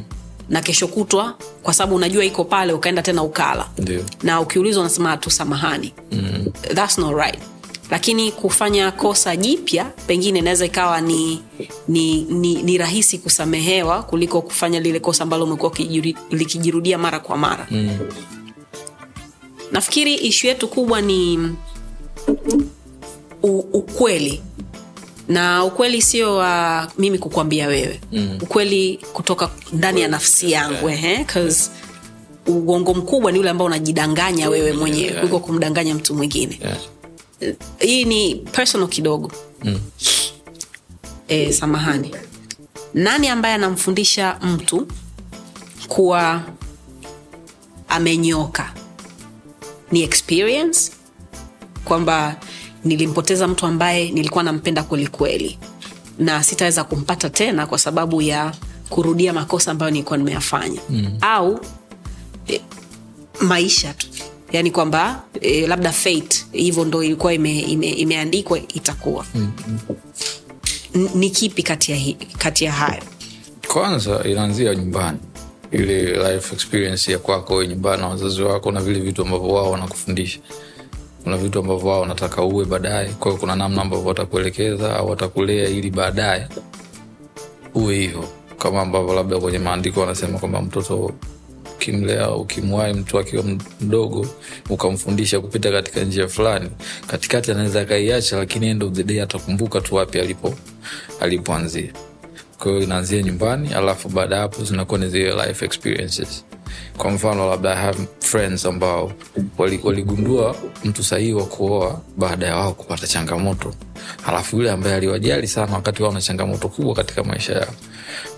na 0.49 0.61
kesho 0.61 0.87
kutwa 0.87 1.35
kwa 1.63 1.73
sababu 1.73 1.95
unajua 1.95 2.25
iko 2.25 2.43
pale 2.45 2.73
ukaenda 2.73 3.01
tena 3.01 3.23
ukala 3.23 3.67
Ndiyo. 3.77 4.05
na 4.23 4.41
ukiulizwa 4.41 4.81
unasema 4.81 5.17
tu 5.17 5.29
samahani 5.31 5.93
mm. 6.11 6.45
thats 6.75 6.97
not 6.97 7.15
right 7.17 7.39
lakini 7.91 8.31
kufanya 8.31 8.91
kosa 8.91 9.35
jipya 9.35 9.85
pengine 10.07 10.39
inaweza 10.39 10.65
ikawa 10.65 11.01
ni, 11.01 11.41
ni, 11.87 12.21
ni, 12.21 12.63
ni 12.63 12.77
rahisi 12.77 13.17
kusamehewa 13.17 14.03
kuliko 14.03 14.41
kufanya 14.41 14.79
lile 14.79 14.99
kosa 14.99 15.23
ambalo 15.23 15.43
umekuwa 15.43 15.71
likijirudia 16.31 16.97
mara 16.97 17.19
kwa 17.19 17.37
mara 17.37 17.67
mm. 17.71 17.97
nafikiri 19.71 20.15
ishu 20.15 20.47
yetu 20.47 20.67
kubwa 20.67 21.01
ni 21.01 21.37
u, 23.43 23.59
ukweli 23.59 24.41
na 25.27 25.63
ukweli 25.65 26.01
sio 26.01 26.35
wa 26.35 26.87
mimi 26.97 27.17
kukwambia 27.19 27.67
wewe 27.67 28.01
mm. 28.11 28.39
ukweli 28.41 28.99
kutoka 29.13 29.49
ndani 29.73 30.01
ya 30.01 30.07
nafsi 30.07 30.51
yangu 30.51 30.89
ehe, 30.89 31.25
uongo 32.47 32.93
mkubwa 32.93 33.31
ni 33.31 33.39
ule 33.39 33.49
ambao 33.49 33.67
unajidanganya 33.67 34.49
wewe 34.49 34.73
mwenyewe 34.73 35.11
kuliko 35.11 35.39
kumdanganya 35.39 35.95
mtu 35.95 36.15
mwingine 36.15 36.59
Yeah. 36.61 36.77
Hii 37.79 38.05
ni 38.05 38.35
personal 38.35 38.87
kidogo. 38.87 39.31
Mm. 39.63 39.79
e, 41.27 41.53
samahani. 41.53 42.15
Nani 42.93 43.27
ambaye 43.27 43.55
anamfundisha 43.55 44.39
mtu 44.41 44.87
kuwa 45.87 46.41
amenyoka? 47.87 48.73
Ni 49.91 50.01
experience 50.03 50.91
kwamba 51.85 52.35
nilimpoteza 52.85 53.47
mtu 53.47 53.65
ambaye 53.65 54.11
nilikuwa 54.11 54.43
nampenda 54.43 54.83
kwelikweli 54.83 55.57
na 56.19 56.43
sitaweza 56.43 56.83
kumpata 56.83 57.29
tena 57.29 57.67
kwa 57.67 57.77
sababu 57.77 58.21
ya 58.21 58.53
kurudia 58.89 59.33
makosa 59.33 59.71
ambayo 59.71 59.91
nilikuwa 59.91 60.17
nimeyafanya. 60.17 60.81
Mm. 60.89 61.17
au 61.21 61.65
e, 62.47 62.61
maisha 63.41 63.93
tu 63.93 64.07
yaani 64.51 64.71
kwamba 64.71 65.23
e, 65.41 65.67
labda 65.67 65.91
fate 65.91 66.45
hivyo 66.51 66.85
ndo 66.85 67.03
ilikuwa 67.03 67.33
ime, 67.33 67.59
ime, 67.59 67.89
imeandikwa 67.89 68.59
itakuwa. 68.59 69.25
Mm. 69.35 69.51
ni 71.15 71.29
kipi 71.29 71.63
kati 71.63 71.91
ya, 71.91 72.15
kati 72.37 72.65
ya 72.65 72.71
hayo? 72.71 73.03
Kwanza 73.67 74.23
inaanzia 74.23 74.75
nyumbani. 74.75 75.17
Ile 75.71 76.01
life 76.33 76.53
experience 76.55 77.11
ya 77.11 77.19
kwako 77.19 77.53
wewe 77.53 77.67
nyumbani 77.67 78.01
na 78.01 78.07
wazazi 78.07 78.41
wako 78.41 78.71
na 78.71 78.81
vile 78.81 78.99
vitu 78.99 79.21
ambavyo 79.21 79.47
wao 79.49 79.71
wanakufundisha. 79.71 80.39
Kuna 81.23 81.37
vitu 81.37 81.59
ambavyo 81.59 81.89
wao 81.89 82.01
wanataka 82.01 82.41
uwe 82.43 82.65
baadaye. 82.65 83.09
Kwao 83.09 83.37
kuna 83.37 83.55
namna 83.55 83.81
ambavyo 83.81 84.05
watakuelekeza 84.07 84.95
au 84.97 85.09
watakulea 85.09 85.69
ili 85.69 85.91
baadaye 85.91 86.47
uwe 87.73 87.95
hivyo. 87.95 88.23
Kama 88.57 88.81
ambavyo 88.81 89.13
labda 89.13 89.39
kwenye 89.39 89.59
maandiko 89.59 89.99
wanasema 89.99 90.39
kwamba 90.39 90.61
mtoto 90.61 91.11
ukimlea 91.85 92.31
ukimwai 92.31 92.93
mtu 92.93 93.19
akiwa 93.19 93.43
mdogo 93.81 94.27
ukamfundisha 94.69 95.39
kupita 95.39 95.71
katika 95.71 96.01
njia 96.01 96.27
fulani. 96.27 96.69
Katikati 97.07 97.51
anaweza 97.51 97.81
akaiacha 97.81 98.37
lakini 98.37 98.67
end 98.67 98.83
of 98.83 98.93
the 98.93 99.03
day 99.03 99.21
atakumbuka 99.21 99.81
tu 99.81 99.95
wapi 99.95 100.19
alipo 100.19 100.53
alipoanzia. 101.19 101.93
Kwa 102.59 102.71
inaanzia 102.71 103.21
nyumbani 103.23 103.73
alafu 103.73 104.09
baada 104.09 104.35
ya 104.35 104.41
hapo 104.41 104.63
zinakuwa 104.63 104.99
ni 104.99 105.09
zile 105.09 105.47
life 105.47 105.65
experiences. 105.65 106.45
Kwa 106.97 107.11
mfano 107.11 107.49
labda 107.49 107.75
have 107.75 107.99
friends 108.19 108.65
ambao 108.65 109.11
wali- 109.57 109.79
waligundua 109.83 110.55
mtu 110.83 111.03
sahihi 111.03 111.33
wa 111.33 111.45
kuoa 111.45 112.01
baada 112.17 112.45
ya 112.47 112.55
wao 112.55 112.73
kupata 112.73 113.07
changamoto. 113.07 113.73
Alafu 114.27 114.57
yule 114.57 114.71
ambaye 114.71 114.95
aliwajali 114.95 115.47
sana 115.47 115.73
wakati 115.73 116.03
wao 116.03 116.11
na 116.11 116.21
changamoto 116.21 116.69
kubwa 116.69 116.95
katika 116.95 117.23
maisha 117.23 117.53
yao. 117.53 117.73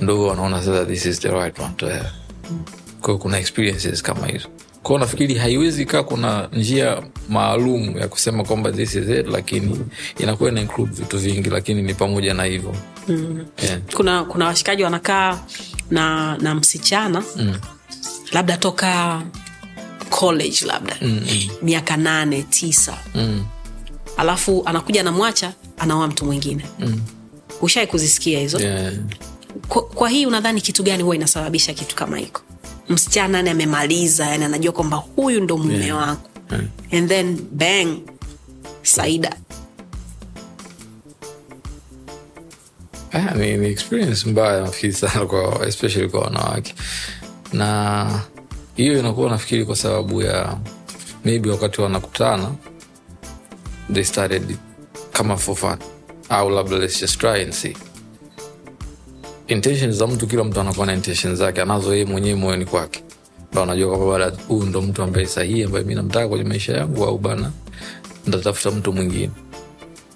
Ndo 0.01 0.23
wanaona 0.27 0.61
sasa 0.61 0.85
this 0.85 1.05
is 1.05 1.19
the 1.19 1.31
right 1.31 1.59
one 1.59 1.73
to 1.77 1.87
have 1.89 2.09
kwa 3.03 3.13
hiyo 3.13 3.17
kuna 3.17 3.37
experiences 3.39 4.01
kama 4.03 4.27
hizo 4.27 4.47
kwao 4.83 4.99
nafikiri 4.99 5.35
haiwezi 5.35 5.85
kaa 5.85 6.03
kuna 6.03 6.49
njia 6.53 7.03
maalum 7.29 7.97
ya 7.97 8.07
kusema 8.07 8.43
kwamba 8.43 8.71
this 8.71 8.95
is 8.95 9.09
it 9.09 9.27
lakini 9.27 9.79
inakuwa 10.19 10.49
ina 10.49 10.61
include 10.61 10.91
vitu 10.93 11.17
vingi 11.19 11.49
lakini 11.49 11.81
ni 11.81 11.93
pamoja 11.93 12.33
na 12.33 12.43
hivyo 12.43 12.75
mm. 13.07 13.45
yeah. 13.63 13.79
kuna 13.95 14.23
kuna 14.23 14.45
washikaji 14.45 14.83
wanakaa 14.83 15.39
na 15.91 16.37
na 16.37 16.55
msichana 16.55 17.23
mm. 17.37 17.55
labda 18.31 18.57
toka 18.57 19.21
college 20.09 20.65
labda 20.65 20.97
mm. 21.01 21.21
miaka 21.61 21.97
nane 21.97 22.41
tisa 22.43 22.97
Mm. 23.15 23.45
alafu 24.17 24.63
anakuja 24.65 25.01
anamwacha 25.01 25.53
anaoa 25.77 26.07
mtu 26.07 26.25
mwingine 26.25 26.65
mm. 26.79 27.01
ushai 27.61 27.87
kuzisikia 27.87 28.39
hizo 28.39 28.59
Yeah. 28.59 28.93
kwa, 29.67 29.81
kwa 29.85 30.09
hii 30.09 30.25
unadhani 30.25 30.61
kitu 30.61 30.83
gani 30.83 31.03
huwa 31.03 31.15
inasababisha 31.15 31.73
kitu 31.73 31.95
kama 31.95 32.17
hiko 32.17 32.41
msichana 32.89 33.37
yani 33.37 33.49
amemaliza 33.49 34.25
yani 34.25 34.43
anajua 34.43 34.71
kwamba 34.73 34.97
huyu 34.97 35.41
ndo 35.41 35.57
mume 35.57 35.73
Yeah. 35.85 35.97
wangu. 35.97 36.21
Yeah. 36.51 36.63
and 36.91 37.09
then 37.09 37.37
bang 37.51 37.97
saida. 38.83 39.35
Ah, 43.13 43.35
ni, 43.35 43.57
ni 43.57 43.67
experience 43.69 44.29
mbaya 44.29 44.61
nafikiri 44.61 44.93
sana 44.93 45.25
kwa 45.25 45.67
especially 45.67 46.09
kwa 46.09 46.21
wanawake. 46.21 46.75
Na 47.53 48.19
hiyo 48.75 48.99
inakuwa 48.99 49.29
nafikiri 49.29 49.65
kwa 49.65 49.75
sababu 49.75 50.21
ya 50.21 50.57
maybe 51.25 51.49
wakati 51.49 51.81
wanakutana 51.81 52.51
they 53.93 54.03
started 54.03 54.57
kama 55.11 55.37
for 55.37 55.55
fun. 55.55 55.77
Au 56.29 56.49
labda 56.49 56.77
let's 56.77 56.99
just 57.01 57.19
try 57.19 57.41
and 57.43 57.53
see 57.53 57.77
intention 59.47 59.91
za 59.91 60.07
mtu 60.07 60.27
kila 60.27 60.43
mtu 60.43 60.59
anakuwa 60.61 60.85
na 60.85 60.97
zake 61.35 61.61
anazo 61.61 61.93
yeye 61.93 62.05
mwenyewe 62.05 62.35
moyoni 62.35 62.65
kwake. 62.65 63.03
Ndo 63.51 63.61
wanajua 63.61 63.97
kwamba 63.97 64.19
bada 64.19 64.37
huyu 64.47 64.65
ndo 64.65 64.81
mtu 64.81 65.03
ambaye 65.03 65.25
sahihi 65.25 65.63
ambaye 65.63 65.85
mi 65.85 65.95
namtaka 65.95 66.27
kwenye 66.27 66.43
maisha 66.43 66.73
yangu 66.77 67.03
au 67.05 67.17
bana 67.17 67.51
ntatafuta 68.27 68.71
mtu 68.71 68.93
mwingine. 68.93 69.29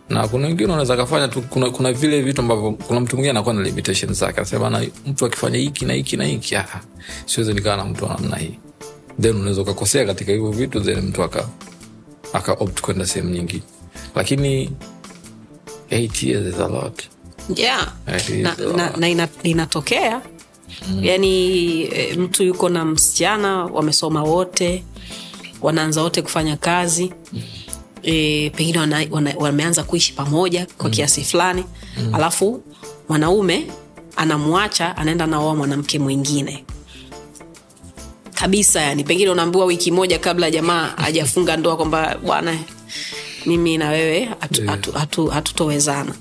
Na 0.09 0.28
kuna 0.28 0.47
wengine 0.47 0.69
wanaweza 0.69 0.97
kafanya 0.97 1.28
tu 1.28 1.41
kuna, 1.41 1.69
kuna 1.69 1.93
vile 1.93 2.21
vitu 2.21 2.41
ambavyo 2.41 2.71
kuna 2.71 2.99
mtu 2.99 3.15
mwingine 3.15 3.30
anakuwa 3.30 3.55
na 3.55 3.61
limitation 3.61 4.13
zake 4.13 4.38
anasema 4.38 4.69
na 4.69 4.86
mtu 5.07 5.25
akifanya 5.25 5.57
hiki 5.57 5.86
na 5.86 5.93
hiki 5.93 6.17
na 6.17 6.23
hiki 6.25 6.55
ah, 6.55 6.82
siwezi 7.25 7.53
nikawa 7.53 7.78
na 7.78 7.86
mtu 7.86 8.05
wa 8.05 8.13
namna 8.13 8.36
hii. 8.38 8.59
Then 9.21 9.36
unaweza 9.36 9.61
ukakosea 9.61 10.05
katika 10.05 10.32
hivyo 10.32 10.51
vitu 10.51 10.82
then 10.82 11.01
mtu 11.01 11.23
aka 11.23 11.47
aka 12.34 12.55
kwenda 12.55 13.05
sehemu 13.05 13.30
nyingine. 13.32 13.63
Lakini 14.15 14.71
eight 15.89 16.23
years 16.23 16.47
is 16.47 16.59
a 16.59 16.67
lot 16.67 17.03
yeah. 17.56 17.93
Na, 18.41 18.56
na, 18.76 18.89
na 18.98 19.10
ina, 19.10 19.28
inatokea. 19.43 20.22
Mm. 20.89 21.04
yaani 21.04 21.82
e, 21.82 22.16
mtu 22.18 22.43
yuko 22.43 22.70
na 22.70 22.86
msichana 22.86 23.66
wamesoma 23.66 24.24
wote 24.24 24.84
wanaanza 25.62 26.02
wote 26.04 26.22
kufanya 26.22 26.58
kazi. 26.58 27.14
E, 28.04 28.50
pengine 28.50 28.80
wana, 28.80 29.06
wana, 29.12 29.34
wameanza 29.38 29.84
kuishi 29.84 30.14
pamoja 30.14 30.68
kwa 30.78 30.89
kiasi 30.89 31.24
fulani. 31.24 31.64
Mm. 31.98 32.16
alafu 32.16 32.64
mwanaume 33.10 33.68
anamwacha 34.16 34.98
anaenda 34.98 35.28
naoa 35.28 35.56
mwanamke 35.56 36.00
mwingine. 36.00 36.64
Kabisa 38.34 38.82
yani 38.82 39.04
pengine 39.04 39.30
unaambiwa 39.30 39.66
wiki 39.66 39.91
moja 39.91 40.20
kabla 40.20 40.52
jamaa 40.52 40.88
hajafunga 41.04 41.58
ndoa 41.58 41.78
kwamba 41.78 42.18
bwana 42.26 42.58
mimi 43.45 43.78
na 43.78 43.89
wewe 43.89 44.26
hatutowezana 44.39 44.72
hatu, 44.72 44.91
hatu, 44.91 45.28
hatutowezana 45.28 46.14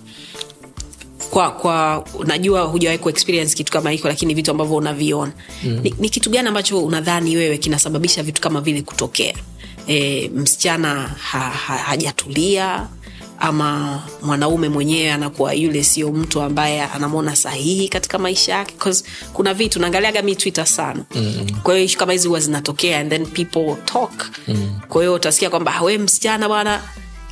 kwa 1.36 1.50
kwa 1.50 2.04
najua 2.24 2.62
hujawahi 2.62 2.98
kuexperience 2.98 3.54
kitu 3.56 3.72
kama 3.72 3.90
hiko 3.90 4.08
lakini 4.08 4.34
vitu 4.34 4.50
ambavyo 4.50 4.76
unaviona 4.76 5.32
mm. 5.64 5.80
ni, 5.82 5.94
ni 5.98 6.08
kitu 6.08 6.30
gani 6.30 6.48
ambacho 6.48 6.84
unadhani 6.84 7.36
wewe 7.36 7.58
kinasababisha 7.58 8.22
vitu 8.22 8.40
kama 8.42 8.60
vile 8.60 8.82
kutokea 8.82 9.34
e, 9.88 10.28
msichana 10.34 10.94
ha, 11.08 11.38
ha, 11.40 11.76
hajatulia 11.76 12.86
ama 13.38 14.02
mwanaume 14.22 14.68
mwenyewe 14.68 15.12
anakuwa 15.12 15.52
yule 15.54 15.84
sio 15.84 16.12
mtu 16.12 16.40
ambaye 16.42 16.82
anamwona 16.82 17.36
sahihi 17.36 17.88
katika 17.88 18.18
maisha 18.18 18.52
yake 18.52 18.74
kuna 19.32 19.54
vitu 19.54 19.80
naangaliaga 19.80 20.22
mi 20.22 20.36
twitter 20.36 20.66
sana 20.66 21.04
mm. 21.14 21.46
kwa 21.62 21.74
hiyo 21.74 21.84
ishu 21.84 21.98
kama 21.98 22.12
hizi 22.12 22.28
huwa 22.28 22.40
zinatokea 22.40 22.98
and 23.00 23.10
then 23.10 23.26
people 23.26 23.76
talk 23.84 24.26
mm. 24.48 24.80
kwa 24.88 25.02
hiyo 25.02 25.14
utasikia 25.14 25.50
kwamba 25.50 25.74
"Ah, 25.74 25.82
we 25.82 25.98
msichana 25.98 26.48
bwana 26.48 26.82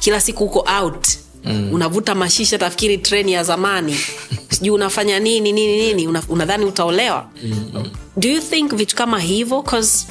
kila 0.01 0.21
siku 0.21 0.45
uko 0.45 0.67
out 0.83 1.07
mm. 1.45 1.73
unavuta 1.73 2.15
mashisha 2.15 2.59
tafikiri 2.59 2.99
treni 2.99 3.33
ya 3.33 3.45
zamani 3.45 3.97
sijui 4.55 4.71
unafanya 4.71 5.21
nini 5.21 5.53
nini 5.53 5.77
nini 5.77 6.09
una, 6.09 6.23
unadhani 6.29 6.65
utaolewa 6.65 7.31
mm. 7.45 7.91
do 8.17 8.29
you 8.29 8.41
think 8.41 8.75
vitu 8.75 8.97
kama 8.97 9.21
hivyo 9.21 9.63
'Cause 9.63 10.07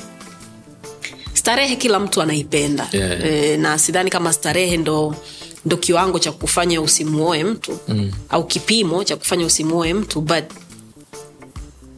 starehe 1.34 1.76
kila 1.76 2.00
mtu 2.00 2.22
anaipenda 2.22 2.88
Yeah. 2.92 3.26
e, 3.26 3.58
na 3.58 3.80
sidhani 3.80 4.10
kama 4.10 4.34
starehe 4.34 4.78
ndo 4.78 5.16
ndo 5.66 5.78
kiwango 5.78 6.20
cha 6.20 6.32
kufanya 6.32 6.82
usimuoe 6.82 7.44
mtu 7.44 7.80
mm. 7.88 8.12
au 8.30 8.48
kipimo 8.48 9.04
cha 9.04 9.16
kufanya 9.16 9.46
usimuoe 9.46 9.94
mtu 9.94 10.22
but 10.22 10.44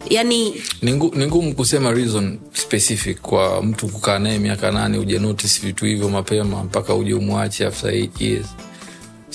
yani 0.10 0.64
ni 0.82 0.94
ngumu 1.28 1.56
kusema 1.56 1.92
reason 1.92 2.40
specific 2.54 3.22
kwa 3.22 3.64
mtu 3.64 3.88
kukaa 3.88 4.20
naye 4.20 4.40
miaka 4.40 4.72
nane 4.72 4.98
uje 4.98 5.20
notice 5.20 5.60
vitu 5.68 5.86
hivyo 5.86 6.10
mapema 6.10 6.64
mpaka 6.64 6.96
uje 6.96 7.14
umwache 7.14 7.66
after 7.66 7.94
eight 7.94 8.22
years 8.22 8.48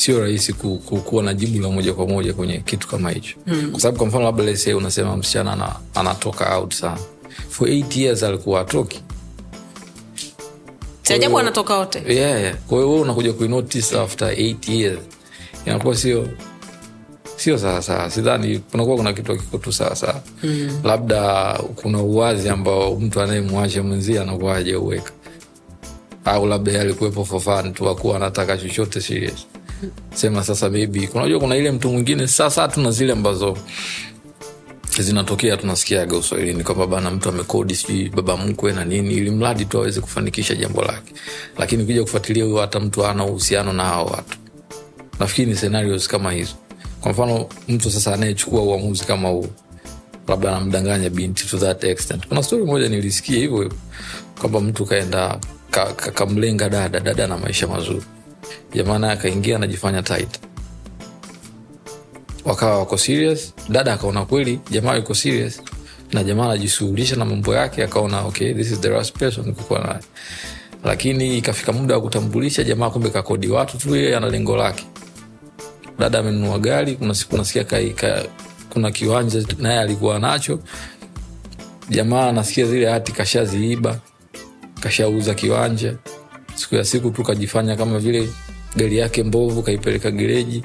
sio 0.00 0.20
rahisi 0.20 0.52
ku, 0.52 0.78
ku, 0.78 0.96
kuwa 0.96 1.22
na 1.22 1.34
jibu 1.34 1.62
la 1.62 1.68
moja 1.68 1.92
kwa 1.92 2.06
moja 2.06 2.32
kwenye 2.32 2.58
kitu 2.58 2.88
kama 2.88 3.10
hicho. 3.10 3.36
Mm. 3.46 3.70
kwa 3.70 3.80
sababu 3.80 3.98
kwa 3.98 4.06
mfano 4.06 4.24
labda 4.24 4.44
lese 4.44 4.74
unasema 4.74 5.16
msichana 5.16 5.52
ana, 5.52 5.76
anatoka 5.94 6.56
out 6.58 6.74
sana. 6.74 6.98
For 7.48 7.68
eight 7.68 7.96
years 7.96 8.22
alikuwa 8.22 8.60
atoki 8.60 9.02
siajabu 11.02 11.38
anatoka 11.38 11.76
wote 11.76 12.02
yeah, 12.14 12.40
yeah. 12.40 12.56
kwa 12.56 12.78
hiyo 12.78 12.90
wewe 12.90 13.02
unakuja 13.02 13.32
kuinotice 13.32 13.98
after 14.00 14.28
eight 14.40 14.68
years. 14.68 14.98
Inakuwa 15.66 15.96
sio 15.96 16.28
sio 17.36 17.58
sawasawa 17.58 18.10
sidhani 18.10 18.58
kunakuwa 18.58 18.96
kuna 18.96 19.12
kitu 19.12 19.36
kiko 19.36 19.58
tu 19.58 19.72
sawasawa 19.72 20.22
mm. 20.42 20.80
labda 20.84 21.52
kuna 21.76 21.98
uwazi 22.02 22.48
ambao 22.48 22.96
mtu 22.96 23.20
anayemwacha 23.20 23.82
mwenzie 23.82 24.20
anakuwa 24.20 24.56
ajauweka 24.56 25.12
au 26.24 26.46
labda 26.46 26.80
alikuwepo 26.80 27.24
for 27.24 27.72
tu 27.72 27.88
akuwa 27.88 28.16
anataka 28.16 28.56
chochote 28.58 29.00
serious 29.00 29.46
sema 30.14 30.44
sasa 30.44 30.70
maybe 30.70 31.06
kunajua 31.06 31.40
kuna 31.40 31.56
ile 31.56 31.70
mtu 31.70 31.90
mwingine 31.92 32.26
sasa 32.26 32.68
tuna 32.68 32.90
zile 32.90 33.12
ambazo 33.12 33.56
zinatokea 34.98 35.56
tunasikiaga 35.56 36.16
uswahilini 36.16 36.64
kwamba 36.64 36.86
bana 36.86 37.10
mtu 37.10 37.28
amekodi 37.28 37.74
sijui 37.74 38.08
baba 38.08 38.36
mkwe 38.36 38.72
na 38.72 38.84
nini 38.84 39.14
ili 39.14 39.30
mradi 39.30 39.64
tu 39.64 39.78
aweze 39.78 40.00
kufanikisha 40.00 40.54
jambo 40.54 40.82
lake. 40.82 41.14
Lakini 41.58 41.82
ukija 41.82 42.02
kufuatilia 42.02 42.44
huyo 42.44 42.56
hata 42.56 42.80
mtu 42.80 43.06
ana 43.06 43.24
uhusiano 43.24 43.72
na 43.72 43.84
hao 43.84 44.06
watu. 44.06 44.38
Nafikiri 45.20 45.50
ni 45.50 45.56
scenarios 45.56 46.08
kama 46.08 46.32
hizo. 46.32 46.54
Kwa 47.00 47.12
mfano 47.12 47.46
mtu 47.68 47.90
sasa 47.90 48.14
anayechukua 48.14 48.62
uamuzi 48.62 49.04
kama 49.04 49.28
huu 49.28 49.46
labda 50.28 50.48
anamdanganya 50.56 51.10
binti 51.10 51.46
to 51.48 51.58
that 51.58 51.84
extent. 51.84 52.26
Kuna 52.28 52.42
stori 52.42 52.64
moja 52.64 52.88
nilisikia 52.88 53.38
hivyo 53.38 53.62
hivyo 53.62 53.78
kwamba 54.40 54.60
mtu 54.60 54.86
kaenda 54.86 55.38
kamlenga 56.14 56.64
ka, 56.64 56.70
ka 56.70 56.88
dada. 56.88 57.00
Dada 57.00 57.26
na 57.26 57.38
maisha 57.38 57.66
mazuri 57.66 58.02
jamaa 58.74 59.10
akaingia 59.10 59.56
anajifanya 59.56 60.02
tight. 60.02 60.40
Wakawa 62.44 62.78
wako 62.78 62.98
serious. 62.98 63.54
Dada 63.68 63.92
akaona 63.92 64.24
kweli 64.24 64.60
jamaa 64.70 64.94
yuko 64.94 65.14
serious. 65.14 65.62
Na 66.12 66.24
jamaa 66.24 66.44
anajishughulisha 66.44 67.16
na 67.16 67.24
mambo 67.24 67.54
yake 67.54 67.84
akaona 67.84 68.20
okay 68.20 68.54
this 68.54 68.70
is 68.70 68.80
the 68.80 68.88
last 68.88 69.18
person 69.18 69.54
kukuwa 69.54 69.80
naye. 69.80 70.00
Lakini 70.84 71.38
ikafika 71.38 71.72
muda 71.72 71.94
wa 71.94 72.00
kutambulisha 72.00 72.64
jamaa 72.64 72.90
kumbe 72.90 73.10
kakodi 73.10 73.48
watu 73.48 73.78
tu 73.78 73.96
yeye 73.96 74.16
ana 74.16 74.28
lengo 74.28 74.56
lake. 74.56 74.86
Dada 75.98 76.18
amenunua 76.18 76.58
gari 76.58 76.94
kuna 76.96 77.14
siku 77.14 77.36
nasikia 77.36 77.66
kuna 78.72 78.90
kiwanja 78.90 79.44
naye 79.58 79.78
alikuwa 79.80 80.18
nacho. 80.18 80.58
Jamaa 81.88 82.28
anasikia 82.28 82.66
zile 82.66 82.90
hati 82.90 83.12
kashaziiba 83.12 83.98
kashauza 84.80 85.34
kiwanja 85.34 85.94
siku 86.60 86.74
ya 86.74 86.84
siku 86.84 87.10
tu 87.10 87.22
kajifanya 87.22 87.76
kama 87.76 87.98
vile 87.98 88.28
gari 88.76 88.96
yake 88.98 89.22
mbovu 89.22 89.62
kaipeleka 89.62 90.10
gereji 90.10 90.62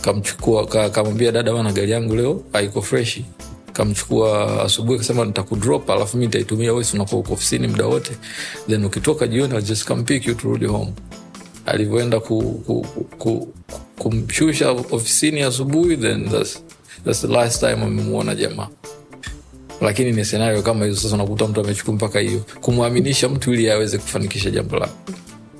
kamchukua 0.00 0.66
ka- 0.66 0.90
kamwambia 0.90 1.32
dada 1.32 1.52
bana 1.52 1.72
gari 1.72 1.90
yangu 1.90 2.16
leo 2.16 2.42
haiko 2.52 2.82
freshi. 2.82 3.24
Kamchukua 3.72 4.62
asubuhi 4.64 4.98
kasema 4.98 5.24
nitakudrop 5.24 5.90
alafu 5.90 6.16
mi 6.16 6.26
nitaitumia 6.26 6.72
wesi 6.72 6.96
unakuwa 6.96 7.20
uko 7.20 7.32
ofisini 7.32 7.68
muda 7.68 7.86
wote. 7.86 8.12
Then 8.68 8.84
ukitoka 8.84 9.26
jioni 9.26 9.62
just 9.62 9.84
come 9.86 10.02
pick 10.02 10.26
you 10.26 10.34
turudi 10.34 10.66
home. 10.66 10.92
Alivyoenda 11.66 12.20
ku, 12.20 12.42
ku, 12.66 12.86
ku, 13.18 13.48
ofisini 14.92 15.42
asubuhi 15.42 15.96
then 15.96 16.28
that's, 16.30 16.62
that's 17.04 17.20
the 17.20 17.28
last 17.28 17.60
time 17.60 17.72
amemwona 17.82 18.34
jamaa. 18.34 18.68
Lakini 19.80 20.12
ni 20.12 20.24
senario 20.24 20.62
kama 20.62 20.84
hizo 20.84 20.96
sasa 21.00 21.14
unakuta 21.14 21.46
mtu 21.46 21.60
amechukua 21.60 21.94
mpaka 21.94 22.20
hiyo 22.20 22.40
kumwaminisha 22.60 23.28
mtu 23.28 23.54
ili 23.54 23.70
aweze 23.70 23.98
kufanikisha 23.98 24.50
jambo 24.50 24.76
lake 24.76 24.92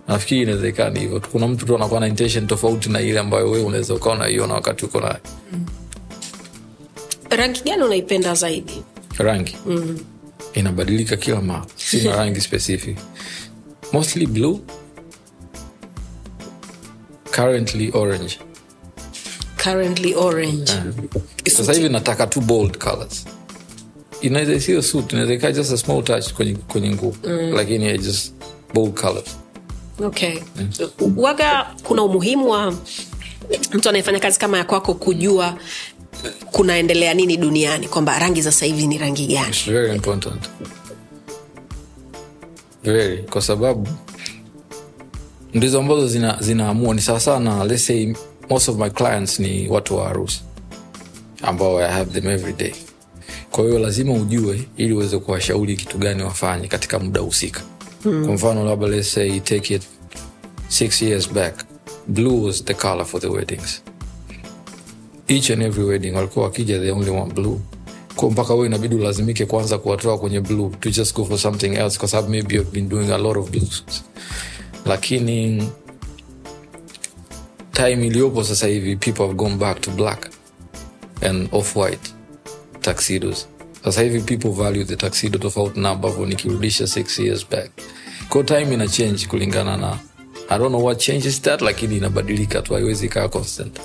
nafikiri 0.08 0.42
inawezekana 0.42 1.00
hivyo 1.00 1.20
kuna 1.32 1.48
mtu 1.48 1.66
tu 1.66 1.76
anakuwa 1.76 2.00
na 2.00 2.06
intention 2.06 2.46
tofauti 2.46 2.88
na 2.88 3.00
ile 3.00 3.18
ambayo 3.18 3.50
wewe 3.50 3.64
unaweza 3.64 3.94
ukawa 3.94 4.14
unaiona 4.14 4.54
wakati 4.54 4.84
uko 4.84 5.00
naye 5.00 5.16
rangi 7.30 7.60
gani 7.64 7.82
unaipenda 7.82 8.34
zaidi? 8.34 8.82
Rangi. 9.18 9.56
Mm. 9.66 9.98
inabadilika 10.54 11.16
kila 11.16 11.40
mara. 11.40 11.66
Sina 11.76 12.16
rangi 12.16 12.40
specific. 12.40 12.96
Mostly 13.92 14.26
blue. 14.26 14.60
Currently 17.30 17.90
orange. 17.94 18.38
Currently 19.56 20.14
orange. 20.14 20.72
Sasa 21.48 21.72
hivi 21.72 21.88
nataka 21.88 22.26
tu 22.26 22.40
bold 22.40 22.78
colors. 22.78 23.24
Inaweza 24.20 24.52
isiyo 24.54 24.82
suit 24.82 25.12
inaweza 25.12 25.34
ikaa 25.34 25.52
just 25.52 25.72
a 25.72 25.76
small 25.76 26.02
touch 26.04 26.32
kwenye, 26.32 26.54
kwenye 26.54 26.90
nguo. 26.90 27.14
Mm. 27.24 27.52
lakini 27.54 27.98
just 27.98 28.32
bold 28.74 28.94
colors 28.94 29.36
okay. 30.04 30.38
Waga 31.16 31.66
kuna 31.82 32.02
umuhimu 32.02 32.50
wa 32.50 32.74
mtu 33.72 33.88
anayefanya 33.88 34.20
kazi 34.20 34.38
kama 34.38 34.58
ya 34.58 34.64
kwako 34.64 34.94
kujua 34.94 35.58
kunaendelea 36.52 37.14
nini 37.14 37.36
duniani 37.36 37.88
kwamba 37.88 38.18
rangi 38.18 38.42
za 38.42 38.52
sahivi 38.52 38.86
ni 38.86 38.98
rangi 38.98 39.26
gani? 39.26 39.48
It's 39.48 39.64
very 39.70 39.94
important. 39.94 40.42
Very 42.84 43.18
kwa 43.22 43.42
sababu 43.42 43.88
ndizo 45.54 45.78
ambazo 45.80 46.08
zina, 46.08 46.36
zinaamua. 46.40 46.94
Ni 46.94 47.00
sawasawa 47.00 47.40
na 47.40 47.64
let's 47.64 47.86
say 47.86 48.14
most 48.50 48.68
of 48.68 48.76
my 48.78 48.90
clients 48.90 49.38
ni 49.40 49.68
watu 49.68 49.96
wa 49.96 50.04
harusi 50.08 50.42
ambao 51.42 51.80
i 51.80 51.90
have 51.92 52.20
them 52.20 52.30
every 52.30 52.52
day. 52.52 52.72
Kwa 53.50 53.64
hiyo 53.64 53.78
lazima 53.78 54.12
ujue 54.12 54.68
ili 54.76 54.92
uweze 54.92 55.18
kuwashauri 55.18 55.76
kitu 55.76 55.98
gani 55.98 56.22
wafanye 56.22 56.68
katika 56.68 56.98
muda 56.98 57.20
husika 57.20 57.60
mm. 58.06 58.24
kwa 58.26 58.34
mfano 58.34 58.64
labda 58.64 58.86
let's 58.88 59.12
say 59.12 59.40
take 59.40 59.74
it 59.74 59.82
six 60.68 61.02
years 61.02 61.32
back. 61.32 61.54
Blue 62.08 62.44
was 62.46 62.64
the 62.64 62.74
color 62.74 63.04
for 63.04 63.20
the 63.20 63.26
weddings. 63.28 63.82
Each 65.28 65.50
and 65.50 65.62
every 65.62 65.84
wedding 65.84 66.14
walikuwa 66.14 66.44
wakija 66.44 66.78
they 66.78 66.90
only 66.90 67.10
want 67.10 67.34
blue. 67.34 67.60
Kwa 68.16 68.30
mpaka 68.30 68.54
wewe 68.54 68.66
inabidi 68.66 68.94
ulazimike 68.94 69.46
kwanza 69.46 69.78
kuwatoa 69.78 70.18
kwenye 70.18 70.40
blue 70.40 70.70
to 70.80 70.90
just 70.90 71.14
go 71.16 71.24
for 71.24 71.38
something 71.38 71.66
else 71.74 71.98
kwa 71.98 72.08
sababu 72.08 72.28
maybe 72.28 72.54
you've 72.54 72.70
been 72.70 72.88
doing 72.88 73.10
a 73.12 73.18
lot 73.18 73.40
of 73.40 73.50
blues 73.50 73.84
lakini 74.86 75.68
time 77.72 78.06
iliyopo 78.06 78.44
sasa 78.44 78.66
hivi 78.66 78.96
people 78.96 79.22
have 79.22 79.34
gone 79.34 79.56
back 79.56 79.80
to 79.80 79.90
black 79.90 80.30
and 81.20 81.48
off 81.52 81.76
white 81.76 82.10
tuxedos 82.80 83.48
sasa 83.86 84.02
hivi 84.02 84.20
people 84.20 84.50
value 84.50 84.84
the 84.84 84.96
tuxedo 84.96 85.38
tofauti 85.38 85.80
na 85.80 85.90
ambavyo 85.90 86.26
nikirudisha 86.26 86.86
six 86.86 87.18
years 87.18 87.46
back. 87.50 87.70
Ko 88.28 88.42
time 88.42 88.74
ina 88.74 88.88
change 88.88 89.26
kulingana 89.26 89.76
na 89.76 89.98
i 90.48 90.58
don't 90.58 90.70
know 90.70 90.84
what 90.84 90.98
changes 90.98 91.42
that 91.42 91.62
lakini 91.62 91.96
inabadilika 91.96 92.62
tu 92.62 92.74
haiwezi 92.74 93.08
kaa 93.08 93.28
constant. 93.28 93.78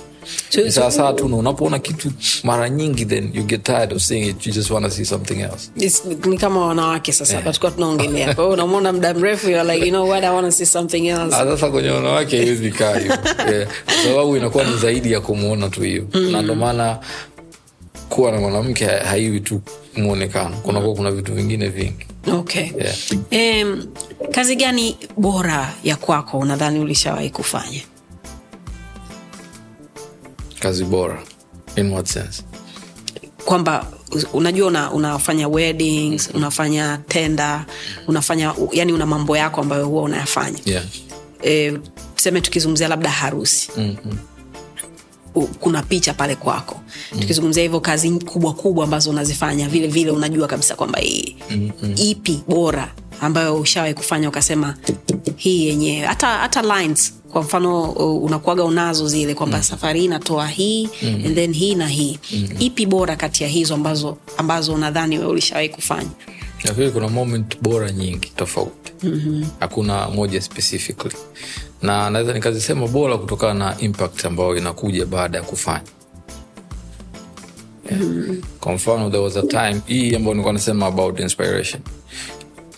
Sawasawa 0.69 1.13
tu 1.13 1.25
unapoona 1.25 1.79
kitu 1.79 2.11
mara 2.43 2.69
nyingi 2.69 3.05
then 3.05 3.29
you 3.33 3.43
get 3.43 3.63
tired 3.63 3.93
of 3.93 4.01
seeing 4.01 4.27
it 4.29 4.47
you 4.47 4.53
just 4.53 4.71
want 4.71 4.85
to 4.85 4.91
see 4.91 5.05
something 5.05 5.39
else. 5.41 5.71
It's- 5.77 6.27
ni 6.29 6.37
kama 6.37 6.65
wanawake 6.67 7.11
sasa 7.11 7.35
hapa 7.35 7.49
tulikuwa 7.49 7.71
tunaongelea. 7.71 8.35
Kwa 8.35 8.43
hiyo 8.43 8.53
unamwona 8.53 8.93
muda 8.93 9.13
mrefu 9.13 9.49
you're 9.49 9.73
like 9.73 9.85
you 9.85 9.91
know 9.91 10.09
what 10.09 10.23
i 10.23 10.29
want 10.29 10.45
to 10.47 10.51
see 10.51 10.65
something 10.65 11.07
else. 11.07 11.35
Ah, 11.35 11.45
sasa 11.45 11.69
kwenye 11.69 11.89
wanawake 11.89 12.37
haiwezi 12.37 12.71
kaa 12.71 12.99
hiyo, 12.99 13.17
kwa 13.85 13.93
sababu 14.03 14.37
inakuwa 14.37 14.63
ni 14.63 14.77
zaidi 14.77 15.11
ya 15.11 15.21
kumuona 15.21 15.69
tu 15.69 15.81
hiyo. 15.81 16.07
Na 16.31 16.41
ndo 16.41 16.55
maana 16.55 16.99
kuwa 18.11 18.31
na 18.31 18.39
mwanamke 18.39 18.85
haiwi 18.85 19.39
tu 19.39 19.61
mwonekano. 19.97 20.57
Kunakuwa 20.57 20.95
kuna 20.95 21.11
vitu 21.11 21.33
vingine 21.33 21.69
vingi. 21.69 22.05
Okay. 22.33 22.69
Yeah. 22.77 22.95
Em, 23.29 23.85
kazi 24.31 24.55
gani 24.55 24.97
bora 25.17 25.73
ya 25.83 25.95
kwako 25.95 26.39
unadhani 26.39 26.79
ulishawahi 26.79 27.29
kufanya? 27.29 27.81
Kazi 30.59 30.83
bora. 30.83 31.23
In 31.75 31.91
what 31.91 32.05
sense? 32.07 32.43
Kwamba 33.45 33.87
unajua 34.33 34.67
una, 34.67 34.91
unafanya 34.91 35.47
weddings 35.47 36.29
unafanya 36.33 36.97
tenda 37.07 37.65
unafanya 38.07 38.53
yani 38.71 38.93
una 38.93 39.05
mambo 39.05 39.37
yako 39.37 39.61
ambayo 39.61 39.85
huwa 39.87 40.03
unayafanya. 40.03 40.59
Yeah. 40.65 40.83
e, 41.43 41.77
tuseme 42.15 42.41
tukizungumzia 42.41 42.87
labda 42.87 43.09
harusi. 43.09 43.69
Mm-hmm. 43.77 44.17
U- 45.35 45.47
kuna 45.47 45.83
picha 45.83 46.13
pale 46.13 46.35
kwako 46.35 46.81
mm. 47.13 47.19
tukizungumzia 47.19 47.63
hivyo 47.63 47.79
kazi 47.79 48.11
kubwa 48.11 48.53
kubwa 48.53 48.83
ambazo 48.83 49.09
unazifanya 49.09 49.69
vile 49.69 49.87
vile 49.87 50.11
unajua 50.11 50.47
kabisa 50.47 50.75
kwamba 50.75 50.99
hii 50.99 51.35
mm-hmm. 51.51 51.93
ipi 51.97 52.39
bora 52.47 52.93
ambayo 53.21 53.55
ushawahi 53.55 53.93
kufanya 53.93 54.29
ukasema 54.29 54.77
hii 55.35 55.67
yenyewe 55.67 56.05
hata 56.07 56.27
hata 56.27 56.61
lines 56.81 57.13
kwa 57.31 57.41
mfano 57.41 57.91
uh, 57.91 58.23
unakuaga 58.23 58.63
unazo 58.63 59.07
zile 59.07 59.33
kwamba 59.35 59.57
mm. 59.57 59.63
safari 59.63 59.99
hii 59.99 60.05
inatoa 60.05 60.47
hii 60.47 60.89
mm. 61.01 61.21
and 61.25 61.35
then 61.35 61.53
hii 61.53 61.75
na 61.75 61.87
hii 61.87 62.19
mm. 62.33 62.49
ipi 62.59 62.85
bora 62.85 63.15
kati 63.15 63.43
ya 63.43 63.49
hizo 63.49 63.73
ambazo 63.73 64.17
ambazo 64.37 64.73
unadhani 64.73 65.19
we 65.19 65.25
ulishawahi 65.25 65.69
kufanya 65.69 66.09
nafikiri 66.63 66.91
kuna 66.91 67.07
moment 67.07 67.61
bora 67.61 67.91
nyingi 67.91 68.31
tofauti 68.35 68.91
mm-hmm. 69.03 69.45
hakuna 69.59 70.09
moja 70.09 70.41
specifically 70.41 71.15
na 71.81 72.09
naweza 72.09 72.33
nikazisema 72.33 72.87
bora 72.87 73.17
kutokana 73.17 73.53
na 73.53 73.79
impact 73.79 74.25
ambayo 74.25 74.55
inakuja 74.57 75.05
baada 75.05 75.37
ya 75.37 75.43
kufanya 75.43 75.81
yeah. 77.91 78.01
mm-hmm. 78.03 78.41
kwa 78.59 78.73
mfano 78.73 79.09
there 79.09 79.23
was 79.23 79.37
a 79.37 79.41
time 79.41 79.81
hii 79.85 80.15
ambayo 80.15 80.33
nilikuwa 80.33 80.53
nasema 80.53 80.85
about 80.85 81.19
inspiration 81.19 81.81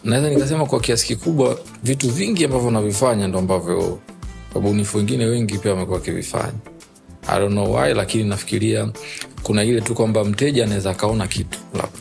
naweza 0.03 0.29
nikasema 0.29 0.65
kwa 0.65 0.79
kiasi 0.79 1.07
kikubwa 1.07 1.59
vitu 1.83 2.09
vingi 2.09 2.45
ambavyo 2.45 2.71
navifanya 2.71 3.27
ndo 3.27 3.39
ambavyo 3.39 3.99
wabunifu 4.53 4.97
wengine 4.97 5.25
wengi 5.25 5.57
pia 5.57 5.71
wamekuwa 5.71 5.97
wakivifanya 5.97 6.53
I 7.27 7.39
don't 7.39 7.51
know 7.51 7.75
why 7.75 7.93
lakini 7.93 8.23
nafikiria 8.23 8.89
kuna 9.43 9.63
ile 9.63 9.81
tu 9.81 9.95
kwamba 9.95 10.23
mteja 10.25 10.63
anaweza 10.63 10.91
akaona 10.91 11.27
kitu 11.27 11.59
labda 11.73 11.99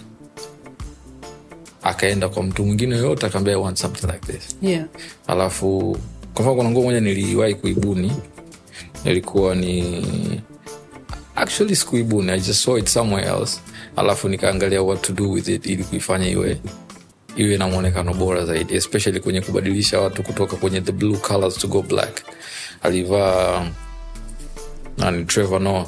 akaenda 1.83 2.29
kwa 2.29 2.43
mtu 2.43 2.65
mwingine 2.65 2.97
yoyote 2.97 3.27
akaambia 3.27 3.53
"I 3.53 3.57
want 3.61 3.79
something 3.79 4.07
like 4.07 4.33
this 4.33 4.57
yeah. 4.63 4.85
alafu 5.27 5.97
kwa 6.35 6.43
mfano 6.43 6.55
kuna 6.57 6.71
nguo 6.71 6.83
moja 6.83 7.01
niliwahi 7.01 7.55
kuibuni. 7.55 8.13
Ilikuwa 9.05 9.55
ni 9.55 10.05
actually 11.37 11.77
sikuibuni 11.77 12.33
i 12.33 12.41
just 12.41 12.65
saw 12.65 12.79
it 12.79 12.87
somewhere 12.89 13.29
else. 13.29 13.61
Alafu 13.97 14.29
nikaangalia 14.29 14.83
what 14.83 15.03
to 15.03 15.13
do 15.13 15.31
with 15.31 15.49
it 15.49 15.67
ili 15.67 15.85
kuifanya 15.85 16.29
iwe 16.29 16.59
iwe 17.37 17.57
na 17.57 17.69
mwonekano 17.69 18.15
bora 18.15 18.45
zaidi. 18.47 18.75
Especially 18.75 19.21
kwenye 19.21 19.41
kubadilisha 19.41 20.01
watu 20.01 20.23
kutoka 20.23 20.57
kwenye 20.57 20.81
the 20.81 20.93
blue 20.93 21.17
colors 21.17 21.59
to 21.59 21.69
go 21.69 21.83
black. 21.83 22.21
Alivaa 22.83 23.67
nani 24.99 25.25
trevor 25.25 25.61
noah. 25.61 25.87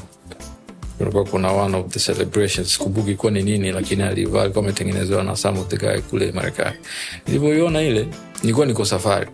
Kulikuwa 0.99 1.25
kuna 1.25 1.53
one 1.53 1.77
of 1.77 1.87
the 1.89 2.01
celebrations. 2.01 2.79
Kumbuki 2.79 3.15
kuwa 3.15 3.33
ni 3.33 3.43
nini 3.43 3.73
lakini 3.73 4.03
alivaa 4.03 4.43
alikuwa 4.43 4.65
ametengenezewa 4.65 5.25
na 5.25 5.37
some 5.37 5.61
of 5.61 5.69
the 5.69 5.77
guy 5.77 5.99
kule 6.01 6.33
marekani. 6.33 6.77
Nilivyoiona 7.27 7.83
ile 7.83 8.09
nilikuwa 8.43 8.67
niko 8.67 8.85
safari 8.85 9.27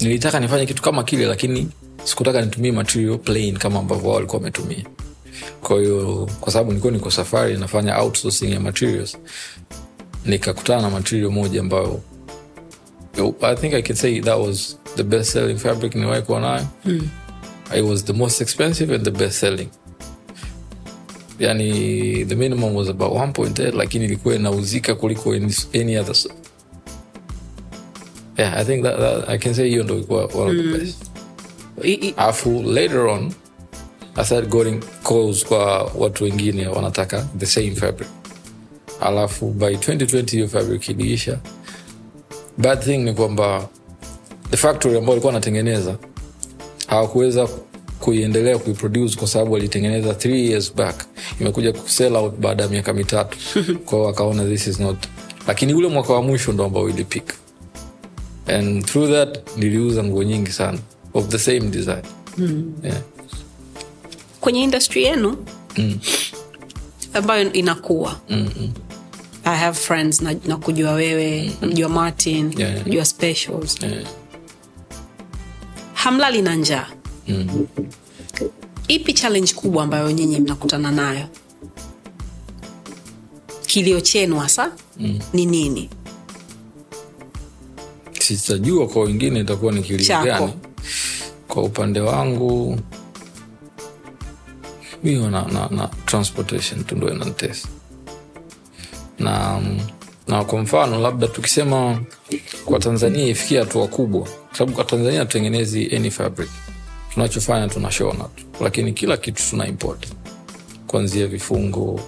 nilitaka 0.00 0.40
nifanye 0.40 0.66
kitu 0.66 0.82
kama 0.82 1.04
kile 1.04 1.26
lakini 1.26 1.68
sikutaka 2.04 2.40
nitumie 2.42 2.72
material 2.72 3.18
plain 3.18 3.56
kama 3.58 3.78
ambavyo 3.78 4.04
wao 4.04 4.14
walikuwa 4.14 4.38
wametumia. 4.38 4.84
Kwahiyo 5.62 6.30
kwa 6.40 6.52
sababu 6.52 6.70
nilikuwa 6.70 6.92
niko 6.92 7.10
safari 7.10 7.56
nafanya 7.56 7.98
outsourcing 7.98 8.52
ya 8.52 8.60
materials 8.60 9.18
nikakutana 10.26 10.82
na 10.82 10.90
material 10.90 11.30
moja 11.30 11.60
ambayo 11.60 12.00
i 13.42 13.56
think 13.56 13.74
i 13.74 13.82
can 13.82 13.96
say 13.96 14.20
that 14.20 14.38
was 14.38 14.78
the 14.96 15.02
best 15.02 15.32
selling 15.32 15.56
fabric 15.56 15.94
niwahi 15.94 16.22
kuwa 16.22 16.40
nayo. 16.40 16.66
Mm. 16.84 17.08
it 17.78 17.84
was 17.84 18.04
the 18.04 18.12
most 18.12 18.40
expensive 18.40 18.94
and 18.94 19.04
the 19.04 19.10
best 19.10 19.38
selling. 19.40 19.68
Yani 21.38 22.24
the 22.24 22.34
minimum 22.34 22.74
was 22.74 22.88
about 22.88 23.12
1.8 23.12 23.76
lakini 23.76 24.04
ilikuwa 24.04 24.34
inauzika 24.34 24.94
kuliko 24.94 25.32
any, 25.32 25.54
any 25.74 25.98
other 25.98 26.14
yeah 28.38 28.56
i 28.56 28.64
think 28.64 28.82
that, 28.82 28.98
that 28.98 29.28
i 29.28 29.38
can 29.38 29.54
say 29.54 29.68
hiyo 29.68 29.82
ndo 29.84 29.94
ilikuwa 29.94 30.24
one 30.24 30.50
of 30.60 30.66
the 30.66 30.78
best. 30.78 31.02
I, 31.82 31.92
I, 31.94 32.14
alafu 32.16 32.62
later 32.62 33.00
on 33.00 33.32
i 34.16 34.24
started 34.24 34.50
getting 34.50 34.80
calls 35.02 35.44
kwa 35.44 35.82
watu 35.98 36.24
wengine 36.24 36.66
wanataka 36.68 37.26
the 37.38 37.46
same 37.46 37.70
fabric. 37.70 38.08
Alafu 39.00 39.50
by 39.50 39.66
2020 39.74 40.30
hiyo 40.30 40.48
fabric 40.48 40.88
iliisha. 40.88 41.38
Bad 42.58 42.80
thing 42.84 42.98
ni 42.98 43.14
kwamba 43.14 43.68
the 44.50 44.56
factory 44.56 44.96
ambao 44.96 45.10
walikuwa 45.10 45.32
wanatengeneza 45.32 45.96
hawakuweza 46.86 47.48
kuiendelea 48.00 48.58
kuiproduce 48.58 49.16
kwa 49.18 49.28
sababu 49.28 49.52
walitengeneza 49.52 50.14
three 50.14 50.50
years 50.50 50.74
back. 50.74 51.04
Imekuja 51.40 51.72
kusell 51.72 52.16
out 52.16 52.34
baada 52.34 52.62
ya 52.62 52.68
miaka 52.68 52.92
mitatu. 52.92 53.38
Kwao 53.86 54.02
wakaona 54.02 54.44
this 54.44 54.66
is 54.66 54.80
not 54.80 54.96
lakini 55.48 55.74
ule 55.74 55.88
mwaka 55.88 56.12
wa 56.12 56.22
mwisho 56.22 56.52
ndo 56.52 56.64
ambao 56.64 56.88
ilipika 56.88 57.34
and 58.46 58.84
through 58.86 59.10
that 59.10 59.56
niliuza 59.56 60.04
nguo 60.04 60.22
nyingi 60.22 60.52
sana 60.52 60.78
of 61.14 61.28
the 61.28 61.38
same 61.38 61.60
design 61.60 62.02
yeah. 62.82 63.00
kwenye 64.40 64.62
industry 64.62 65.02
yenu 65.04 65.36
Mm. 65.78 65.98
ambayo 67.14 67.52
inakuwa 67.52 68.20
Mm-mm. 68.30 68.72
i 69.44 69.56
have 69.58 69.78
friends 69.78 70.20
na, 70.20 70.34
na 70.46 70.56
kujua 70.56 70.92
wewe 70.92 71.52
namjua 71.60 71.88
martin 71.88 72.54
Yeah, 72.58 72.72
yeah. 72.74 72.86
najua 72.86 73.04
specials 73.04 73.82
Yeah. 73.82 74.04
hamlali 75.94 76.42
na 76.42 76.54
njaa 76.54 76.86
Mm. 77.28 77.66
ipi 78.88 79.12
challenge 79.12 79.52
kubwa 79.54 79.82
ambayo 79.84 80.10
nyinyi 80.10 80.40
mnakutana 80.40 80.90
nayo 80.90 81.26
kilio 83.66 84.00
chenu 84.00 84.38
hasa 84.38 84.72
Mm. 85.00 85.18
ni 85.32 85.46
nini 85.46 85.90
sitajua 88.26 88.86
kwa 88.88 89.02
wengine 89.02 89.40
itakuwa 89.40 89.72
ni 89.72 89.82
kilio 89.82 90.22
gani? 90.24 90.52
Kwa 91.48 91.62
upande 91.62 92.00
wangu 92.00 92.78
hiyo 95.02 95.30
na, 95.30 95.42
na, 95.44 95.68
na 95.70 95.88
transportation 96.06 96.84
tu 96.84 96.96
ndo 96.96 97.14
na 99.18 99.60
na 100.28 100.44
kwa 100.44 100.62
mfano 100.62 101.00
labda 101.00 101.28
tukisema 101.28 102.00
kwa 102.64 102.78
tanzania 102.78 103.26
ifikia 103.26 103.60
hatua 103.60 103.88
kubwa 103.88 104.28
sababu 104.52 104.72
kwa 104.72 104.84
tanzania 104.84 105.24
tutengenezi 105.24 105.96
any 105.96 106.10
fabric. 106.10 106.50
Tunachofanya 107.14 107.68
tunashona 107.68 108.24
tu 108.24 108.44
lakini 108.60 108.92
kila 108.92 109.16
kitu 109.16 109.42
tuna 109.50 109.66
import. 109.68 110.06
Kuanzia 110.86 111.26
vifungo 111.26 112.00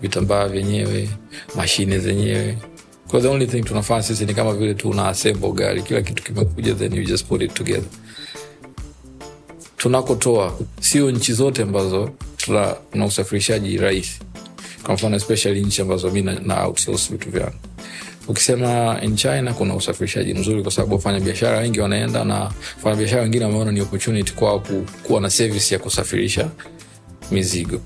vitambaa 0.00 0.48
vyenyewe 0.48 1.08
mashine 1.56 1.98
zenyewe 1.98 2.58
kwa 3.10 3.20
the 3.20 3.28
only 3.28 3.46
thing 3.46 3.62
tunafanya 3.62 4.02
sisi 4.02 4.26
ni 4.26 4.34
kama 4.34 4.54
vile 4.54 4.74
tu 4.74 4.90
una 4.90 5.08
assemble 5.08 5.52
gari 5.52 5.82
kila 5.82 6.02
kitu 6.02 6.22
kimekuja 6.22 6.74
then 6.74 6.94
you 6.94 7.04
just 7.04 7.26
put 7.26 7.42
it 7.42 7.54
together. 7.54 7.88
Tunakotoa 9.76 10.58
sio 10.80 11.10
nchi 11.10 11.32
zote 11.32 11.62
ambazo 11.62 12.10
tuna, 12.36 12.74
tuna 12.92 13.06
usafirishaji 13.06 13.76
rahisi. 13.76 14.18
Kwa 14.82 14.94
mfano 14.94 15.16
especially 15.16 15.60
nchi 15.60 15.82
ambazo 15.82 16.10
mi 16.10 16.22
na, 16.22 16.40
na 16.40 16.64
outsource 16.66 17.12
vitu 17.12 17.30
vyangu. 17.30 17.54
Ukisema 18.28 19.00
in 19.02 19.16
china 19.16 19.54
kuna 19.54 19.74
usafirishaji 19.74 20.34
mzuri 20.34 20.62
kwa 20.62 20.72
sababu 20.72 20.94
wafanyabiashara 20.94 21.58
wengi 21.58 21.80
wanaenda 21.80 22.24
na 22.24 22.34
wafanyabiashara 22.76 23.22
wengine 23.22 23.44
wameona 23.44 23.72
ni 23.72 23.80
opportunity 23.80 24.32
kwao 24.32 24.62
kuwa 25.02 25.20
na 25.20 25.30
service 25.30 25.74
ya 25.74 25.80
kusafirisha 25.80 26.50
mizigo. 27.30 27.80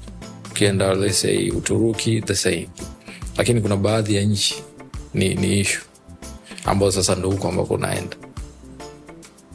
Ukienda 0.50 0.94
let's 0.94 1.26
uturuki 1.56 2.20
the 2.20 2.34
same. 2.34 2.68
Lakini 3.36 3.60
kuna 3.60 3.76
baadhi 3.76 4.14
ya 4.14 4.22
nchi 4.22 4.54
ni, 5.14 5.34
ni 5.34 5.60
ishu 5.60 5.80
ambayo 6.64 6.92
sasa 6.92 7.14
ndo 7.14 7.30
huko 7.30 7.48
ambako 7.48 7.74
unaenda. 7.74 8.16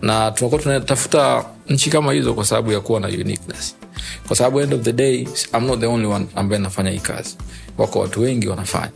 Na 0.02 0.32
tunakuwa 0.32 0.62
tunatafuta 0.62 1.46
nchi 1.70 1.90
kama 1.90 2.14
hizo 2.14 2.34
kwa 2.34 2.46
sababu 2.46 2.72
ya 2.72 2.80
kuwa 2.80 3.00
na 3.00 3.08
uniqueness. 3.08 3.76
Kwa 4.28 4.36
sababu 4.36 4.60
end 4.62 4.74
of 4.74 4.82
the 4.82 4.94
day 4.94 5.28
I'm 5.54 5.66
not 5.68 5.80
the 5.80 5.86
only 5.86 6.08
one 6.08 6.26
ambaye 6.36 6.62
nafanya 6.62 6.90
hii 6.92 7.00
kazi. 7.00 7.38
Wako 7.78 8.00
watu 8.00 8.22
wengi 8.22 8.48
wanafanya. 8.48 8.92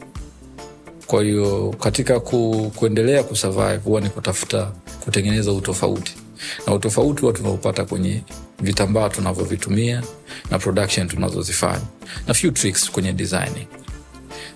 Kwa 1.07 1.23
hiyo 1.23 1.75
katika 1.79 2.19
ku, 2.19 2.71
kuendelea 2.75 3.23
kusurvive 3.23 3.77
huwa 3.77 4.01
ni 4.01 4.09
kutafuta 4.09 4.71
kutengeneza 5.03 5.51
utofauti. 5.51 6.13
Na 6.67 6.73
utofauti 6.73 7.21
huwa 7.21 7.33
tunaupata 7.33 7.85
kwenye 7.85 8.21
vitambaa 8.59 9.09
tunavyovitumia 9.09 10.03
na 10.51 10.59
production 10.59 11.07
tunazozifanya. 11.07 11.81
Na 12.27 12.33
few 12.33 12.51
tricks 12.51 12.91
kwenye 12.91 13.13
designing 13.13 13.67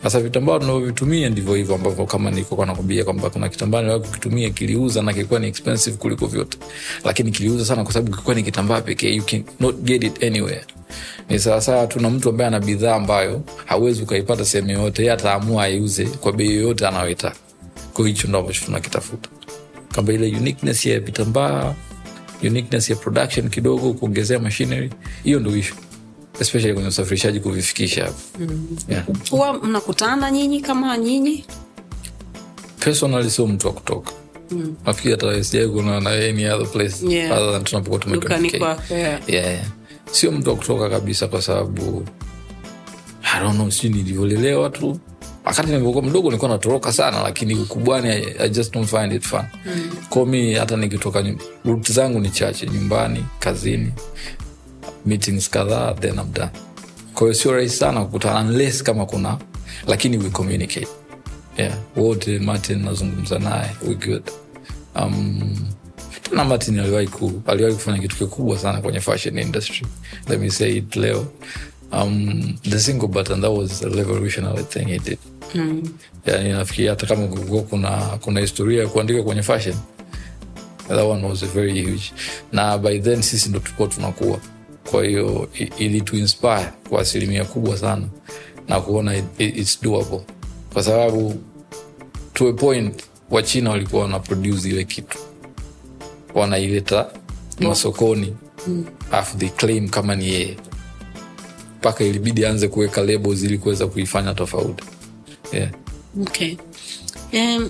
sasa 0.03 0.19
vitambaa 0.19 0.59
tunavyovitumia 0.59 1.29
ndivyo 1.29 1.55
hivyo 1.55 1.75
ambavyo 1.75 2.05
kama 2.05 2.29
nilikuwa 2.31 2.65
nakwambia 2.65 3.03
kwamba 3.03 3.29
kuna 3.29 3.49
kitambaa 3.49 3.81
niliwahi 3.81 4.51
kiliuza 4.51 5.01
na 5.01 5.13
kilikuwa 5.13 5.39
ni 5.39 5.47
expensive 5.47 5.97
kuliko 5.97 6.25
vyote. 6.27 6.57
Lakini 7.05 7.31
kiliuza 7.31 7.65
sana 7.65 7.83
kwa 7.83 7.93
sababu 7.93 8.11
kilikuwa 8.11 8.35
ni 8.35 8.43
kitambaa 8.43 8.81
pekee. 8.81 9.13
You 9.15 9.23
can 9.25 9.43
get 9.83 10.03
it 10.03 10.23
anywhere. 10.23 10.61
Ni 11.29 11.39
sawasawa 11.39 11.87
tuna 11.87 12.09
mtu 12.09 12.29
ambaye 12.29 12.47
ana 12.47 12.59
bidhaa 12.59 12.95
ambayo 12.95 13.41
hawezi 13.65 14.01
ukaipata 14.03 14.45
sehemu 14.45 14.71
yoyote 14.71 15.03
ye 15.05 15.11
ataamua 15.11 15.63
aiuze 15.63 16.05
kwa 16.05 16.33
bei 16.33 16.55
yoyote 16.55 16.87
anayoitaka. 16.87 17.35
Ko 17.93 18.03
hicho 18.03 18.27
ndo 18.27 18.39
ambacho 18.39 18.65
tunakitafuta. 18.65 19.29
Kwamba 19.93 20.13
ile 20.13 20.27
uniqueness 20.37 20.85
ya 20.85 20.99
vitambaa 20.99 21.75
uniqueness 22.43 22.89
ya 22.89 22.95
production 22.95 23.49
kidogo 23.49 23.93
kuongezea 23.93 24.39
machinery 24.39 24.89
hiyo 25.23 25.39
ndo 25.39 25.55
ishu 25.57 25.75
especially 26.39 26.73
kwenye 26.73 26.87
usafirishaji 26.89 27.39
kuvifikisha 27.39 28.05
hapo 28.05 28.17
yeah. 28.89 29.03
huwa 29.29 29.53
mnakutana 29.53 30.31
nyinyi 30.31 30.61
kama 30.61 30.97
nyinyi 30.97 31.45
personally 32.79 33.29
sio 33.31 33.47
mtu 33.47 33.67
wa 33.67 33.73
kutoka 33.73 34.11
mm. 34.51 34.75
nafikiri 34.85 35.11
hata 35.11 35.43
sijai 35.43 35.67
kuonana 35.67 35.99
na 35.99 36.09
any 36.09 36.45
other 36.49 36.67
place 36.71 36.95
Yeah. 37.07 37.31
other 37.37 37.51
than 37.51 37.63
tunapokuwa 37.63 37.99
dukani 38.15 38.51
yeah. 38.53 38.79
yeah, 38.89 39.29
yeah. 39.29 39.65
sio 40.11 40.31
mtu 40.31 40.49
wa 40.49 40.55
kutoka 40.55 40.89
kabisa 40.89 41.27
kwa 41.27 41.41
sababu 41.41 42.05
I 43.33 43.39
don't 43.43 43.55
know, 43.55 43.71
sijui 43.71 43.89
nilivyolelewa 43.97 44.69
tu 44.69 44.99
wakati 45.45 45.67
nilivyokuwa 45.69 46.03
mdogo 46.03 46.27
nilikuwa 46.27 46.51
natoroka 46.51 46.93
sana 46.93 47.23
lakini 47.23 47.55
ukubwani 47.55 48.09
I, 48.09 48.35
I 48.39 48.49
just 48.49 48.73
don't 48.73 48.89
find 48.89 49.13
it 49.13 49.23
fun 49.23 49.43
mm. 49.65 49.89
ko 50.09 50.25
mi 50.25 50.53
hata 50.53 50.77
nikitoka 50.77 51.23
rut 51.65 51.91
zangu 51.91 52.19
ni 52.19 52.29
chache 52.29 52.65
nyumbani 52.67 53.25
kazini 53.39 53.91
meetings 55.07 55.49
kadhaa 55.49 55.93
then 55.93 56.13
I'm 56.19 56.33
done. 56.33 56.49
Kwa 57.13 57.21
hiyo 57.21 57.33
sio 57.33 57.51
rahisi 57.51 57.77
sana 57.77 58.01
kukutana 58.05 58.39
unless 58.49 58.83
kama 58.83 59.05
kuna 59.05 59.37
lakini 59.87 60.17
we 60.17 60.29
communicate. 60.29 60.87
Yeah. 61.57 61.77
wote 61.95 62.39
martin 62.39 62.83
nazungumza 62.85 63.39
naye 63.39 63.71
we 63.87 63.95
good. 63.95 64.23
Um, 64.95 65.57
tena 66.29 66.45
martin 66.45 66.79
aliwahi 66.79 67.07
ku, 67.07 67.41
aliwahi 67.47 67.75
kufanya 67.75 67.99
kitu 67.99 68.15
kikubwa 68.15 68.57
sana 68.59 68.81
kwenye 68.81 68.99
fashion 68.99 69.37
industry. 69.39 69.87
Let 70.29 70.39
me 70.39 70.49
say 70.49 70.77
it 70.77 70.95
leo. 70.95 71.27
Um, 71.91 72.57
the 72.69 72.79
single 72.79 73.07
button 73.07 73.41
that 73.41 73.51
was 73.51 73.81
a 73.83 73.89
revolutionary 73.89 74.63
thing 74.63 74.85
he 74.87 74.99
did. 74.99 75.17
Mm. 75.55 75.89
yani 76.25 76.49
nafikiri 76.51 76.87
hata 76.87 77.07
kama 77.07 77.27
kulikuwa 77.27 77.61
kuna, 77.63 77.97
kuna 77.97 78.39
historia 78.39 78.81
ya 78.83 78.87
kuandika 78.89 79.23
kwenye 79.23 79.43
fashion 79.43 79.75
that 80.87 80.99
one 81.05 81.27
was 81.27 81.45
very 81.45 81.81
huge. 81.83 82.11
Na 82.51 82.77
by 82.77 82.99
then 82.99 83.21
sisi 83.21 83.49
ndo 83.49 83.59
tulikuwa 83.59 83.87
tunakuwa 83.87 84.39
kwa 84.91 85.05
hiyo 85.05 85.49
i- 85.59 85.71
ili 85.77 86.01
tuinspire 86.01 86.67
kwa 86.89 87.01
asilimia 87.01 87.45
kubwa 87.45 87.77
sana 87.77 88.07
na 88.67 88.81
kuona 88.81 89.17
it, 89.17 89.25
it, 89.37 89.57
it's 89.57 89.81
doable 89.81 90.21
kwa 90.73 90.83
sababu 90.83 91.35
to 92.33 92.47
a 92.49 92.53
point 92.53 93.03
wachina 93.29 93.69
walikuwa 93.69 94.01
wana 94.03 94.19
produce 94.19 94.69
ile 94.69 94.83
kitu 94.83 95.17
wanaileta 96.33 97.09
masokoni 97.59 98.35
afu 99.11 99.37
they 99.37 99.49
claim 99.49 99.89
kama 99.89 100.15
ni 100.15 100.27
yeye 100.27 100.57
mpaka 101.79 102.03
ilibidi 102.03 102.45
aanze 102.45 102.67
kuweka 102.67 103.01
labels 103.01 103.43
ili 103.43 103.57
kuweza 103.57 103.87
kuifanya 103.87 104.33
tofauti 104.33 104.83
yeah. 105.53 105.69
okay. 106.21 106.55
Um, 107.33 107.69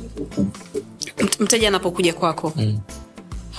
mteja 1.40 1.68
anapokuja 1.68 2.14
kwako 2.14 2.54
mm. 2.56 2.80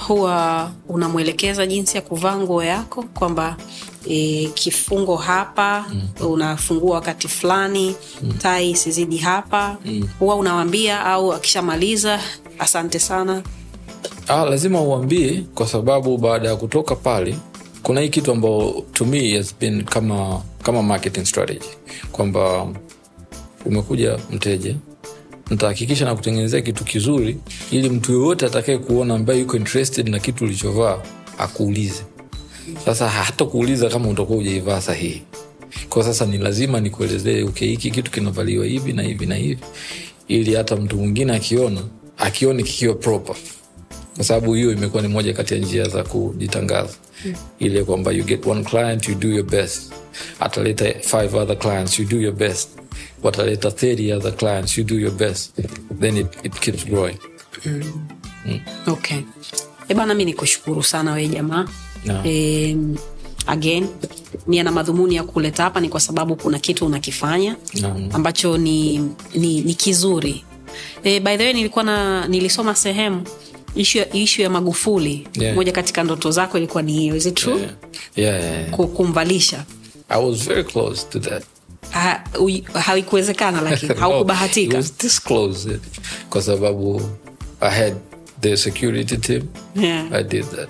Huwa 0.08 0.70
unamwelekeza 0.88 1.66
jinsi 1.66 1.96
ya 1.96 2.02
kuvaa 2.02 2.36
nguo 2.36 2.64
yako 2.64 3.02
kwamba 3.02 3.56
e, 4.08 4.46
kifungo 4.54 5.16
hapa 5.16 5.84
mm. 5.92 6.08
unafungua 6.28 6.94
wakati 6.94 7.28
fulani 7.28 7.94
mm. 8.22 8.32
tai 8.32 8.76
sizidi 8.76 9.16
hapa 9.16 9.76
mm. 9.84 10.08
huwa 10.18 10.36
unawambia 10.36 11.04
au 11.06 11.32
akishamaliza 11.32 12.20
asante 12.58 12.98
sana 12.98 13.42
ah, 14.28 14.44
lazima 14.44 14.80
uambie 14.80 15.44
kwa 15.54 15.66
sababu 15.66 16.18
baada 16.18 16.48
ya 16.48 16.56
kutoka 16.56 16.94
pale 16.96 17.36
kuna 17.82 18.00
hii 18.00 18.08
kitu 18.08 18.32
ambao 18.32 18.82
to 18.92 19.04
me 19.04 19.36
has 19.36 19.54
been 19.60 19.84
kama 19.84 20.42
kama 20.62 20.82
marketing 20.82 21.24
strategy 21.24 21.66
kwamba 22.12 22.66
umekuja 23.66 24.18
mteja 24.30 24.74
nitahakikisha 25.50 26.04
na 26.04 26.14
kutengenezea 26.14 26.60
kitu 26.60 26.84
kizuri 26.84 27.36
ili 27.70 27.90
mtu 27.90 28.12
yoyote 28.12 28.46
atakaye 28.46 28.78
kuona 28.78 29.14
ambaye 29.14 29.40
yuko 29.40 29.56
interested 29.56 30.08
na 30.08 30.18
kitu 30.18 30.44
ulichovaa 30.44 30.98
akuulize. 31.38 32.02
Sasa 32.84 33.08
hata 33.08 33.44
kuuliza 33.44 33.88
kama 33.88 34.08
utakuwa 34.08 34.38
ujaivaa 34.38 34.80
sahihi. 34.80 35.22
Kwa 35.88 36.04
sasa 36.04 36.26
ni 36.26 36.38
lazima 36.38 36.80
nikuelezee 36.80 37.42
okay, 37.42 37.68
hiki 37.68 37.90
kitu 37.90 38.10
kinavaliwa 38.10 38.66
hivi 38.66 38.92
na 38.92 39.02
hivi 39.02 39.26
na 39.26 39.34
hivi 39.34 39.60
ili 40.28 40.54
hata 40.54 40.76
mtu 40.76 40.96
mwingine 40.96 41.32
akiona 41.36 41.80
akione 42.18 42.62
kikiwa 42.62 42.94
proper. 42.94 43.36
Kwa 44.16 44.24
sababu 44.24 44.54
hiyo 44.54 44.72
imekuwa 44.72 45.02
ni 45.02 45.08
moja 45.08 45.32
kati 45.32 45.54
ya 45.54 45.60
njia 45.60 45.88
za 45.88 46.04
kujitangaza. 46.04 46.92
Mm. 47.24 47.34
ile 47.58 47.84
kwamba 47.84 48.12
you 48.12 48.24
get 48.24 48.46
one 48.46 48.64
client 48.64 49.08
you 49.08 49.14
do 49.14 49.28
your 49.28 49.46
best. 49.46 49.92
Ataleta 50.40 50.84
five 51.00 51.34
other 51.34 51.58
clients 51.58 51.98
you 51.98 52.04
do 52.06 52.16
your 52.20 52.34
best 52.34 52.68
wataleta 53.22 53.68
30 53.68 54.12
other 54.16 54.36
clients 54.36 54.78
you 54.78 54.84
do 54.84 54.94
your 54.94 55.12
best. 55.12 55.52
Then 56.00 56.16
it, 56.16 56.26
it 56.42 56.60
keeps 56.60 56.84
growing. 56.84 57.18
Okay. 58.88 59.22
Ebana 59.88 60.14
mi 60.14 60.24
nikushukuru 60.24 60.82
sana 60.82 61.12
wee 61.12 61.28
jamaa. 61.28 61.68
No. 62.04 62.22
e, 62.26 62.76
again 63.46 63.86
nia 64.46 64.62
na 64.62 64.72
madhumuni 64.72 65.14
ya 65.14 65.22
kuleta 65.22 65.62
hapa 65.62 65.80
ni 65.80 65.88
kwa 65.88 66.00
sababu 66.00 66.36
kuna 66.36 66.58
kitu 66.58 66.86
unakifanya 66.86 67.56
Naam. 67.80 68.08
ambacho 68.12 68.58
ni, 68.58 68.98
ni, 69.34 69.60
ni 69.60 69.74
kizuri. 69.74 70.44
E, 71.04 71.20
by 71.20 71.36
the 71.36 71.44
way 71.44 71.52
nilikuwa 71.52 71.84
na 71.84 72.28
nilisoma 72.28 72.74
sehemu 72.74 73.22
ishu 73.74 73.98
ya, 73.98 74.12
ishu 74.12 74.42
ya 74.42 74.50
magufuli. 74.50 75.28
Yeah. 75.34 75.54
moja 75.54 75.72
katika 75.72 76.04
ndoto 76.04 76.30
zako 76.30 76.58
ilikuwa 76.58 76.82
ni 76.82 76.92
hiyo 76.92 77.16
is 77.16 77.26
it 77.26 77.34
true? 77.34 77.58
Yeah. 77.60 77.70
Yeah, 78.16 78.42
yeah, 78.42 78.54
yeah. 78.58 78.70
Kumvalisha. 78.70 79.64
I 80.08 80.24
was 80.24 80.44
very 80.48 80.64
close 80.64 81.06
to 81.10 81.18
that 81.20 81.44
Ha- 81.90 82.24
haikuwezekana 82.74 83.60
lakini 83.60 83.88
No, 83.94 84.00
haukubahatika. 84.00 84.82
kwa 86.30 86.42
sababu 86.42 87.02
i 87.60 87.70
had 87.70 87.94
the 88.40 88.56
security 88.56 89.16
team. 89.16 89.42
Yeah. 89.76 90.12
i 90.12 90.24
did 90.24 90.44
that. 90.44 90.68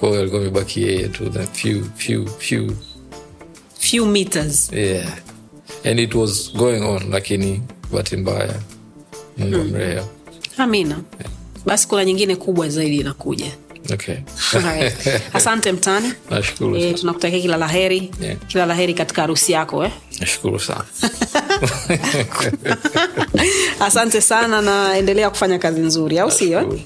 Kwao 0.00 0.14
alikuwa 0.18 0.40
amebaki 0.42 0.82
yeye 0.82 1.08
tu 1.08 1.30
the 1.30 1.46
few 1.46 1.82
few 1.96 2.26
few. 2.38 2.70
Few 3.78 4.06
meters. 4.06 4.72
Yeah. 4.72 5.12
And 5.84 5.98
it 6.00 6.14
was 6.14 6.52
going 6.54 6.82
on 6.82 7.10
lakini 7.10 7.62
bahati 7.92 8.16
mbaya 8.16 8.54
mungu 9.38 9.56
amrehemu. 9.56 10.06
Amina. 10.56 11.00
Basi 11.66 11.88
kuna 11.88 12.04
nyingine 12.04 12.36
kubwa 12.36 12.68
zaidi 12.68 12.96
inakuja 12.96 13.52
okay. 13.94 14.16
Asante 15.32 15.72
mtani 15.72 16.12
e, 16.76 16.92
tunakutakia 16.94 17.40
kila 17.40 17.56
la 17.56 17.68
heri 17.68 18.10
Yeah. 18.20 18.36
kila 18.48 18.66
la 18.66 18.74
heri 18.74 18.94
katika 18.94 19.20
harusi 19.22 19.52
yako 19.52 19.84
eh? 19.84 19.90
nashukuru 20.20 20.60
sana. 20.60 20.84
Asante 23.80 24.20
sana 24.20 24.62
na 24.62 24.96
endelea 24.96 25.30
kufanya 25.30 25.58
kazi 25.58 25.80
nzuri 25.80 26.18
au 26.18 26.30
sio 26.30 26.60
eh? 26.60 26.80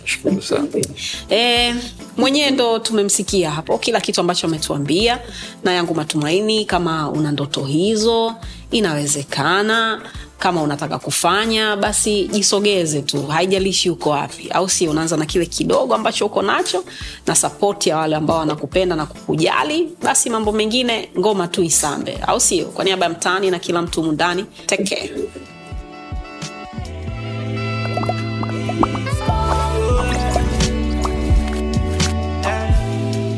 e, 1.30 1.74
mwenyewe 2.16 2.50
ndo 2.50 2.78
tumemsikia 2.78 3.50
hapo. 3.50 3.78
Kila 3.78 4.00
kitu 4.00 4.20
ambacho 4.20 4.46
ametuambia 4.46 5.18
na 5.64 5.72
yangu 5.72 5.94
matumaini 5.94 6.64
kama 6.64 7.10
una 7.10 7.32
ndoto 7.32 7.64
hizo 7.64 8.34
inawezekana 8.70 10.02
kama 10.44 10.62
unataka 10.62 10.98
kufanya 10.98 11.76
basi 11.76 12.28
jisogeze 12.28 13.02
tu. 13.02 13.22
Haijalishi 13.26 13.90
uko 13.90 14.10
wapi. 14.10 14.48
Au 14.50 14.68
sio 14.68 14.90
unaanza 14.90 15.16
na 15.16 15.26
kile 15.26 15.46
kidogo 15.46 15.94
ambacho 15.94 16.26
uko 16.26 16.42
nacho 16.42 16.84
na 17.26 17.34
sapoti 17.34 17.88
ya 17.88 17.96
wale 17.96 18.16
ambao 18.16 18.38
wanakupenda 18.38 18.96
na 18.96 19.06
kukujali 19.06 19.88
basi 20.02 20.30
mambo 20.30 20.52
mengine 20.52 21.08
ngoma 21.18 21.48
tu 21.48 21.62
isambe. 21.62 22.18
Au 22.26 22.40
sio 22.40 22.64
kwa 22.66 22.84
niaba 22.84 23.06
ya 23.06 23.10
mtaani 23.12 23.50
na 23.50 23.58
kila 23.58 23.82
mtu 23.82 24.02
mundani 24.02 24.44
tekee 24.66 25.10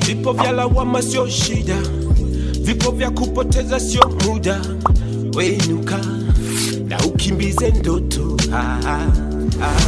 Vipo 0.07 0.32
vya 0.32 0.52
lawama 0.52 1.02
sio 1.02 1.28
shida, 1.28 1.76
vipo 2.61 2.90
vya 2.90 3.11
kupoteza 3.11 3.80
sio 3.80 4.09
muda. 4.26 4.61
Wenuka 5.34 6.00
na 6.89 6.99
ukimbize 7.07 7.70
ndoto 7.70 8.37
ah, 8.53 8.80
ah, 8.87 9.07
ah. 9.62 9.80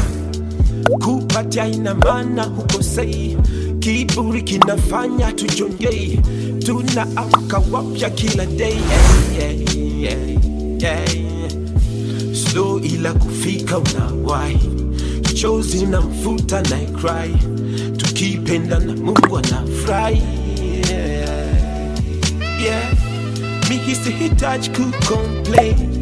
kupatia 1.05 1.67
ina 1.67 1.95
maana 1.95 2.43
hukosei 2.45 3.37
kiburi 3.79 4.43
kinafanya 4.43 5.33
tujongei 5.33 6.21
tunaamka 6.67 7.63
wapya 7.73 8.11
kila 8.11 8.47
day 8.47 8.77
yeah, 9.39 9.55
yeah, 10.03 10.19
yeah, 10.83 11.15
yeah. 11.15 11.51
slow 12.33 12.79
ila 12.81 13.13
kufika 13.13 13.79
unawai 13.79 14.59
chozi 15.35 15.87
na 15.87 16.01
mfuta 16.01 16.63
na 16.63 16.77
cry 16.77 17.35
tukipenda 17.97 18.79
na 18.79 18.93
mungu 18.97 19.39
anafurahi 19.39 20.23
yeah. 20.91 21.49
yeah. 22.65 22.93
mi 23.71 23.95
sihitaji 23.95 24.71
kucomplain 24.71 25.98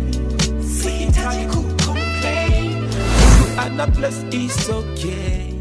sihitaji 1.32 1.46
kucomplain 1.46 2.72
mungu 2.72 3.60
ana 3.60 3.86
bless 3.86 4.24
is 4.30 4.70
okay 4.70 5.52